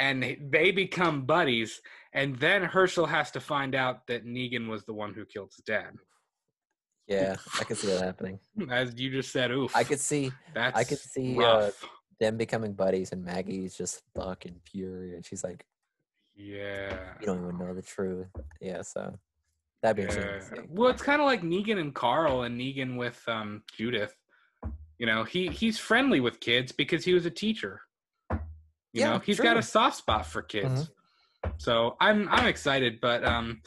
and 0.04 0.36
they 0.50 0.70
become 0.70 1.22
buddies, 1.24 1.80
and 2.12 2.36
then 2.36 2.62
Hershel 2.62 3.08
has 3.08 3.30
to 3.32 3.40
find 3.40 3.74
out 3.74 4.06
that 4.08 4.26
Negan 4.26 4.68
was 4.68 4.84
the 4.84 4.92
one 4.92 5.14
who 5.14 5.24
killed 5.24 5.52
his 5.56 5.64
dad? 5.64 5.92
Yeah, 7.06 7.36
I 7.60 7.64
could 7.64 7.78
see 7.78 7.88
that 7.88 8.02
happening. 8.02 8.38
As 8.70 8.94
you 8.96 9.10
just 9.10 9.32
said, 9.32 9.50
oof. 9.50 9.74
I 9.74 9.84
could 9.84 10.00
see 10.00 10.30
That's 10.54 10.78
I 10.78 10.84
could 10.84 10.98
see, 10.98 11.42
uh, 11.42 11.70
them 12.20 12.36
becoming 12.36 12.74
buddies, 12.74 13.12
and 13.12 13.24
Maggie's 13.24 13.76
just 13.76 14.02
fucking 14.14 14.60
furious. 14.70 15.26
She's 15.26 15.42
like, 15.44 15.64
yeah. 16.36 17.14
"You 17.20 17.26
don't 17.26 17.42
even 17.42 17.58
know 17.58 17.74
the 17.74 17.82
truth." 17.82 18.28
Yeah, 18.60 18.82
so 18.82 19.18
that'd 19.82 19.96
be 19.96 20.02
Yeah. 20.02 20.18
interesting. 20.18 20.66
Well, 20.70 20.90
it's 20.90 21.02
kind 21.02 21.20
of 21.20 21.26
like 21.26 21.42
Negan 21.42 21.78
and 21.80 21.94
Carl, 21.94 22.42
and 22.42 22.60
Negan 22.60 22.96
with 22.98 23.22
um, 23.26 23.62
Judith. 23.76 24.14
You 24.98 25.06
know, 25.06 25.24
he 25.24 25.48
he's 25.48 25.78
friendly 25.78 26.20
with 26.20 26.40
kids 26.40 26.72
because 26.72 27.04
he 27.04 27.14
was 27.14 27.24
a 27.26 27.30
teacher. 27.30 27.80
You 28.94 29.00
Yeah, 29.00 29.10
know, 29.14 29.18
he's 29.18 29.40
got 29.40 29.56
a 29.56 29.62
soft 29.62 29.96
spot 29.96 30.24
for 30.24 30.40
kids. 30.40 30.88
So 31.58 31.96
I'm 32.00 32.28
I'm 32.30 32.46
excited, 32.46 33.00
but 33.02 33.24
um, 33.24 33.60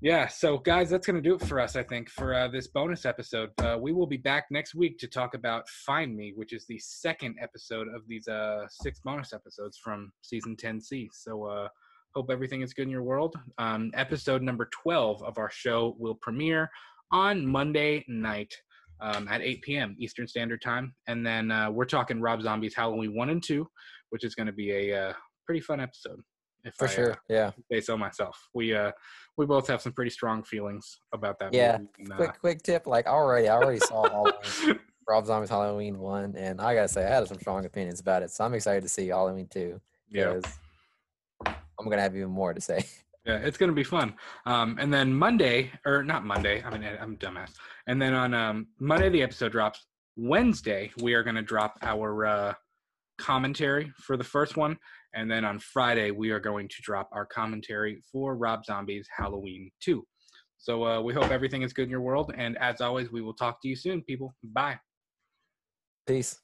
yeah. 0.00 0.28
So 0.28 0.56
guys, 0.56 0.88
that's 0.88 1.04
gonna 1.06 1.20
do 1.20 1.34
it 1.34 1.42
for 1.42 1.58
us. 1.58 1.74
I 1.74 1.82
think 1.82 2.08
for 2.08 2.32
uh, 2.32 2.46
this 2.48 2.68
bonus 2.68 3.04
episode. 3.04 3.50
Uh, 3.58 3.76
we 3.78 3.92
will 3.92 4.06
be 4.06 4.16
back 4.16 4.46
next 4.50 4.74
week 4.74 4.98
to 4.98 5.08
talk 5.08 5.34
about 5.34 5.68
Find 5.68 6.16
Me, 6.16 6.32
which 6.36 6.52
is 6.52 6.64
the 6.66 6.78
second 6.78 7.36
episode 7.42 7.88
of 7.88 8.06
these 8.06 8.28
uh 8.28 8.66
six 8.70 9.00
bonus 9.00 9.32
episodes 9.32 9.78
from 9.82 10.12
season 10.22 10.56
10C. 10.56 11.08
So 11.12 11.44
uh, 11.46 11.68
hope 12.14 12.30
everything 12.30 12.62
is 12.62 12.72
good 12.72 12.84
in 12.84 12.90
your 12.90 13.02
world. 13.02 13.34
Um, 13.58 13.90
episode 13.94 14.42
number 14.42 14.68
12 14.72 15.22
of 15.24 15.38
our 15.38 15.50
show 15.50 15.96
will 15.98 16.14
premiere 16.14 16.70
on 17.12 17.44
Monday 17.44 18.04
night. 18.08 18.54
Um, 19.02 19.28
at 19.28 19.40
8 19.40 19.62
p.m. 19.62 19.96
Eastern 19.98 20.28
Standard 20.28 20.60
Time, 20.62 20.94
and 21.06 21.26
then 21.26 21.50
uh, 21.50 21.70
we're 21.70 21.84
talking 21.86 22.20
Rob 22.20 22.42
Zombie's 22.42 22.74
Halloween 22.74 23.14
one 23.16 23.30
and 23.30 23.42
two, 23.42 23.66
which 24.10 24.24
is 24.24 24.34
going 24.34 24.46
to 24.46 24.52
be 24.52 24.72
a 24.72 25.08
uh, 25.08 25.12
pretty 25.46 25.60
fun 25.60 25.80
episode. 25.80 26.20
If 26.64 26.74
For 26.74 26.84
I, 26.84 26.90
uh, 26.90 26.94
sure. 26.94 27.18
Yeah. 27.28 27.50
say 27.72 27.80
so 27.80 27.96
myself. 27.96 28.38
We 28.54 28.74
uh 28.74 28.92
we 29.36 29.46
both 29.46 29.66
have 29.68 29.80
some 29.80 29.92
pretty 29.92 30.10
strong 30.10 30.42
feelings 30.42 31.00
about 31.14 31.38
that. 31.38 31.54
Yeah, 31.54 31.78
movie, 31.78 31.90
and, 31.98 32.12
uh, 32.12 32.16
Quick, 32.16 32.40
quick 32.40 32.62
tip. 32.62 32.86
Like 32.86 33.06
already, 33.06 33.48
I 33.48 33.56
already 33.56 33.80
saw 33.80 34.06
Halloween, 34.10 34.80
Rob 35.08 35.26
Zombie's 35.26 35.48
Halloween 35.50 35.98
one, 35.98 36.34
and 36.36 36.60
I 36.60 36.74
gotta 36.74 36.88
say, 36.88 37.06
I 37.06 37.08
had 37.08 37.26
some 37.26 37.38
strong 37.38 37.64
opinions 37.64 38.00
about 38.00 38.22
it. 38.22 38.30
So 38.30 38.44
I'm 38.44 38.52
excited 38.54 38.82
to 38.82 38.88
see 38.88 39.08
Halloween 39.08 39.48
two. 39.48 39.80
yeah, 40.10 40.34
because 40.34 40.58
I'm 41.46 41.88
gonna 41.88 42.02
have 42.02 42.14
even 42.14 42.30
more 42.30 42.52
to 42.52 42.60
say. 42.60 42.84
yeah, 43.24 43.36
it's 43.36 43.58
gonna 43.58 43.72
be 43.72 43.84
fun. 43.84 44.14
Um, 44.46 44.76
and 44.80 44.92
then 44.92 45.12
Monday 45.12 45.70
or 45.84 46.02
not 46.02 46.24
Monday. 46.24 46.62
I 46.62 46.70
mean, 46.70 46.84
I'm 47.00 47.16
dumbass. 47.16 47.52
And 47.86 48.00
then 48.00 48.14
on 48.14 48.34
um 48.34 48.68
Monday 48.78 49.08
the 49.08 49.22
episode 49.22 49.52
drops. 49.52 49.86
Wednesday 50.16 50.90
we 51.00 51.14
are 51.14 51.22
gonna 51.22 51.42
drop 51.42 51.78
our 51.82 52.26
uh 52.26 52.54
commentary 53.18 53.92
for 53.98 54.16
the 54.16 54.24
first 54.24 54.56
one, 54.56 54.76
and 55.14 55.30
then 55.30 55.44
on 55.44 55.58
Friday 55.58 56.10
we 56.10 56.30
are 56.30 56.40
going 56.40 56.68
to 56.68 56.76
drop 56.82 57.08
our 57.12 57.26
commentary 57.26 58.02
for 58.10 58.36
Rob 58.36 58.64
Zombie's 58.64 59.08
Halloween 59.16 59.70
two. 59.80 60.04
So 60.58 60.84
uh, 60.84 61.00
we 61.00 61.14
hope 61.14 61.30
everything 61.30 61.62
is 61.62 61.72
good 61.72 61.84
in 61.84 61.90
your 61.90 62.02
world, 62.02 62.32
and 62.36 62.58
as 62.58 62.82
always, 62.82 63.10
we 63.10 63.22
will 63.22 63.32
talk 63.32 63.62
to 63.62 63.68
you 63.68 63.74
soon, 63.74 64.02
people. 64.02 64.34
Bye. 64.44 64.78
Peace. 66.06 66.38